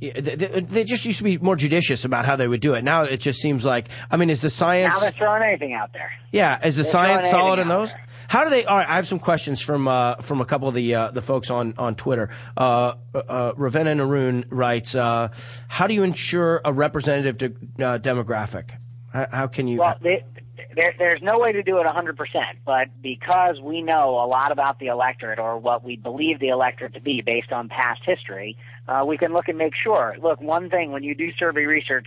[0.00, 2.82] they, just used to be more judicious about how they would do it.
[2.82, 5.92] Now it just seems like, I mean, is the science, Now they're throwing anything out
[5.92, 6.10] there.
[6.32, 7.94] yeah, is the they're science solid in those?
[8.28, 8.64] How do they?
[8.64, 11.20] All right, I have some questions from uh, from a couple of the uh, the
[11.20, 12.30] folks on on Twitter.
[12.56, 15.30] Uh, uh, Ravenna Naroon writes, uh,
[15.66, 18.70] "How do you ensure a representative de- uh, demographic?
[19.12, 20.24] How, how can you?" Well, they,
[20.74, 22.16] there, there's no way to do it 100%,
[22.64, 26.94] but because we know a lot about the electorate or what we believe the electorate
[26.94, 28.56] to be based on past history,
[28.88, 30.16] uh, we can look and make sure.
[30.22, 32.06] Look, one thing when you do survey research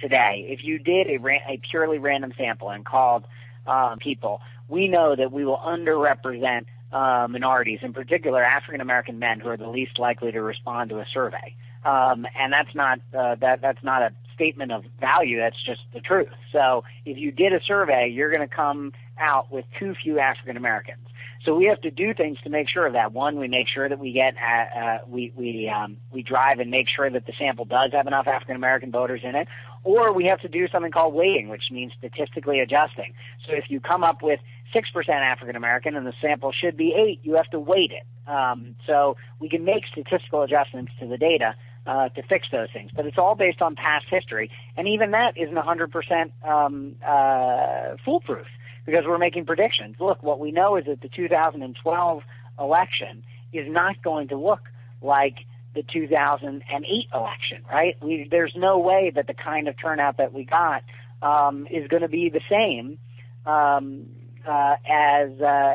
[0.00, 3.24] today, if you did a, ran, a purely random sample and called
[3.66, 9.40] um, people, we know that we will underrepresent uh, minorities, in particular African American men,
[9.40, 11.54] who are the least likely to respond to a survey.
[11.84, 14.12] Um, and that's not uh, that that's not a
[14.42, 15.38] statement of value.
[15.38, 16.34] That's just the truth.
[16.52, 20.56] So if you did a survey, you're going to come out with too few African
[20.56, 21.06] Americans.
[21.44, 23.12] So we have to do things to make sure of that.
[23.12, 26.70] One, we make sure that we get uh, uh, we we um, we drive and
[26.70, 29.48] make sure that the sample does have enough African American voters in it,
[29.82, 33.12] or we have to do something called weighting, which means statistically adjusting.
[33.44, 34.38] So if you come up with
[34.72, 38.06] six percent African American and the sample should be eight, you have to weight it.
[38.30, 41.56] Um, so we can make statistical adjustments to the data
[41.86, 42.90] uh, to fix those things.
[42.94, 48.46] But it's all based on past history, and even that isn't 100% um, uh, foolproof
[48.86, 49.96] because we're making predictions.
[50.00, 52.22] Look, what we know is that the 2012
[52.58, 53.22] election
[53.52, 54.60] is not going to look
[55.00, 55.36] like
[55.74, 57.96] the 2008 election, right?
[58.02, 60.82] We, there's no way that the kind of turnout that we got
[61.22, 62.98] um, is going to be the same
[63.46, 64.06] um,
[64.46, 65.72] uh, as uh,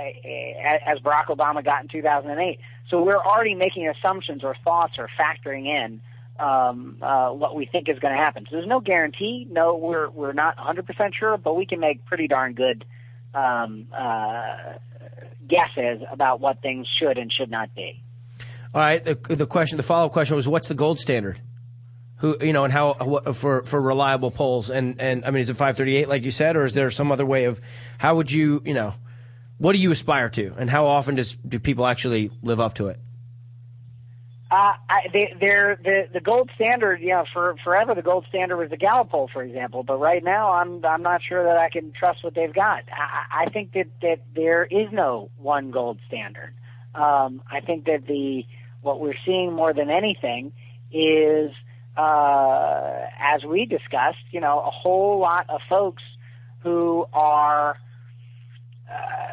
[0.86, 2.60] as Barack Obama got in 2008.
[2.90, 6.02] So we're already making assumptions or thoughts or factoring in
[6.40, 8.46] um, uh, what we think is going to happen.
[8.50, 9.48] So there's no guarantee.
[9.50, 10.86] No, we're we're not 100%
[11.20, 12.86] sure, but we can make pretty darn good
[13.34, 14.78] um, uh,
[15.48, 18.02] guesses about what things should and should not be.
[18.74, 19.04] All right.
[19.04, 21.42] The, the question, the follow up question was, what's the gold standard?
[22.18, 24.72] Who you know, and how what, for for reliable polls?
[24.72, 27.26] And and I mean, is it 538 like you said, or is there some other
[27.26, 27.62] way of
[28.00, 28.96] how would you you know?
[29.58, 32.88] What do you aspire to, and how often does do people actually live up to
[32.88, 33.00] it?
[34.50, 37.02] Uh, I, they, they're the the gold standard.
[37.02, 39.84] You know, for forever the gold standard was the Gallup poll, for example.
[39.84, 42.84] But right now, I'm I'm not sure that I can trust what they've got.
[42.92, 46.54] I, I think that that there is no one gold standard.
[46.96, 48.46] Um, I think that the
[48.82, 50.54] what we're seeing more than anything
[50.94, 51.52] is,
[51.98, 56.04] uh, as we discussed, you know, a whole lot of folks
[56.60, 57.78] who are
[58.90, 59.27] uh,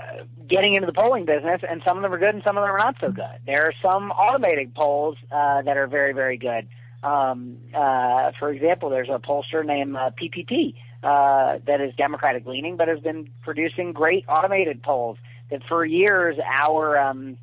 [0.48, 2.70] getting into the polling business, and some of them are good and some of them
[2.70, 3.40] are not so good.
[3.46, 6.68] There are some automated polls uh, that are very, very good.
[7.02, 12.76] Um, uh, for example, there's a pollster named uh, PPP uh, that is Democratic leaning,
[12.76, 15.18] but has been producing great automated polls
[15.50, 17.36] that for years our um,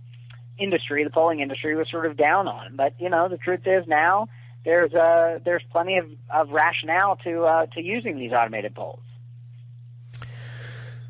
[0.58, 2.76] industry, the polling industry, was sort of down on.
[2.76, 4.30] But you know, the truth is now
[4.66, 9.02] there's uh, there's plenty of, of rationale to uh, to using these automated polls.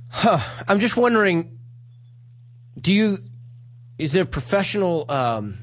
[0.09, 0.39] Huh.
[0.67, 1.57] I'm just wondering,
[2.81, 3.19] do you,
[3.97, 5.59] is there professional, um,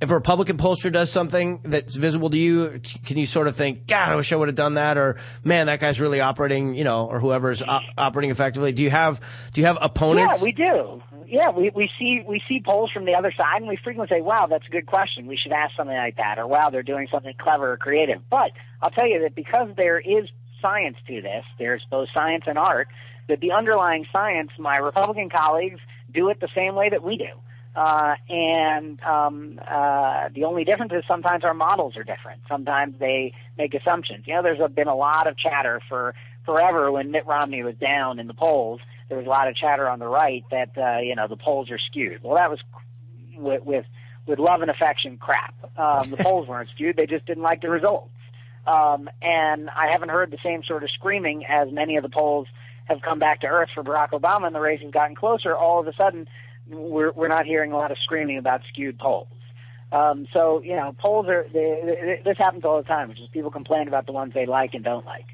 [0.00, 3.86] if a Republican pollster does something that's visible to you, can you sort of think,
[3.86, 6.84] God, I wish I would have done that, or man, that guy's really operating, you
[6.84, 8.72] know, or whoever's op- operating effectively?
[8.72, 9.20] Do you have,
[9.52, 10.40] do you have opponents?
[10.40, 11.02] Yeah, we do.
[11.28, 14.22] Yeah, we, we see we see polls from the other side, and we frequently say,
[14.22, 15.26] "Wow, that's a good question.
[15.26, 18.52] We should ask something like that," or "Wow, they're doing something clever or creative." But
[18.80, 20.28] I'll tell you that because there is
[20.62, 22.86] science to this, there's both science and art.
[23.28, 25.80] That the underlying science, my Republican colleagues
[26.12, 27.40] do it the same way that we do.
[27.76, 32.40] Uh, and um, uh, the only difference is sometimes our models are different.
[32.48, 34.24] Sometimes they make assumptions.
[34.26, 36.14] You know, there's a, been a lot of chatter for
[36.46, 38.80] forever when Mitt Romney was down in the polls.
[39.10, 41.70] There was a lot of chatter on the right that uh, you know the polls
[41.70, 42.22] are skewed.
[42.22, 42.60] Well, that was
[43.36, 43.84] with with,
[44.26, 45.54] with love and affection crap.
[45.76, 48.10] Um, the polls weren't skewed; they just didn't like the results.
[48.66, 52.48] Um, and I haven't heard the same sort of screaming as many of the polls
[52.86, 55.54] have come back to earth for Barack Obama, and the race has gotten closer.
[55.54, 56.26] All of a sudden,
[56.68, 59.28] we're we're not hearing a lot of screaming about skewed polls.
[59.92, 63.28] Um, so you know, polls are they, they, this happens all the time, which is
[63.32, 65.26] people complain about the ones they like and don't like.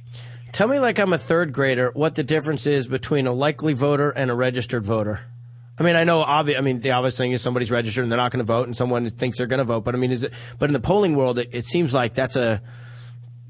[0.53, 4.11] Tell me, like I'm a third grader, what the difference is between a likely voter
[4.11, 5.21] and a registered voter.
[5.79, 6.59] I mean, I know obvious.
[6.59, 8.77] I mean, the obvious thing is somebody's registered and they're not going to vote, and
[8.77, 9.85] someone thinks they're going to vote.
[9.85, 10.33] But I mean, is it?
[10.59, 12.61] But in the polling world, it, it seems like that's a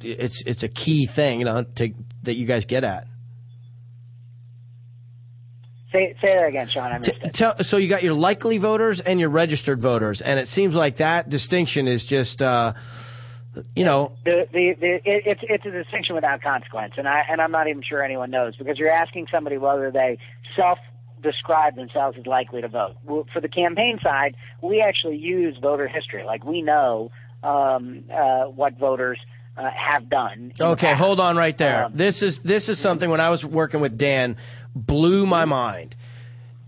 [0.04, 1.92] it's it's a key thing, you know, to,
[2.22, 3.06] that you guys get at.
[5.92, 6.90] Say, say that again, Sean.
[6.90, 7.34] I missed T- it.
[7.34, 10.96] tell, so you got your likely voters and your registered voters, and it seems like
[10.96, 12.72] that distinction is just, uh,
[13.76, 17.40] you know, The, the, the, it, it's it's a distinction without consequence, and I and
[17.40, 20.18] I'm not even sure anyone knows because you're asking somebody whether they
[20.56, 20.78] self
[21.22, 22.96] describe themselves as likely to vote.
[23.32, 26.24] For the campaign side, we actually use voter history.
[26.24, 27.12] Like we know
[27.42, 29.18] um, uh, what voters
[29.56, 30.52] uh, have done.
[30.58, 31.84] Okay, hold on right there.
[31.84, 34.36] Um, this is this is something when I was working with Dan
[34.74, 35.50] blew my mm-hmm.
[35.50, 35.96] mind.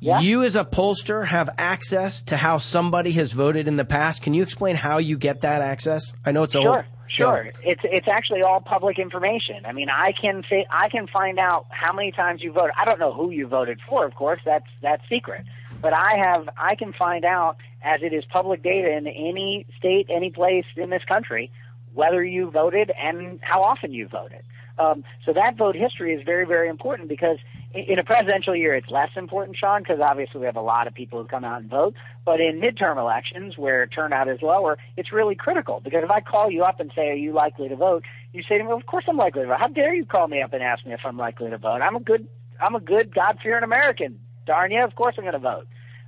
[0.05, 4.20] You as a pollster have access to how somebody has voted in the past.
[4.20, 6.12] Can you explain how you get that access?
[6.26, 7.51] I know it's a Sure, whole- sure.
[7.62, 9.64] It's it's actually all public information.
[9.64, 12.72] I mean, I can say I can find out how many times you voted.
[12.78, 14.40] I don't know who you voted for, of course.
[14.44, 15.43] That's that's secret.
[15.81, 20.09] But I have I can find out as it is public data in any state,
[20.10, 21.51] any place in this country,
[21.94, 24.43] whether you voted and how often you voted.
[24.79, 27.39] Um, so that vote history is very, very important because
[27.75, 30.95] in, a presidential year, it's less important, Sean, because obviously we have a lot of
[30.95, 31.95] people who come out and vote.
[32.25, 36.51] But in midterm elections, where turnout is lower, it's really critical because if I call
[36.51, 38.87] you up and say, "Are you likely to vote?" you say to me, well, "Of
[38.87, 41.01] course I'm likely to vote." How dare you call me up and ask me if
[41.05, 41.83] I'm likely to vote?
[41.83, 42.27] I'm a good,
[42.61, 44.21] I'm a good God-fearing American.
[44.47, 45.67] Darn you, of course I'm going to vote.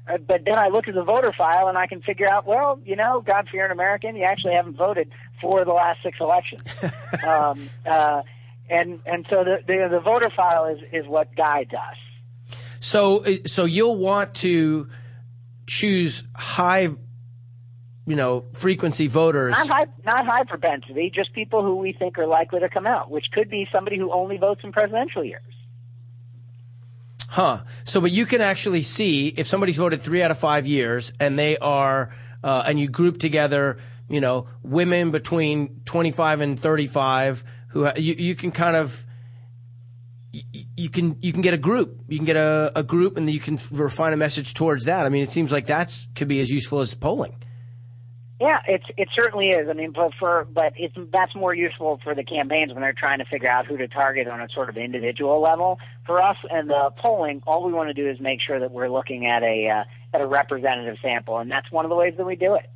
[0.09, 2.79] Uh, but then I look at the voter file and I can figure out, well,
[2.85, 5.11] you know, God-fearing American, you actually haven't voted
[5.41, 6.63] for the last six elections.
[7.27, 8.23] um, uh,
[8.69, 12.57] and and so the, the the voter file is is what guides us.
[12.81, 14.89] So so you'll want to
[15.67, 16.91] choose high
[18.07, 19.51] you know, frequency voters.
[19.51, 23.11] Not high, not high propensity, just people who we think are likely to come out,
[23.11, 25.43] which could be somebody who only votes in presidential years.
[27.29, 27.65] Huh.
[27.85, 31.37] So, but you can actually see if somebody's voted three out of five years and
[31.37, 32.11] they are,
[32.45, 33.79] uh, and you group together,
[34.09, 37.43] you know, women between 25 and 35
[37.77, 39.05] who, you, you can kind of,
[40.32, 42.01] you can, you can get a group.
[42.09, 45.07] You can get a, a group and you can refine a message towards that.
[45.07, 47.36] I mean, it seems like that's could be as useful as polling.
[48.39, 49.66] Yeah, it's it certainly is.
[49.70, 53.19] I mean, but for but it's that's more useful for the campaigns when they're trying
[53.20, 55.78] to figure out who to target on a sort of individual level.
[56.05, 58.90] For us and the polling, all we want to do is make sure that we're
[58.90, 59.85] looking at a uh,
[60.15, 62.69] at a representative sample, and that's one of the ways that we do it.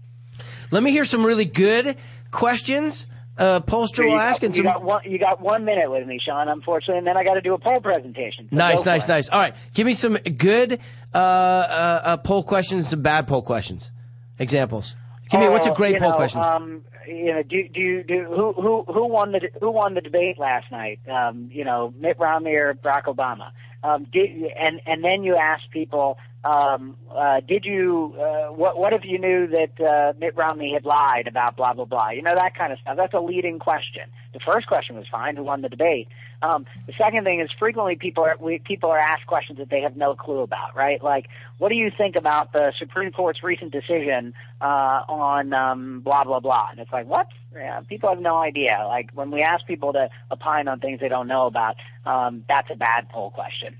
[0.70, 1.98] Let me hear some really good
[2.30, 3.06] questions.
[3.40, 4.72] Uh, pollster you, will got, ask and you some.
[4.72, 6.46] got one you got one minute with me, Sean.
[6.48, 8.46] Unfortunately, and then I got to do a poll presentation.
[8.50, 9.28] So Nice, nice, nice.
[9.30, 10.78] All right, give me some good
[11.14, 13.90] uh, uh, uh, poll questions, some bad poll questions.
[14.38, 14.94] Examples.
[15.30, 16.40] Give me what's a Oh, great poll know, question?
[16.42, 20.00] Um, you know, do do you- do who who who won the who won the
[20.00, 21.00] debate last night?
[21.08, 23.50] Um, you know, Mitt Romney or Barack Obama?
[23.82, 28.94] Um, did and and then you ask people, um, uh, did you uh, what what
[28.94, 32.10] if you knew that uh, Mitt Romney had lied about blah blah blah?
[32.10, 32.96] You know that kind of stuff.
[32.96, 34.04] That's a leading question.
[34.32, 35.36] The first question was fine.
[35.36, 36.08] Who won the debate?
[36.40, 39.82] Um, the second thing is frequently people are we, people are asked questions that they
[39.82, 41.02] have no clue about, right?
[41.02, 41.26] Like,
[41.58, 46.40] what do you think about the Supreme Court's recent decision uh, on um, blah blah
[46.40, 46.68] blah?
[46.70, 47.26] And it's like, what?
[47.52, 48.86] Yeah, people have no idea.
[48.88, 51.76] Like when we ask people to opine on things they don't know about,
[52.06, 53.76] um, that's a bad poll question.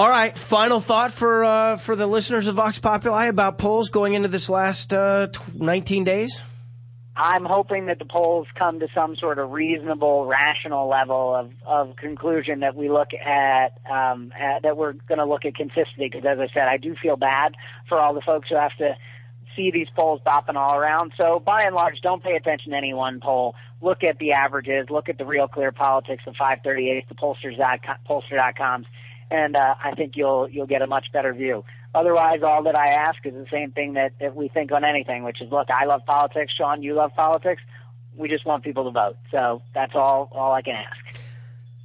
[0.00, 4.14] All right, final thought for uh, for the listeners of Vox Populi about polls going
[4.14, 6.42] into this last uh, tw- 19 days.
[7.14, 11.96] I'm hoping that the polls come to some sort of reasonable, rational level of, of
[11.96, 16.08] conclusion that we look at, um, at that we're going to look at consistency.
[16.10, 17.54] Because as I said, I do feel bad
[17.86, 18.96] for all the folks who have to
[19.54, 21.12] see these polls bopping all around.
[21.18, 23.54] So by and large, don't pay attention to any one poll.
[23.82, 24.88] Look at the averages.
[24.88, 28.86] Look at the Real Clear Politics, the 538, the pollsters dot com- pollster.coms,
[29.30, 31.64] and uh, I think you'll you'll get a much better view.
[31.94, 35.24] Otherwise, all that I ask is the same thing that, that we think on anything,
[35.24, 37.60] which is, look, I love politics, Sean, you love politics.
[38.16, 39.16] We just want people to vote.
[39.32, 41.20] So that's all all I can ask.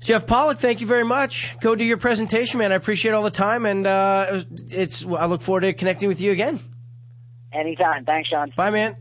[0.01, 1.57] Jeff Pollock, thank you very much.
[1.61, 2.71] Go do your presentation, man.
[2.71, 5.05] I appreciate all the time, and uh, it was- it's.
[5.05, 6.59] I look forward to connecting with you again.
[7.51, 8.05] Anytime.
[8.05, 8.51] Thanks, Sean.
[8.55, 8.97] Bye, man.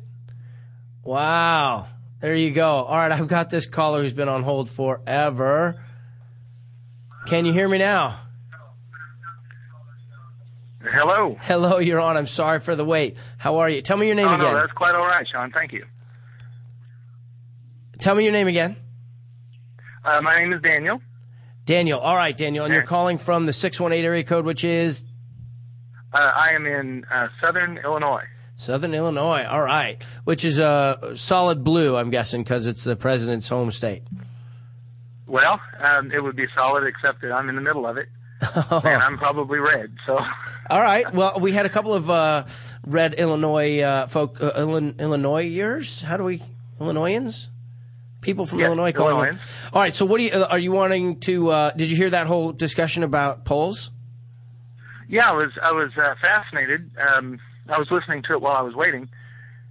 [1.03, 1.89] Wow.
[2.21, 2.67] There you go.
[2.67, 5.83] All right, I've got this caller who's been on hold forever.
[7.27, 8.17] Can you hear me now?
[10.85, 11.37] Hello.
[11.41, 12.17] Hello, you're on.
[12.17, 13.17] I'm sorry for the wait.
[13.39, 13.81] How are you?
[13.83, 14.53] Tell me your name oh, again.
[14.53, 15.51] no, that's quite all right, Sean.
[15.51, 15.85] Thank you.
[17.99, 18.77] Tell me your name again.
[20.05, 21.01] Uh, my name is Daniel.
[21.65, 21.99] Daniel.
[21.99, 22.65] All right, Daniel.
[22.67, 25.05] And you're calling from the 618 area code, which is
[26.13, 28.25] Uh, I am in uh, Southern Illinois.
[28.57, 29.45] Southern Illinois.
[29.45, 30.03] All right.
[30.25, 34.03] Which is uh, solid blue, I'm guessing, because it's the president's home state.
[35.27, 38.09] Well, um, it would be solid, except that I'm in the middle of it,
[38.71, 39.95] and I'm probably red.
[40.07, 40.19] So,
[40.71, 41.13] All right.
[41.13, 42.45] Well, we had a couple of uh,
[42.87, 46.03] red Illinois uh, folk, uh, Illinoisers.
[46.03, 46.43] How do we
[46.81, 47.51] Illinoisans?
[48.21, 49.17] People from Yes, Illinois calling.
[49.17, 49.21] in.
[49.25, 49.61] Illinoisans.
[49.73, 49.93] All right.
[49.93, 51.51] So, what do you are you wanting to?
[51.51, 53.91] Uh, did you hear that whole discussion about polls?
[55.09, 56.91] yeah, I was I was uh, fascinated.
[56.99, 57.39] Um,
[57.69, 59.09] I was listening to it while I was waiting,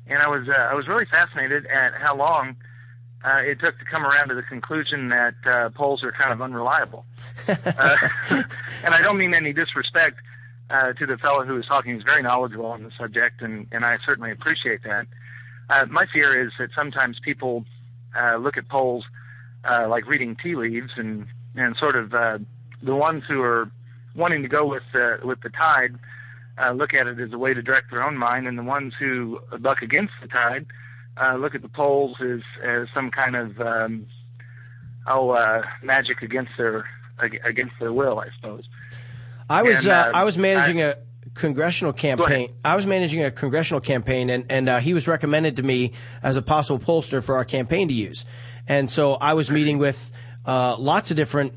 [0.08, 2.56] and I was uh, I was really fascinated at how long
[3.24, 6.42] uh, it took to come around to the conclusion that uh, polls are kind of
[6.42, 7.06] unreliable.
[7.48, 7.98] uh,
[8.84, 10.18] and I don't mean any disrespect
[10.70, 11.96] uh, to the fellow who was talking.
[11.96, 15.08] He's very knowledgeable on the subject, and, and I certainly appreciate that.
[15.70, 17.66] Uh, my fear is that sometimes people
[18.18, 19.06] uh, look at polls
[19.64, 21.26] uh, like reading tea leaves, and
[21.56, 22.40] and sort of uh,
[22.82, 23.70] the ones who are
[24.16, 25.96] wanting to go with the with the tide
[26.62, 28.94] uh, look at it as a way to direct their own mind, and the ones
[29.00, 30.66] who buck against the tide
[31.22, 34.08] uh, look at the polls as as some kind of um,
[35.08, 36.86] oh uh, magic against their
[37.46, 38.64] against their will, I suppose.
[39.50, 40.96] I was And, uh, uh, I was managing I- a
[41.34, 42.54] congressional campaign.
[42.64, 46.38] I was managing a congressional campaign, and and uh, he was recommended to me as
[46.38, 48.26] a possible pollster for our campaign to use.
[48.68, 50.12] And so I was meeting with
[50.46, 51.54] uh, lots of different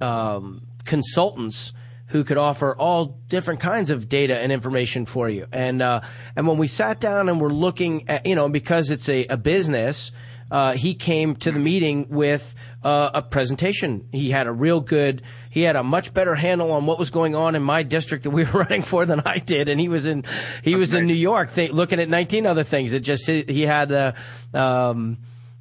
[0.00, 1.72] um, consultants
[2.08, 5.46] who could offer all different kinds of data and information for you.
[5.52, 6.00] And uh,
[6.36, 9.36] and when we sat down and were looking at, you know, because it's a, a
[9.36, 10.12] business,
[10.50, 14.08] uh, he came to the meeting with uh, a presentation.
[14.12, 17.34] He had a real good, he had a much better handle on what was going
[17.34, 19.68] on in my district that we were running for than I did.
[19.68, 20.24] And he was in,
[20.62, 22.94] he was in New York th- looking at 19 other things.
[22.94, 24.12] It just, he, he had, uh,
[24.54, 25.18] um,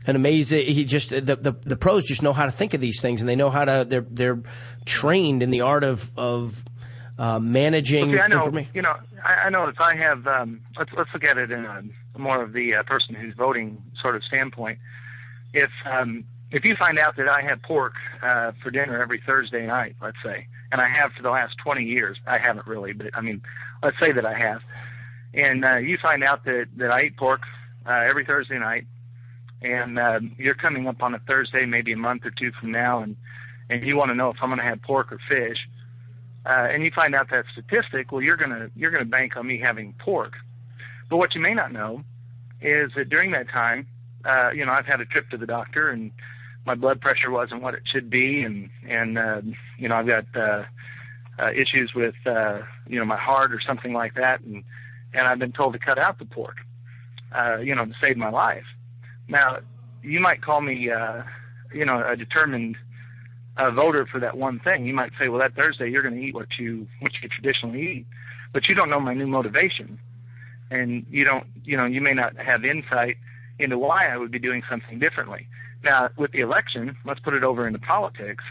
[0.08, 0.66] an amazing.
[0.66, 3.30] He just the, the the pros just know how to think of these things, and
[3.30, 3.86] they know how to.
[3.88, 4.42] They're they're
[4.86, 6.66] trained in the art of of
[7.20, 8.66] uh, managing Okay, I know.
[8.74, 11.66] You know, I, I know if I have, um, let's let's look at it in
[11.66, 11.84] a
[12.18, 14.80] more of the uh, person who's voting sort of standpoint.
[15.54, 19.66] If um, if you find out that I have pork uh, for dinner every Thursday
[19.66, 23.08] night, let's say, and I have for the last 20 years, I haven't really, but
[23.14, 23.42] I mean,
[23.84, 24.62] let's say that I have,
[25.34, 27.42] and uh, you find out that that I eat pork
[27.86, 28.86] uh, every Thursday night,
[29.62, 33.02] and um, you're coming up on a Thursday, maybe a month or two from now,
[33.02, 33.16] and
[33.70, 35.58] and you want to know if I'm going to have pork or fish
[36.48, 39.62] uh, and you find out that statistic, well, you're gonna you're gonna bank on me
[39.64, 40.34] having pork.
[41.10, 42.04] But what you may not know
[42.62, 43.88] is that during that time,
[44.24, 46.12] uh, you know, I've had a trip to the doctor, and
[46.66, 49.42] my blood pressure wasn't what it should be, and and uh,
[49.78, 50.64] you know, I've got uh,
[51.38, 54.64] uh, issues with uh, you know my heart or something like that, and
[55.14, 56.56] and I've been told to cut out the pork,
[57.38, 58.66] uh, you know, to save my life.
[59.28, 59.60] Now,
[60.04, 61.24] you might call me, uh,
[61.74, 62.78] you know, a determined
[63.58, 64.86] a voter for that one thing.
[64.86, 67.82] You might say, well, that Thursday you're going to eat what you what you traditionally
[67.82, 68.06] eat,
[68.54, 70.00] but you don't know my new motivation,
[70.70, 73.18] and you don't, you know, you may not have insight
[73.60, 75.48] into why I would be doing something differently.
[75.84, 78.44] Now, with the election, let's put it over into politics.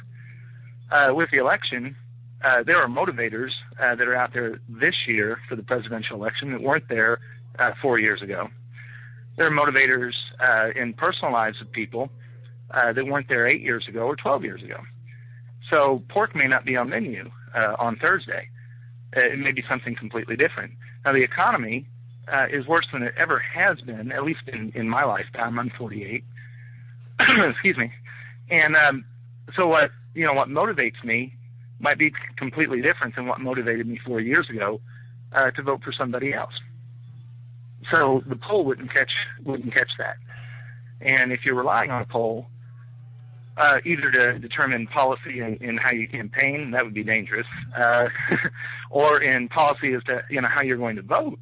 [0.90, 1.96] Uh, with the election,
[2.44, 3.50] uh, there are motivators
[3.80, 7.18] uh, that are out there this year for the presidential election that weren't there
[7.58, 8.48] uh, four years ago.
[9.36, 12.10] There are motivators uh, in personal lives of people
[12.70, 14.80] uh, that weren't there eight years ago or 12 years ago.
[15.70, 18.48] So pork may not be on menu uh, on Thursday.
[19.16, 20.72] Uh, it may be something completely different.
[21.04, 21.86] Now the economy
[22.32, 25.58] uh, is worse than it ever has been, at least in, in my lifetime.
[25.58, 26.24] I'm 48.
[27.20, 27.92] Excuse me.
[28.50, 29.04] And um,
[29.56, 31.34] so what you know what motivates me
[31.78, 34.80] might be completely different than what motivated me four years ago
[35.32, 36.54] uh, to vote for somebody else.
[37.90, 39.12] So the poll wouldn't catch
[39.44, 40.16] wouldn't catch that.
[41.00, 42.46] And if you're relying on a poll,
[43.56, 47.46] uh, either to determine policy in, in how you campaign, that would be dangerous,
[47.76, 48.08] uh,
[48.90, 51.38] or in policy as to you know how you're going to vote,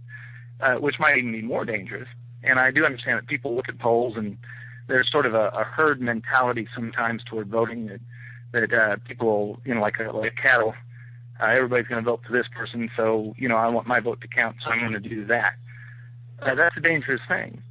[0.61, 2.09] uh, which might even be more dangerous.
[2.43, 4.37] And I do understand that people look at polls and
[4.87, 8.01] there's sort of a, a herd mentality sometimes toward voting that
[8.53, 10.75] that uh, people you know like a, like cattle,
[11.41, 14.21] uh, everybody's going to vote for this person, so you know I want my vote
[14.21, 15.55] to count, so I'm going to do that.
[16.41, 17.63] Uh, that's a dangerous thing.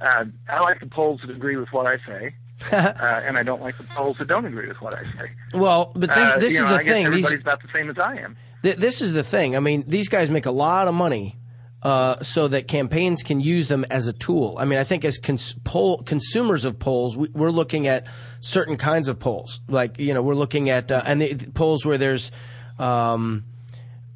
[0.00, 2.34] Uh, I like the polls that agree with what I say,
[2.72, 5.30] uh, and I don't like the polls that don't agree with what I say.
[5.54, 7.04] Well, but this, Uh, this is know, the I thing.
[7.10, 8.36] These, Everybody's about the same as I am.
[8.62, 9.56] th- this is the thing.
[9.56, 11.36] I mean, these guys make a lot of money.
[11.82, 14.56] Uh, so that campaigns can use them as a tool.
[14.58, 18.06] I mean, I think as cons- poll, consumers of polls, we, we're looking at
[18.40, 19.60] certain kinds of polls.
[19.68, 22.32] Like, you know, we're looking at uh, and the, the polls where there's
[22.78, 23.44] um,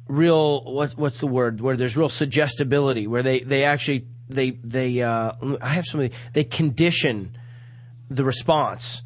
[0.09, 5.01] real what, what's the word where there's real suggestibility, where they they actually they they
[5.01, 5.31] uh,
[5.61, 7.37] I have somebody they condition
[8.09, 9.03] the response.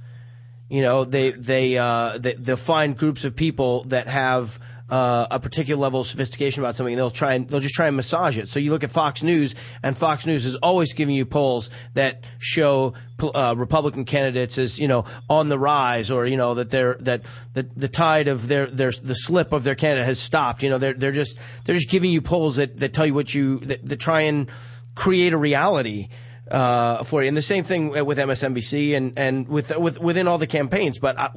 [0.69, 4.59] You know, they they uh, they they'll find groups of people that have
[4.89, 7.87] uh, a particular level of sophistication about something, and they'll try and they'll just try
[7.87, 8.47] and massage it.
[8.47, 12.23] So you look at Fox News, and Fox News is always giving you polls that
[12.39, 12.93] show
[13.33, 17.23] uh, Republican candidates as you know on the rise, or you know that they're that
[17.53, 20.63] the the tide of their their the slip of their candidate has stopped.
[20.63, 23.33] You know, they're they're just they're just giving you polls that that tell you what
[23.33, 24.49] you that, that try and
[24.95, 26.09] create a reality
[26.51, 27.29] uh, for you.
[27.29, 30.99] And the same thing with MSNBC and and with with within all the campaigns.
[30.99, 31.29] But I,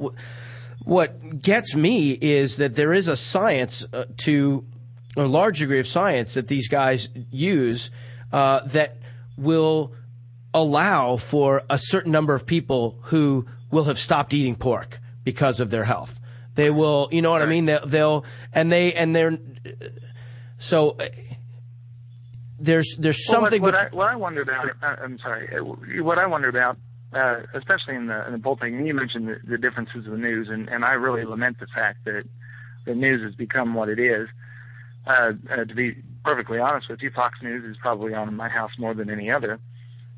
[0.83, 4.65] what gets me is that there is a science uh, to
[5.15, 7.91] a large degree of science that these guys use
[8.31, 8.97] uh, that
[9.37, 9.93] will
[10.53, 15.69] allow for a certain number of people who will have stopped eating pork because of
[15.69, 16.19] their health.
[16.55, 17.65] They will, you know what I mean?
[17.65, 19.37] They'll, they'll and they and they're
[20.57, 21.09] so uh,
[22.59, 23.61] there's there's Well, something.
[23.61, 25.63] What, what, bet- I, what I wonder about, uh, I'm sorry, uh,
[26.03, 26.77] what I wonder about,
[27.13, 30.17] uh, especially in the in the thing, and you mentioned the, the differences of the
[30.17, 32.23] news, and, and I really lament the fact that
[32.85, 34.27] the news has become what it is.
[35.05, 38.49] Uh, uh, to be perfectly honest with you, Fox News is probably on in my
[38.49, 39.59] house more than any other.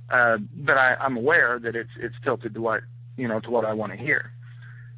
[0.09, 2.81] Uh, but I, I'm aware that it's it's tilted to what
[3.17, 4.31] you know to what I want to hear.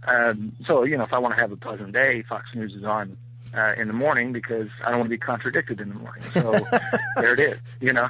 [0.08, 2.86] Um, so you know, if I want to have a pleasant day, Fox News is
[2.86, 3.18] on
[3.54, 6.24] uh, in the morning because I don't want to be contradicted in the morning.
[6.24, 6.52] So
[7.18, 7.60] there it is.
[7.82, 8.08] You know.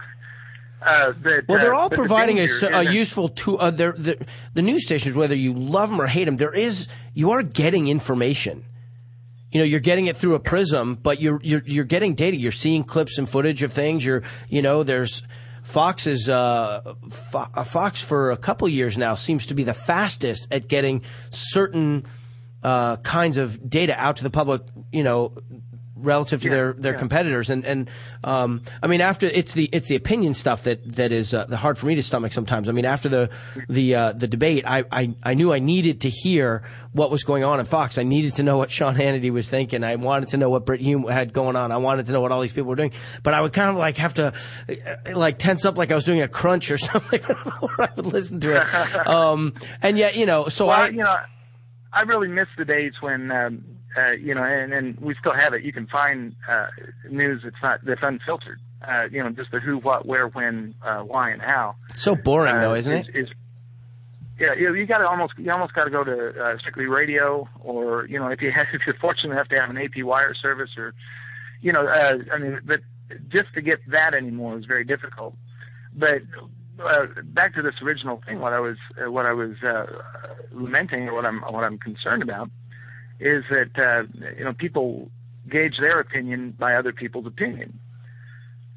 [0.82, 3.58] Uh, but, Well, they're uh, all the providing a, danger a isn't- useful tool.
[3.60, 7.32] Uh, the the news stations, whether you love them or hate them, there is you
[7.32, 8.66] are getting information.
[9.52, 12.38] You know, you're getting it through a prism, but you're you're you're getting data.
[12.38, 14.03] You're seeing clips and footage of things.
[14.06, 15.24] You're you know, there's
[15.62, 19.74] Fox is uh, Fo- uh, Fox for a couple years now seems to be the
[19.76, 22.03] fastest at getting certain
[22.64, 24.62] uh, kinds of data out to the public.
[24.91, 25.34] You know,
[26.02, 26.99] relative to their their yeah.
[26.99, 27.49] competitors.
[27.49, 27.90] And and
[28.23, 31.57] um, I mean after it's the it's the opinion stuff that that is uh, the
[31.57, 32.69] hard for me to stomach sometimes.
[32.69, 33.30] I mean after the
[33.69, 36.64] the uh, the debate I, I I knew I needed to hear
[36.94, 37.98] what was going on at Fox.
[37.98, 39.84] I needed to know what Sean Hannity was thinking.
[39.84, 41.72] I wanted to know what Brit Hume had going on.
[41.72, 42.94] I wanted to know what all these people were doing.
[43.23, 44.34] But I would kind of like have to
[44.69, 47.22] uh, like tense up like I was doing a crunch or something.
[47.22, 48.61] Where I would listen to it.
[49.11, 51.15] Um, and yet you know so well, I you know,
[51.94, 53.64] I really miss the days when, um,
[53.97, 55.63] uh, you know, and, and we still have it.
[55.63, 56.68] You can find uh,
[57.09, 58.59] news that's not that's unfiltered.
[58.88, 61.76] Uh, you know, just the who, what, where, when, uh, why, and how.
[61.93, 63.34] so boring uh, though isn't it is, Is,
[64.39, 67.47] yeah, you, you got to almost you almost got to go to uh, strictly radio,
[67.59, 70.34] or you know, if you have, if you're fortunate enough to have an AP wire
[70.34, 70.93] service, or
[71.61, 72.81] you know, uh, I mean, but
[73.30, 75.35] just to get that anymore is very difficult.
[75.93, 76.22] But
[76.84, 79.85] uh, back to this original thing, what I was uh, what I was uh,
[80.51, 82.49] lamenting, or what I'm what I'm concerned about,
[83.22, 84.03] is that uh,
[84.38, 85.10] you know people
[85.49, 87.80] gauge their opinion by other people's opinion.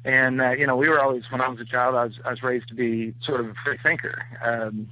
[0.05, 2.29] And uh, you know, we were always when I was a child, I was I
[2.29, 4.23] was raised to be sort of a free thinker.
[4.43, 4.87] Um,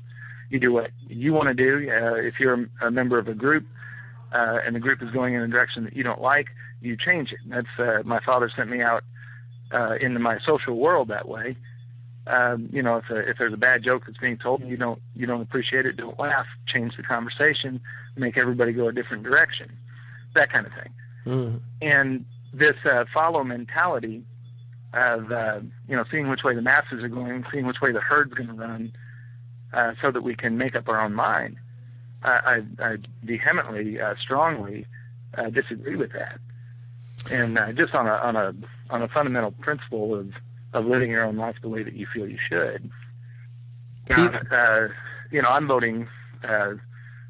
[0.50, 1.90] you do what you want to do.
[1.90, 3.66] Uh, if you're a, member of a group
[4.32, 6.48] uh, and the group is going in a direction that you don't like,
[6.82, 7.40] you change it.
[7.48, 9.04] That's uh, my father sent me out
[9.72, 11.56] uh, into my social world that way.
[12.26, 15.02] Um, you know, if a, if there's a bad joke that's being told you don't
[15.16, 16.48] you don't appreciate it, don't laugh.
[16.68, 17.82] Change the conversation.
[18.16, 19.72] Make everybody go a different direction.
[20.36, 20.94] That kind of thing
[21.26, 21.62] Mm.
[21.82, 24.24] and this uh, follow mentality
[24.94, 28.02] of uh, you know seeing which way the masses are going, seeing which way the
[28.02, 28.92] herd's going to run,
[29.74, 31.56] uh, so that we can make up our own mind.
[32.24, 34.86] I, I, I vehemently, uh, strongly
[35.38, 36.40] uh, disagree with that,
[37.32, 38.54] and uh, just on a on a
[38.90, 40.34] on a fundamental principle of
[40.74, 42.92] of living your own life the way that you feel you should.
[44.10, 44.88] Now, uh,
[45.32, 46.08] you know, I'm voting
[46.44, 46.74] uh,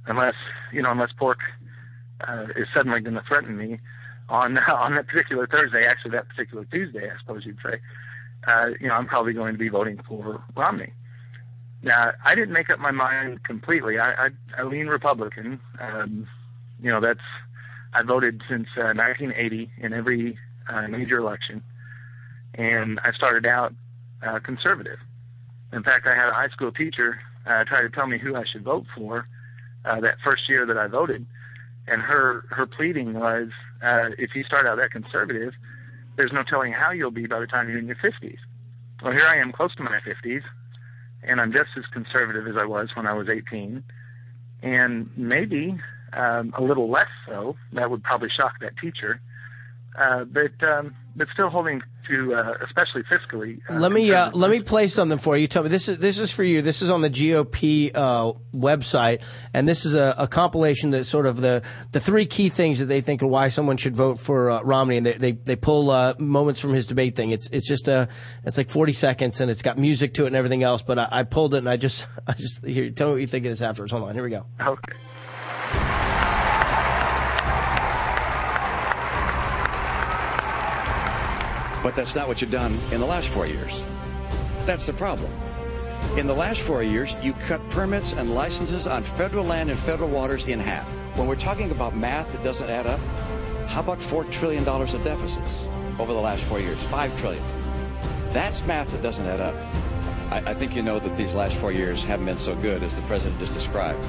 [0.05, 0.35] unless
[0.71, 1.39] you know unless pork
[2.27, 3.79] uh, is suddenly going to threaten me
[4.29, 7.79] on on that particular Thursday, actually that particular Tuesday, I suppose you'd say.
[8.45, 10.91] Uh, you know, I'm probably going to be voting for Romney.
[11.81, 13.99] Now, I didn't make up my mind completely.
[13.99, 15.59] I I, I lean Republican.
[15.79, 16.27] Um,
[16.81, 17.19] you know, that's
[17.93, 20.37] I voted since uh, 1980 in every
[20.69, 21.61] uh, major election,
[22.55, 23.73] and I started out
[24.25, 24.99] uh, conservative.
[25.71, 28.43] In fact, I had a high school teacher uh, try to tell me who I
[28.51, 29.27] should vote for
[29.85, 31.25] uh, that first year that I voted
[31.87, 33.49] and her her pleading was,
[33.81, 35.53] uh, if you start out that conservative,
[36.15, 38.37] there's no telling how you'll be by the time you're in your 50s.
[39.03, 40.43] Well, here I am, close to my 50s,
[41.23, 43.83] and I'm just as conservative as I was when I was 18,
[44.61, 45.77] and maybe
[46.13, 47.57] um, a little less so.
[47.73, 49.19] That would probably shock that teacher,
[49.99, 53.59] uh, but um, but still holding to, uh, especially fiscally.
[53.69, 55.47] Uh, let me uh, let me play something for you.
[55.47, 56.61] Tell me this is this is for you.
[56.61, 59.21] This is on the GOP uh, website,
[59.53, 61.61] and this is a, a compilation that sort of the
[61.91, 64.97] the three key things that they think are why someone should vote for uh, Romney,
[64.97, 67.31] and they they, they pull uh, moments from his debate thing.
[67.31, 68.07] It's it's just a
[68.43, 70.81] it's like forty seconds, and it's got music to it and everything else.
[70.81, 72.89] But I, I pulled it, and I just I just here.
[72.89, 73.91] Tell me what you think of this afterwards.
[73.91, 74.45] Hold on, here we go.
[74.59, 74.93] Okay.
[81.83, 83.71] But that's not what you've done in the last four years.
[84.65, 85.29] That's the problem.
[86.17, 90.09] In the last four years, you cut permits and licenses on federal land and federal
[90.09, 90.87] waters in half.
[91.17, 92.99] When we're talking about math that doesn't add up,
[93.67, 95.49] how about $4 trillion of deficits
[95.99, 96.79] over the last four years?
[96.83, 97.43] 5 trillion.
[98.29, 99.55] That's math that doesn't add up.
[100.31, 102.95] I, I think you know that these last four years haven't been so good as
[102.95, 104.03] the president just described,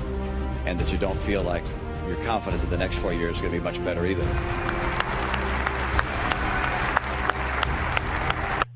[0.65, 1.65] and that you don't feel like
[2.07, 5.24] you're confident that the next four years are going to be much better either.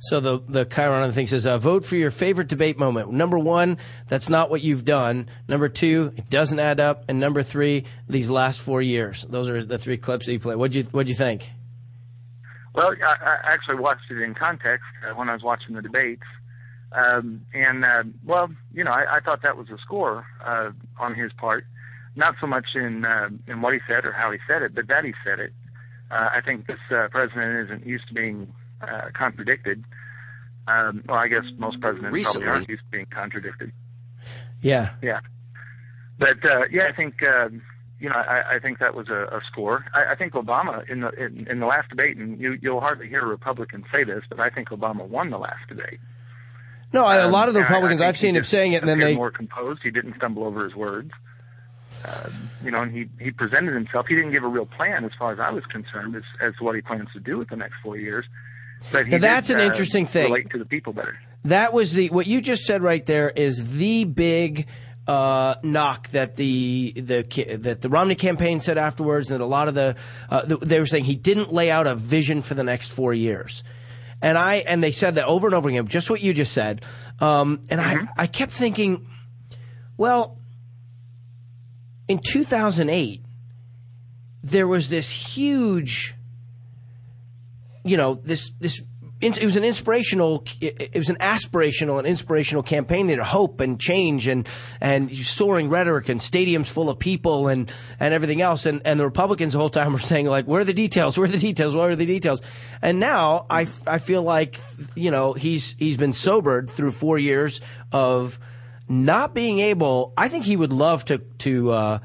[0.00, 3.10] So the the Chiron on the thing says, uh, vote for your favorite debate moment.
[3.10, 5.28] Number one, that's not what you've done.
[5.48, 7.04] Number two, it doesn't add up.
[7.08, 9.24] And number three, these last four years.
[9.28, 10.54] Those are the three clips that you play.
[10.54, 11.50] What'd you What'd you think?
[12.74, 16.22] Well, I, I actually watched it in context uh, when I was watching the debates,
[16.92, 20.70] um, and uh, well, you know, I, I thought that was a score uh,
[21.00, 21.64] on his part.
[22.14, 24.86] Not so much in uh, in what he said or how he said it, but
[24.86, 25.52] that he said it.
[26.08, 26.78] Uh, I think this
[27.10, 29.84] president isn't used to being uh, contradicted.
[30.66, 32.42] Um, well, I guess most presidents Recently.
[32.44, 33.72] probably aren't used to being contradicted.
[34.60, 34.90] Yeah.
[35.02, 35.20] Yeah.
[36.18, 37.48] But uh, yeah, I think uh,
[38.00, 39.84] you know I, I think that was a, a score.
[39.94, 43.08] I, I think Obama in the in, in the last debate, and you, you'll hardly
[43.08, 46.00] hear a Republican say this, but I think Obama won the last debate.
[46.92, 48.72] No, I, a Um, lot of the and I- I Republicans I've seen him saying
[48.72, 49.80] it, and then they more composed.
[49.82, 51.12] He didn't stumble over his words.
[52.06, 54.06] Um, you know, and he he presented himself.
[54.08, 56.64] He didn't give a real plan, as far as I was concerned, as as to
[56.64, 58.24] what he plans to do with the next four years.
[58.92, 60.30] But that's did, an uh, interesting thing.
[60.30, 61.18] Relate to the people better.
[61.44, 64.66] That was the what you just said right there is the big
[65.08, 67.22] uh, knock that the the
[67.62, 69.96] that the Romney campaign said afterwards, and that a lot of the,
[70.28, 73.14] uh, the they were saying he didn't lay out a vision for the next four
[73.14, 73.64] years.
[74.20, 76.82] And I and they said that over and over again, just what you just said.
[77.20, 79.06] Um, and I I kept thinking,
[79.96, 80.38] well,
[82.06, 83.22] in 2008,
[84.42, 86.14] there was this huge
[87.84, 88.82] you know this this
[89.20, 94.28] it was an inspirational it was an aspirational and inspirational campaign there hope and change
[94.28, 94.48] and
[94.80, 98.64] and soaring rhetoric and stadiums full of people and and everything else.
[98.64, 101.18] And and the republicans the whole time were saying like where are the details?
[101.18, 101.74] Where are the details?
[101.74, 102.42] Where are the details?
[102.80, 104.56] And now i i feel like
[104.94, 107.60] you know he's he's been sobered through 4 years
[107.92, 108.38] of
[108.88, 111.98] not being able i think he would love to to uh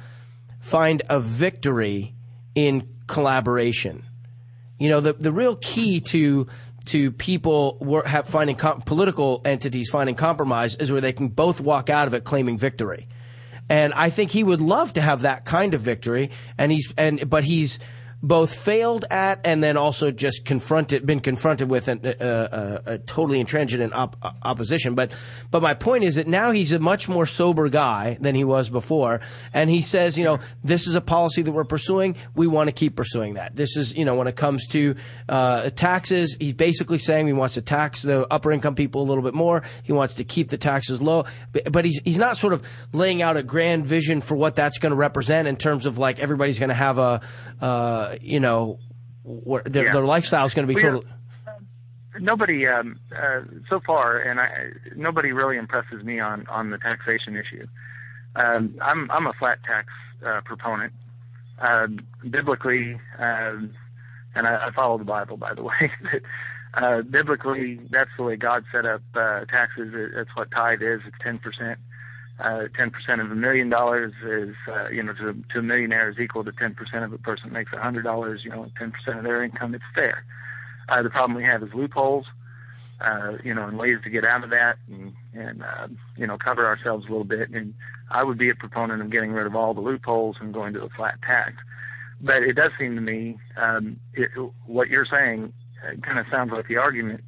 [0.60, 2.16] find a victory
[2.56, 4.04] in collaboration
[4.84, 6.48] you know, the the real key to
[6.86, 11.90] to people have finding com- political entities finding compromise is where they can both walk
[11.90, 13.08] out of it claiming victory.
[13.70, 16.32] And I think he would love to have that kind of victory.
[16.58, 17.80] And he's and but he's
[18.24, 22.98] both failed at and then also just confronted, been confronted with an, uh, uh, a
[23.00, 24.96] totally intransigent op- opposition.
[24.96, 25.12] But
[25.52, 28.70] but my point is that now he's a much more sober guy than he was
[28.70, 29.20] before,
[29.54, 32.16] and he says, you know, this is a policy that we're pursuing.
[32.34, 33.58] We want to keep pursuing that.
[33.58, 34.96] This is, you know, when it comes to
[35.28, 39.24] uh, taxes, he's basically saying he wants to tax the upper income people a little
[39.24, 39.64] bit more.
[39.84, 42.64] He wants to keep the taxes low, but, but he's he's not sort of
[42.94, 46.20] laying out a grand vision for what that's going to represent in terms of like
[46.20, 47.20] everybody's going to have a,
[47.60, 48.80] uh, you know,
[49.24, 49.92] where their, Yeah.
[49.94, 51.06] their lifestyle is going to be totally.
[52.20, 57.36] nobody um, uh, so far, and I, nobody really impresses me on on the taxation
[57.36, 57.66] issue.
[58.36, 59.92] Um, I'm I'm a flat tax
[60.26, 60.94] uh, proponent.
[61.60, 62.00] Um,
[62.30, 63.72] biblically, um,
[64.36, 65.92] and I, I follow the Bible, by the way.
[66.02, 66.22] but,
[66.84, 69.94] uh, biblically, that's the way God set up uh, taxes.
[69.94, 71.02] It- That's what tithe is.
[71.06, 71.78] It's ten percent.
[72.44, 76.10] Uh, Ten percent of a million dollars is, uh, you know, to, to a millionaire
[76.10, 78.42] is equal to ten percent of a person makes a hundred dollars.
[78.44, 79.74] You know, ten percent of their income.
[79.74, 80.26] It's fair.
[80.90, 82.26] Uh, the problem we have is loopholes,
[83.00, 85.88] uh, you know, and ways to get out of that and, and uh,
[86.18, 87.50] you know, cover ourselves a little bit.
[87.52, 87.74] And
[88.12, 90.84] I would be a proponent of getting rid of all the loopholes and going to
[90.84, 91.54] a flat tax.
[92.20, 94.32] But it does seem to me, um, it,
[94.66, 97.24] what you're saying uh, kind of sounds like the argument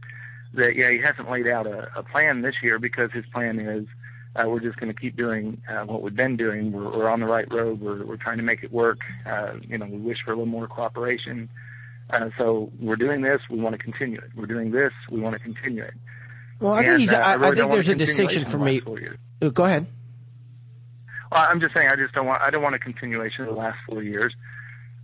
[0.53, 3.87] that, yeah, he hasn't laid out a, a plan this year because his plan is
[4.43, 6.71] we're just going to keep doing uh, what we've been doing.
[6.71, 7.79] We're, we're on the right road.
[7.79, 8.99] We're, we're trying to make it work.
[9.25, 11.49] Uh, you know, we wish for a little more cooperation.
[12.09, 13.39] Uh, so we're doing this.
[13.49, 14.31] We want to continue it.
[14.35, 14.91] We're doing this.
[15.09, 15.93] We want to continue it.
[16.59, 17.13] Well, I think And, he's.
[17.13, 18.81] uh, I, really I think there's a distinction for me.
[19.41, 19.87] Uh, Go ahead.
[21.31, 21.89] Well, I'm just saying.
[21.91, 22.41] I just don't want.
[22.41, 24.33] I don't want a continuation of the last four years.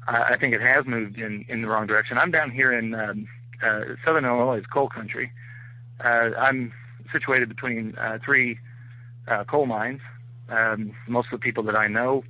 [0.07, 2.17] I, I think it has moved in in the wrong direction.
[2.19, 3.27] I'm down here in um,
[3.65, 5.31] uh, Southern Illinois, coal country.
[5.99, 6.71] Uh, I'm
[7.11, 8.57] situated between uh, three
[9.31, 10.01] uh, coal mines.
[10.49, 12.23] Um, most of the people that I know,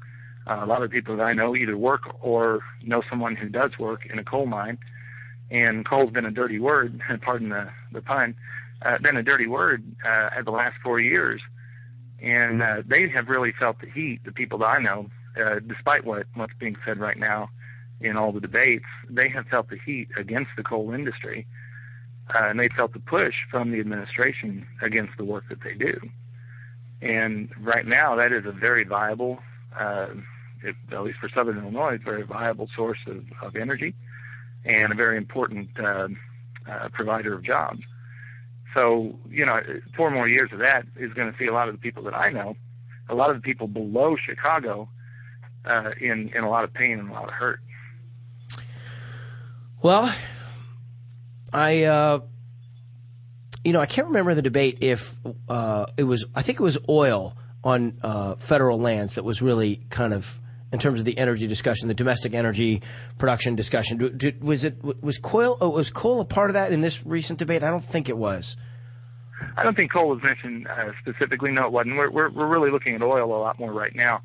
[0.48, 3.49] uh, a lot of the people that I know, either work or know someone who
[3.49, 4.78] does work in a coal mine.
[5.49, 7.02] And coal's been a dirty word.
[7.22, 8.36] Pardon the the pun.
[8.84, 11.41] Uh, been a dirty word uh, at the last four years
[12.22, 14.19] and uh, they have really felt the heat.
[14.23, 15.10] The people that I know,
[15.40, 17.49] uh, despite what what's being said right now
[17.99, 21.48] in all the debates, they have felt the heat against the coal industry,
[22.34, 25.99] uh, and they felt the push from the administration against the work that they do.
[27.02, 29.40] And right now, that is a very viable,
[29.78, 30.07] uh,
[30.91, 33.95] at least for Southern Illinois, very viable source of, of energy
[34.65, 36.07] and a very important uh,
[36.69, 37.82] uh, provider of jobs.
[38.73, 39.60] So, you know,
[39.98, 42.14] four more years of that is going to see a lot of the people that
[42.14, 42.56] I know,
[43.10, 44.88] a lot of the people below Chicago,
[45.65, 47.60] uh, in in a lot of pain and a lot of hurt.
[49.82, 50.14] Well,
[51.52, 52.19] I uh,
[53.64, 55.20] you know, I can't remember the debate if
[55.50, 56.26] uh, it was.
[56.36, 60.40] I think it was oil on uh, federal lands that was really kind of
[60.74, 62.82] in terms of the energy discussion, the domestic energy
[63.18, 64.20] production discussion.
[64.42, 65.58] Was it was coal?
[65.62, 67.64] uh, Was coal a part of that in this recent debate?
[67.64, 68.58] I don't think it was.
[69.58, 71.52] I don't think coal was mentioned uh, specifically.
[71.52, 71.98] No, it wasn't.
[71.98, 74.22] We're, we're we're really looking at oil a lot more right now.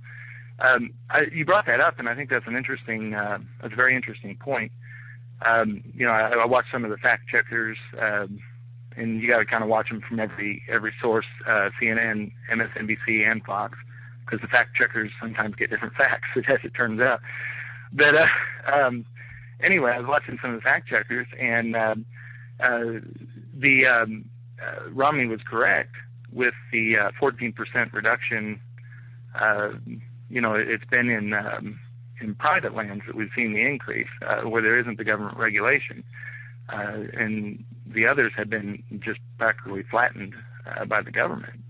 [0.59, 3.77] Um, I, you brought that up, and I think that's an interesting, uh, that's a
[3.77, 4.73] very interesting point.
[5.45, 8.41] Um, you know, I, I watch some of the fact checkers, um,
[8.97, 13.31] and you got to kind of watch them from every every source: uh, CNN, MSNBC,
[13.31, 13.79] and Fox,
[14.25, 17.21] because the fact checkers sometimes get different facts, as it turns out.
[17.93, 18.27] But uh,
[18.73, 19.05] um,
[19.63, 22.07] anyway, I was watching some of the fact checkers, and um,
[22.61, 23.01] uh,
[23.55, 24.25] the um,
[24.63, 25.95] uh, Romney was correct
[26.33, 28.61] with the uh, 14% reduction.
[29.39, 29.71] Uh,
[30.29, 31.79] you know, it's been in um,
[32.21, 36.03] in private lands that we've seen the increase uh, where there isn't the government regulation,
[36.71, 37.65] uh, and
[37.97, 40.35] the others have been just practically flattened
[40.67, 41.61] uh, by the government.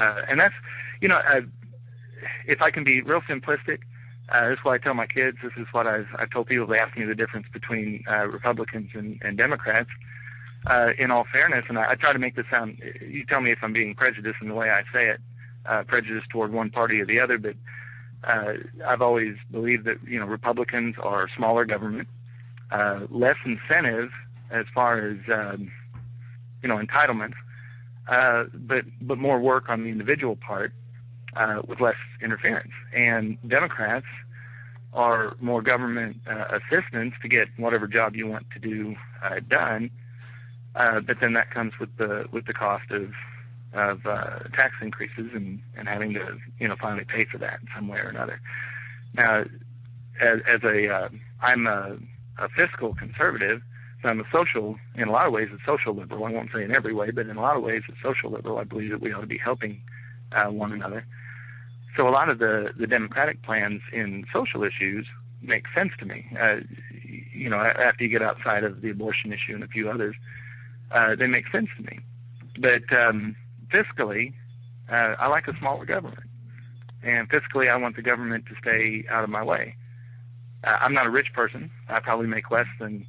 [0.00, 0.54] Uh, and that's,
[1.00, 1.42] you know, uh,
[2.46, 3.80] if I can be real simplistic,
[4.30, 5.36] uh, this is what I tell my kids.
[5.42, 6.66] This is what I've, I've told people.
[6.66, 9.90] They ask me the difference between uh, Republicans and, and Democrats.
[10.66, 12.80] Uh, in all fairness, and I, I try to make this sound.
[13.06, 15.20] You tell me if I'm being prejudiced in the way I say it,
[15.66, 17.36] uh, prejudiced toward one party or the other.
[17.36, 17.56] But
[18.26, 18.54] uh,
[18.86, 22.08] I've always believed that you know Republicans are smaller government,
[22.70, 24.08] uh, less incentive
[24.50, 25.70] as far as um,
[26.62, 27.34] you know entitlements,
[28.08, 30.72] uh, but but more work on the individual part
[31.36, 32.72] uh, with less interference.
[32.94, 34.06] And Democrats
[34.92, 39.90] are more government uh, assistance to get whatever job you want to do uh, done.
[40.76, 43.12] Uh, but then that comes with the with the cost of
[43.72, 47.68] of uh, tax increases and, and having to you know finally pay for that in
[47.74, 48.40] some way or another.
[49.14, 49.44] Now,
[50.20, 51.08] as, as a uh,
[51.40, 51.96] I'm a,
[52.38, 53.62] a fiscal conservative,
[54.08, 56.24] I'm a social in a lot of ways a social liberal.
[56.24, 58.58] I won't say in every way, but in a lot of ways a social liberal.
[58.58, 59.82] I believe that we ought to be helping
[60.32, 61.06] uh, one another.
[61.96, 65.06] So a lot of the the Democratic plans in social issues
[65.42, 66.26] make sense to me.
[66.40, 66.56] Uh,
[67.32, 70.16] you know, after you get outside of the abortion issue and a few others,
[70.90, 72.00] uh, they make sense to me.
[72.58, 73.36] But um,
[73.72, 74.34] fiscally,
[74.90, 76.28] uh, I like a smaller government,
[77.02, 79.76] and fiscally, I want the government to stay out of my way.
[80.64, 81.70] Uh, I'm not a rich person.
[81.88, 83.06] I probably make less than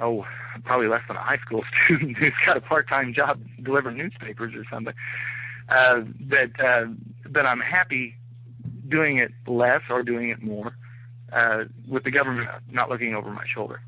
[0.00, 0.24] oh,
[0.64, 4.64] probably less than a high school student who's got a part-time job delivering newspapers or
[4.70, 4.94] something.
[5.68, 6.86] Uh, but uh,
[7.28, 8.14] but I'm happy
[8.88, 10.76] doing it less or doing it more
[11.32, 13.80] uh, with the government not looking over my shoulder.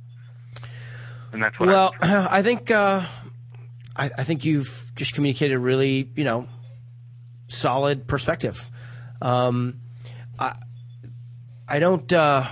[1.32, 1.68] And that's what.
[1.68, 3.04] Well, I'm I think uh,
[3.94, 6.48] I, I think you've just communicated a really, you know,
[7.48, 8.70] solid perspective.
[9.22, 9.80] Um,
[10.38, 10.56] I
[11.68, 12.10] I don't.
[12.12, 12.46] Uh,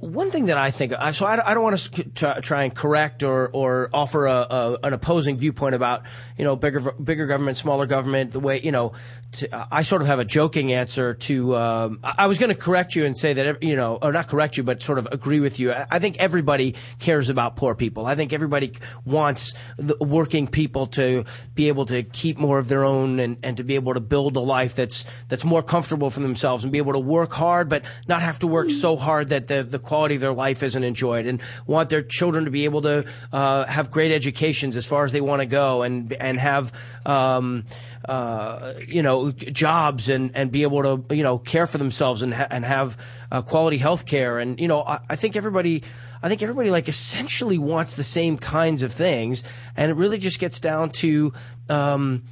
[0.00, 3.22] one thing that I think, I- so I, don't want to try, try and correct
[3.22, 6.02] or, or offer a, a, an opposing viewpoint about,
[6.38, 8.92] you know, bigger, bigger government, smaller government, the way, you know,
[9.32, 12.54] to, I sort of have a joking answer to, um, I I was going to
[12.54, 15.40] correct you and say that, you know, or not correct you, but sort of agree
[15.40, 15.72] with you.
[15.72, 18.06] I I think everybody cares about poor people.
[18.06, 18.72] I think everybody
[19.04, 21.24] wants the working people to
[21.54, 24.36] be able to keep more of their own and, and to be able to build
[24.36, 27.84] a life that's, that's more comfortable for themselves and be able to work hard, but
[28.08, 31.26] not have to work so hard that the, the quality of their life isn't enjoyed
[31.26, 35.12] and want their children to be able to, uh, have great educations as far as
[35.12, 36.72] they want to go and, and have,
[37.04, 37.66] um,
[38.08, 42.32] uh, you know, jobs and, and be able to, you know, care for themselves and,
[42.34, 42.96] ha- and have
[43.30, 44.38] uh, quality health care.
[44.38, 45.82] And, you know, I, I think everybody,
[46.22, 49.42] I think everybody like essentially wants the same kinds of things.
[49.76, 51.32] And it really just gets down to,
[51.68, 52.22] um,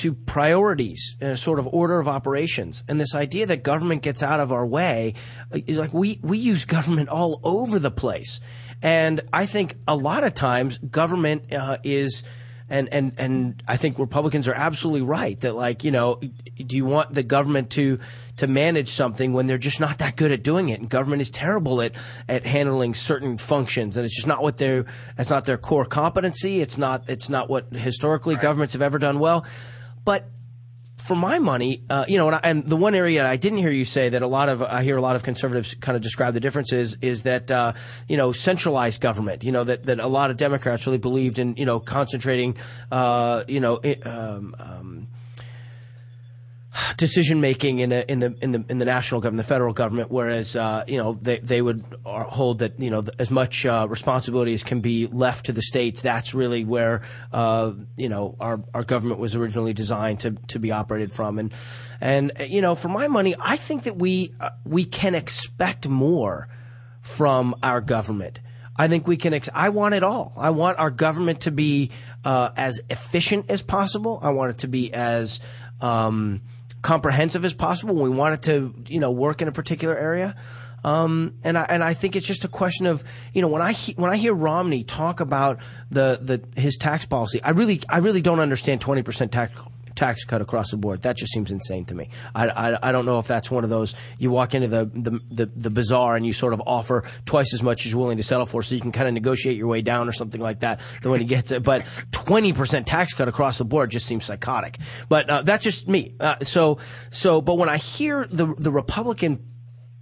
[0.00, 2.84] to priorities and a sort of order of operations.
[2.88, 5.14] And this idea that government gets out of our way
[5.52, 8.40] uh, is like we, we use government all over the place.
[8.80, 12.24] And I think a lot of times government uh, is,
[12.72, 16.18] and, and, and I think Republicans are absolutely right that like, you know,
[16.56, 17.98] do you want the government to,
[18.36, 20.80] to manage something when they're just not that good at doing it?
[20.80, 21.92] And government is terrible at,
[22.30, 24.86] at handling certain functions and it's just not what their,
[25.18, 26.62] it's not their core competency.
[26.62, 29.44] It's not, it's not what historically governments have ever done well.
[30.06, 30.30] But
[31.02, 33.70] for my money, uh, you know, and, I, and the one area I didn't hear
[33.72, 36.32] you say that a lot of I hear a lot of conservatives kind of describe
[36.34, 37.72] the difference is is that uh,
[38.08, 39.42] you know centralized government.
[39.42, 42.56] You know that that a lot of Democrats really believed in you know concentrating,
[42.90, 43.80] uh, you know.
[43.84, 45.06] i- Um, um,
[46.96, 50.10] decision making in, a, in the in the in the national government, the federal government,
[50.10, 53.86] whereas uh, you know they they would uh, hold that you know as much uh,
[53.88, 56.00] responsibility as can be left to the states.
[56.00, 60.70] That's really where uh, you know our our government was originally designed to to be
[60.70, 61.52] operated from, and
[62.00, 66.48] and you know for my money, I think that we uh, we can expect more
[67.00, 68.40] from our government.
[68.74, 69.34] I think we can.
[69.34, 70.32] Ex- I want it all.
[70.36, 71.90] I want our government to be
[72.24, 74.18] uh, as efficient as possible.
[74.22, 75.40] I want it to be as
[75.82, 76.40] um,
[76.82, 77.94] comprehensive as possible.
[77.94, 80.34] We want it to, you know, work in a particular area.
[80.84, 83.72] Um, and I and I think it's just a question of you know when I
[83.72, 85.60] he, when I hear Romney talk about
[85.90, 89.52] the the his tax policy, I really I really don't understand twenty percent tax
[89.94, 91.02] tax cut across the board.
[91.02, 92.10] That just seems insane to me.
[92.34, 95.20] I, I, I don't know if that's one of those you walk into the, the,
[95.30, 98.22] the, the, bazaar and you sort of offer twice as much as you're willing to
[98.22, 100.80] settle for so you can kind of negotiate your way down or something like that
[101.02, 101.62] the way he gets it.
[101.62, 104.78] But 20% tax cut across the board just seems psychotic.
[105.08, 106.14] But uh, that's just me.
[106.20, 106.78] Uh, so,
[107.10, 109.42] so, but when I hear the, the Republican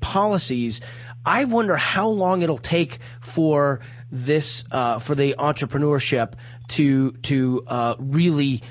[0.00, 0.80] policies,
[1.24, 3.80] I wonder how long it'll take for
[4.10, 6.34] this, uh, for the entrepreneurship
[6.68, 8.62] to, to, uh, really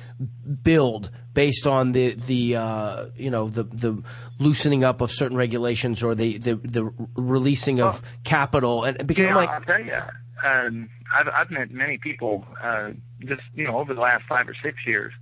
[0.63, 4.03] build based on the the uh, you know the the
[4.39, 8.83] loosening up of certain regulations or the the, the releasing of well, capital.
[8.83, 9.99] And because yeah, I'm like I'll tell you,
[10.43, 12.91] um, I've I've met many people uh,
[13.21, 15.13] just you know over the last five or six years,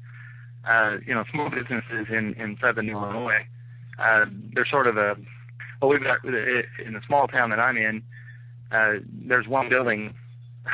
[0.68, 3.46] uh, you know small businesses in in southern Illinois,
[4.00, 5.16] uh, they're sort of a
[5.82, 8.02] well we've got in the small town that I'm in,
[8.72, 8.94] uh,
[9.28, 10.16] there's one building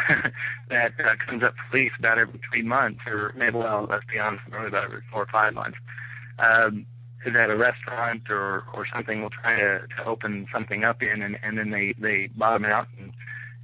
[0.70, 4.20] that uh, comes up for lease about every three months, or maybe well, let's be
[4.20, 5.78] honest, really about every four or five months.
[6.40, 6.86] Um,
[7.26, 11.22] is that a restaurant or or something will try to, to open something up in,
[11.22, 13.14] and, and then they they bottom out and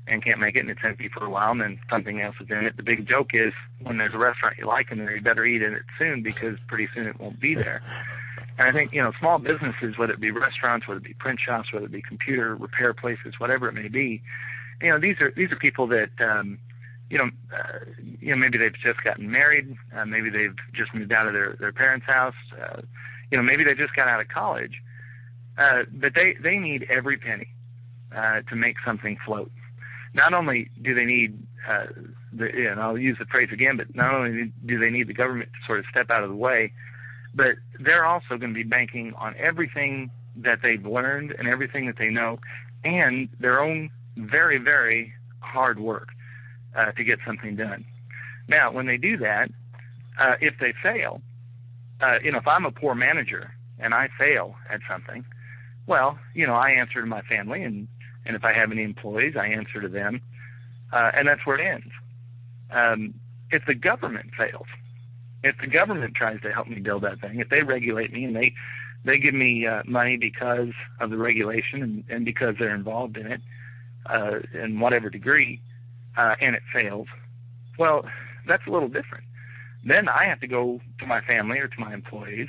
[0.07, 2.47] and can't make it, and it's empty for a while, and then something else is
[2.49, 2.77] in it.
[2.77, 3.53] The big joke is
[3.83, 6.57] when there's a restaurant you like in there, you better eat in it soon because
[6.67, 7.81] pretty soon it won't be there.
[8.57, 11.39] And I think you know small businesses, whether it be restaurants, whether it be print
[11.39, 14.21] shops, whether it be computer repair places, whatever it may be,
[14.81, 16.59] you know, these are these are people that um,
[17.09, 17.79] you know, uh,
[18.19, 21.55] you know, maybe they've just gotten married, uh, maybe they've just moved out of their
[21.59, 22.81] their parents' house, uh,
[23.31, 24.81] you know, maybe they just got out of college,
[25.57, 27.47] uh, but they they need every penny
[28.15, 29.51] uh, to make something float.
[30.13, 31.37] Not only do they need,
[31.67, 31.85] uh,
[32.33, 35.49] the, and I'll use the phrase again, but not only do they need the government
[35.53, 36.73] to sort of step out of the way,
[37.35, 41.97] but they're also going to be banking on everything that they've learned and everything that
[41.97, 42.39] they know,
[42.83, 46.09] and their own very, very hard work
[46.75, 47.85] uh, to get something done.
[48.47, 49.49] Now, when they do that,
[50.19, 51.21] uh, if they fail,
[52.01, 55.23] uh, you know, if I'm a poor manager and I fail at something,
[55.87, 57.87] well, you know, I answer to my family, and
[58.25, 60.21] and if I have any employees, I answer to them,
[60.91, 61.91] uh, and that's where it ends.
[62.69, 63.13] Um,
[63.51, 64.67] if the government fails,
[65.43, 68.35] if the government tries to help me build that thing, if they regulate me and
[68.35, 68.53] they
[69.05, 73.31] they give me uh, money because of the regulation and, and because they're involved in
[73.31, 73.41] it,
[74.05, 75.61] uh, in whatever degree,
[76.17, 77.07] uh, and it fails,
[77.77, 78.05] well,
[78.47, 79.25] that's a little different.
[79.85, 82.47] Then I have to go to my family or to my employees,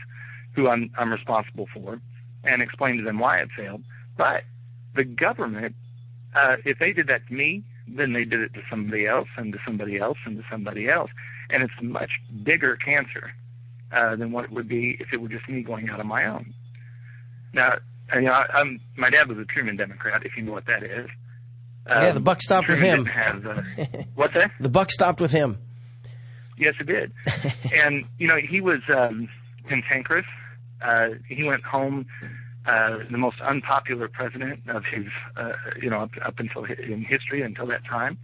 [0.55, 2.01] who I'm, I'm responsible for,
[2.44, 3.82] and explain to them why it failed.
[4.16, 4.43] But
[4.94, 5.77] the government,
[6.35, 9.52] uh, if they did that to me, then they did it to somebody else and
[9.52, 11.10] to somebody else and to somebody else.
[11.51, 12.10] And it's a much
[12.43, 13.32] bigger cancer
[13.93, 16.27] uh, than what it would be if it were just me going out on my
[16.27, 16.55] own.
[17.52, 17.74] Now,
[18.14, 20.82] you know, I, I'm, my dad was a Truman Democrat, if you know what that
[20.82, 21.09] is.
[21.86, 23.07] Um, yeah, the buck stopped with him.
[23.07, 23.62] Have, uh,
[24.15, 24.52] what's that?
[24.61, 25.59] The buck stopped with him.
[26.59, 27.12] Yes, it did.
[27.85, 29.28] and you know, he was um,
[29.69, 30.27] cantankerous.
[30.82, 32.07] Uh, he went home
[32.66, 37.43] uh, the most unpopular president of his, uh, you know, up, up until in history
[37.43, 38.19] until that time.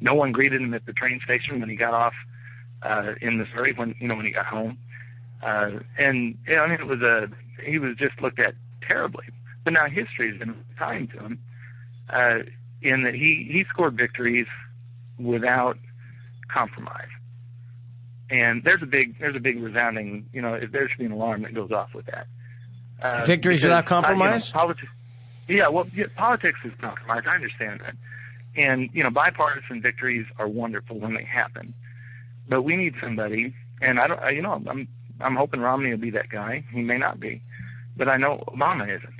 [0.00, 2.14] No one greeted him at the train station when he got off
[2.82, 3.72] uh, in Missouri.
[3.74, 4.78] When you know when he got home,
[5.42, 7.28] uh, and you know, I mean, it was a
[7.64, 8.54] he was just looked at
[8.88, 9.24] terribly.
[9.64, 11.38] But now history has been kind to him.
[12.08, 12.38] Uh,
[12.82, 14.46] in that he he scored victories
[15.18, 15.78] without
[16.48, 17.08] compromise.
[18.30, 21.42] And there's a big there's a big resounding you know there should be an alarm
[21.42, 22.26] that goes off with that.
[23.00, 24.52] Uh, victories without compromise.
[24.54, 24.92] Uh, you know, politics,
[25.48, 27.22] yeah, well, yeah, politics is compromise.
[27.26, 27.94] I understand that,
[28.56, 31.74] and you know, bipartisan victories are wonderful when they happen,
[32.48, 33.54] but we need somebody.
[33.80, 34.88] And I don't, you know, I'm
[35.20, 36.64] I'm hoping Romney will be that guy.
[36.72, 37.40] He may not be,
[37.96, 39.14] but I know Obama isn't.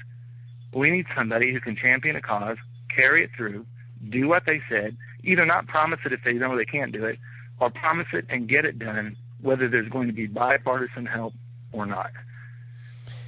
[0.74, 2.58] We need somebody who can champion a cause
[2.98, 3.66] carry it through,
[4.08, 7.18] do what they said, either not promise it if they know they can't do it,
[7.60, 11.34] or promise it and get it done, whether there's going to be bipartisan help
[11.72, 12.10] or not.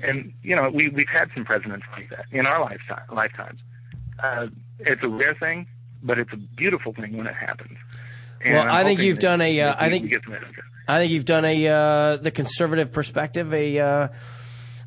[0.02, 3.60] And you know, we we've had some presidents like that in our lifetime lifetimes.
[4.22, 4.48] Uh,
[4.78, 5.66] it's a rare thing,
[6.02, 7.78] but it's a beautiful thing when it happens.
[8.42, 9.60] And well, I'm i think you've done a.
[9.60, 10.12] Uh, I think
[10.88, 14.08] I think you've done a uh, the conservative perspective a uh,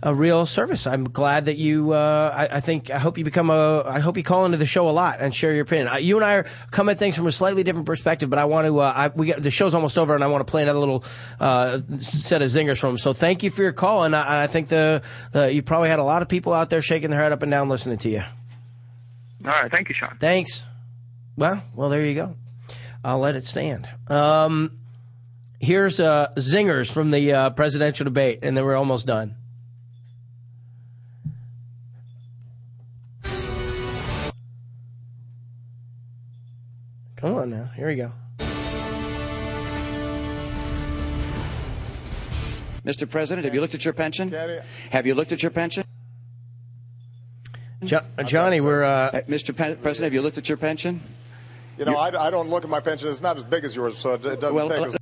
[0.05, 0.85] a real service.
[0.85, 1.93] I'm glad that you.
[1.93, 2.91] Uh, I, I, think.
[2.91, 3.83] I hope you become a.
[3.85, 5.89] I hope you call into the show a lot and share your opinion.
[6.03, 8.67] you and I are come at things from a slightly different perspective, but I want
[8.67, 8.77] to.
[8.79, 11.05] Uh, I, we get, the show's almost over, and I want to play another little
[11.39, 12.97] uh, set of zingers from him.
[12.97, 15.01] So thank you for your call, and I, I think the
[15.33, 17.69] you probably had a lot of people out there shaking their head up and down
[17.69, 18.23] listening to you.
[19.45, 20.17] All right, thank you, Sean.
[20.19, 20.65] Thanks.
[21.37, 22.35] Well, well, there you go.
[23.05, 23.89] I'll let it stand.
[24.07, 24.79] Um,
[25.59, 29.35] here's uh, zingers from the uh, presidential debate, and then we're almost done.
[42.85, 43.09] Mr.
[43.09, 44.31] President, have you looked at your pension?
[44.91, 45.83] Have you looked at your pension?
[47.83, 48.83] Jo- Johnny, we're.
[48.83, 49.55] Uh, Mr.
[49.55, 51.01] Pen- President, have you looked at your pension?
[51.77, 53.09] You know, I, I don't look at my pension.
[53.09, 54.97] It's not as big as yours, so it, it doesn't Well, take uh, as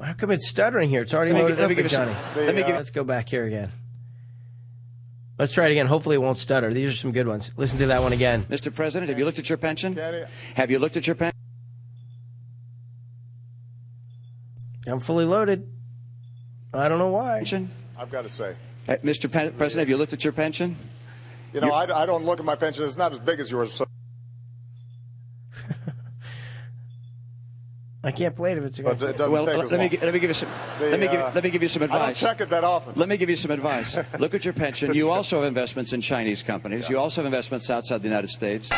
[0.00, 1.02] How come it's stuttering here?
[1.02, 2.46] It's already Let me loaded gi- let up, me with give you some- Johnny.
[2.46, 3.70] let me give- Let's go back here again.
[5.38, 5.86] Let's try it again.
[5.86, 6.72] Hopefully, it won't stutter.
[6.72, 7.52] These are some good ones.
[7.58, 8.44] Listen to that one again.
[8.48, 8.74] Mr.
[8.74, 9.94] President, have you looked at your pension?
[10.54, 11.36] Have you looked at your pension?
[14.88, 15.68] I'm fully loaded.
[16.76, 17.42] I don't know why.
[17.98, 18.54] I've got to say.
[18.88, 19.30] Uh, Mr.
[19.30, 20.76] Pen- President, have you looked at your pension?
[21.52, 22.84] You know, I, I don't look at my pension.
[22.84, 23.86] It's not as big as yours, so
[28.04, 29.98] I can't play it if it's going But it doesn't well, take let, let me
[30.02, 31.82] let me give you some The, let me give uh, let me give you some
[31.82, 31.96] advice.
[31.96, 32.28] I don't advice.
[32.28, 32.92] check it that often.
[32.94, 33.96] Let me give you some advice.
[34.18, 34.92] Look at your pension.
[34.94, 36.90] You also have investments in Chinese companies.
[36.90, 38.68] You also have investments outside the United States.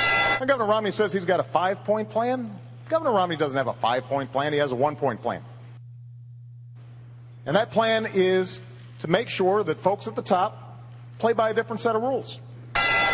[0.41, 2.57] And Governor Romney says he's got a five point plan.
[2.89, 5.43] Governor Romney doesn't have a five point plan, he has a one point plan.
[7.49, 8.61] And that plan is
[8.99, 10.83] to make sure that folks at the top
[11.19, 12.39] play by a different set of rules.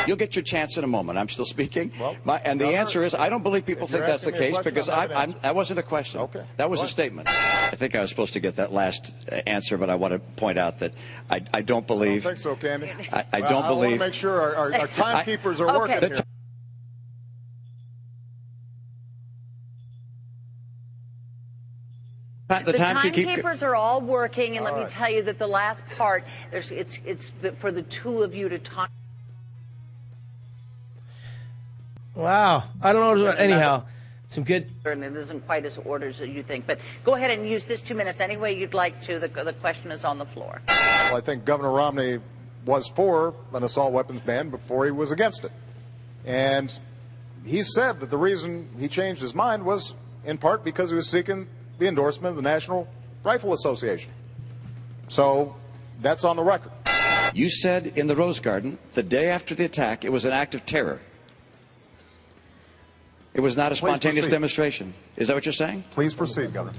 [0.09, 1.20] You'll get your chance in a moment.
[1.20, 1.93] I'm still speaking.
[2.01, 4.47] Well, My, and the answer is I don't believe people think that's the asking me
[4.48, 6.20] a case because I, I'm, that wasn't a question.
[6.23, 6.44] Okay.
[6.56, 7.28] That was Go a statement.
[7.28, 10.19] I think I was supposed to get that last uh, answer, but I want to
[10.19, 10.94] point out that
[11.31, 12.24] I, I don't I believe.
[12.24, 12.90] don't think so, Candy.
[13.12, 13.90] I, I Well, don't I believe.
[13.93, 15.78] want to make sure our, our, our timekeepers are Okay.
[16.01, 16.01] working
[22.60, 25.22] The The, the time keep- timekeepers are all working, and let All me tell you
[25.24, 28.90] that the last part, there's, it's it's the, for the two of you to talk.
[32.14, 32.64] Wow.
[32.81, 33.31] I don't know.
[33.31, 33.85] Anyhow,
[34.28, 34.70] some good.
[34.85, 37.81] And it isn't quite as orders as you think, but go ahead and use this
[37.81, 39.18] two minutes any way you'd like to.
[39.18, 40.62] The, the question is on the floor.
[40.68, 42.18] Well, I think Governor Romney
[42.64, 45.52] was for an assault weapons ban before he was against it.
[46.24, 46.76] And
[47.44, 49.94] he said that the reason he changed his mind was
[50.24, 51.47] in part because he was seeking
[51.79, 52.89] the endorsement of the National
[53.23, 54.11] Rifle Association.
[55.09, 55.57] So
[56.01, 56.73] that's on the record.
[57.33, 60.55] You said in the Rose Garden the day after the attack it was an act
[60.55, 61.01] of terror.
[63.33, 64.95] It was not a spontaneous demonstration.
[65.17, 65.85] Is that what you're saying?
[65.91, 66.79] Please proceed, Governor.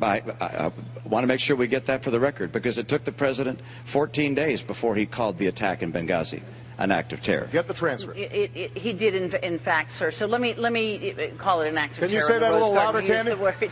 [0.00, 0.72] I, I, I
[1.04, 3.60] want to make sure we get that for the record because it took the president
[3.84, 6.42] 14 days before he called the attack in Benghazi
[6.78, 7.48] an act of terror.
[7.52, 8.18] Get the transcript.
[8.18, 10.10] It, it, it, he did, in, in fact, sir.
[10.10, 12.28] So let me let me uh, call it an act of Can you terror.
[12.28, 13.06] say in the that a little Garden.
[13.06, 13.22] louder,
[13.60, 13.68] He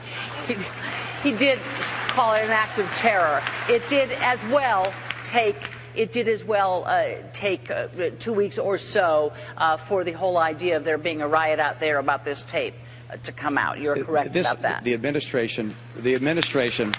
[0.47, 0.62] Candy?
[1.22, 1.59] He, he did
[2.09, 3.43] call it an act of terror.
[3.68, 4.93] It did as well
[5.24, 5.56] take.
[5.97, 7.89] It did as well uh, take uh,
[8.20, 11.81] two weeks or so uh, for the whole idea of there being a riot out
[11.81, 12.74] there about this tape
[13.12, 13.81] uh, to come out.
[13.81, 14.85] You're correct This- about that.
[14.85, 16.94] The administration, the administration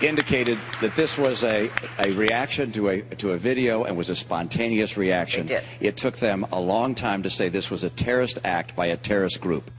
[0.00, 4.16] indicated that this was a, a reaction to a to a video and was a
[4.16, 5.46] spontaneous reaction.
[5.46, 5.64] They did.
[5.80, 8.96] It took them a long time to say this was a terrorist act by a
[8.96, 9.70] terrorist group.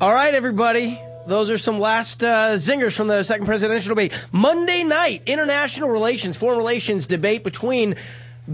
[0.00, 1.00] All right, everybody.
[1.26, 4.12] Those are some last uh, zingers from the second presidential debate.
[4.32, 7.94] Monday night, international relations, foreign relations debate between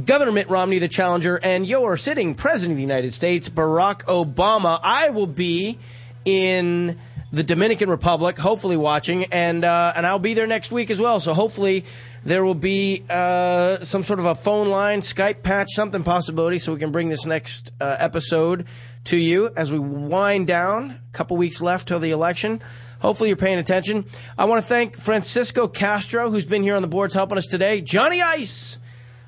[0.05, 4.78] Governor Mitt Romney, the challenger, and your sitting president of the United States, Barack Obama.
[4.82, 5.78] I will be
[6.27, 6.99] in
[7.31, 11.21] the Dominican Republic, hopefully watching, and uh, and I'll be there next week as well.
[11.21, 11.85] So hopefully
[12.25, 16.73] there will be uh, some sort of a phone line, Skype patch, something possibility, so
[16.73, 18.67] we can bring this next uh, episode
[19.05, 20.91] to you as we wind down.
[20.91, 22.63] A couple weeks left till the election.
[23.01, 24.07] Hopefully you're paying attention.
[24.37, 27.81] I want to thank Francisco Castro, who's been here on the boards helping us today.
[27.81, 28.79] Johnny Ice,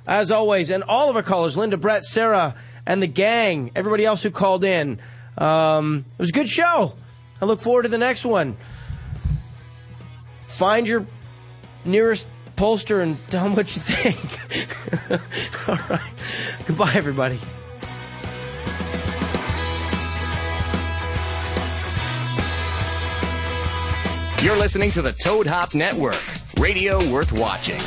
[0.06, 2.54] as always, and all of our callers, Linda, Brett, Sarah,
[2.86, 4.98] and the gang, everybody else who called in.
[5.38, 6.94] Um, it was a good show.
[7.40, 8.56] I look forward to the next one.
[10.46, 11.06] Find your
[11.84, 15.68] nearest pollster and tell them what you think.
[15.68, 16.12] all right.
[16.66, 17.38] Goodbye, everybody.
[24.42, 26.22] You're listening to the Toad Hop Network,
[26.58, 27.78] radio worth watching.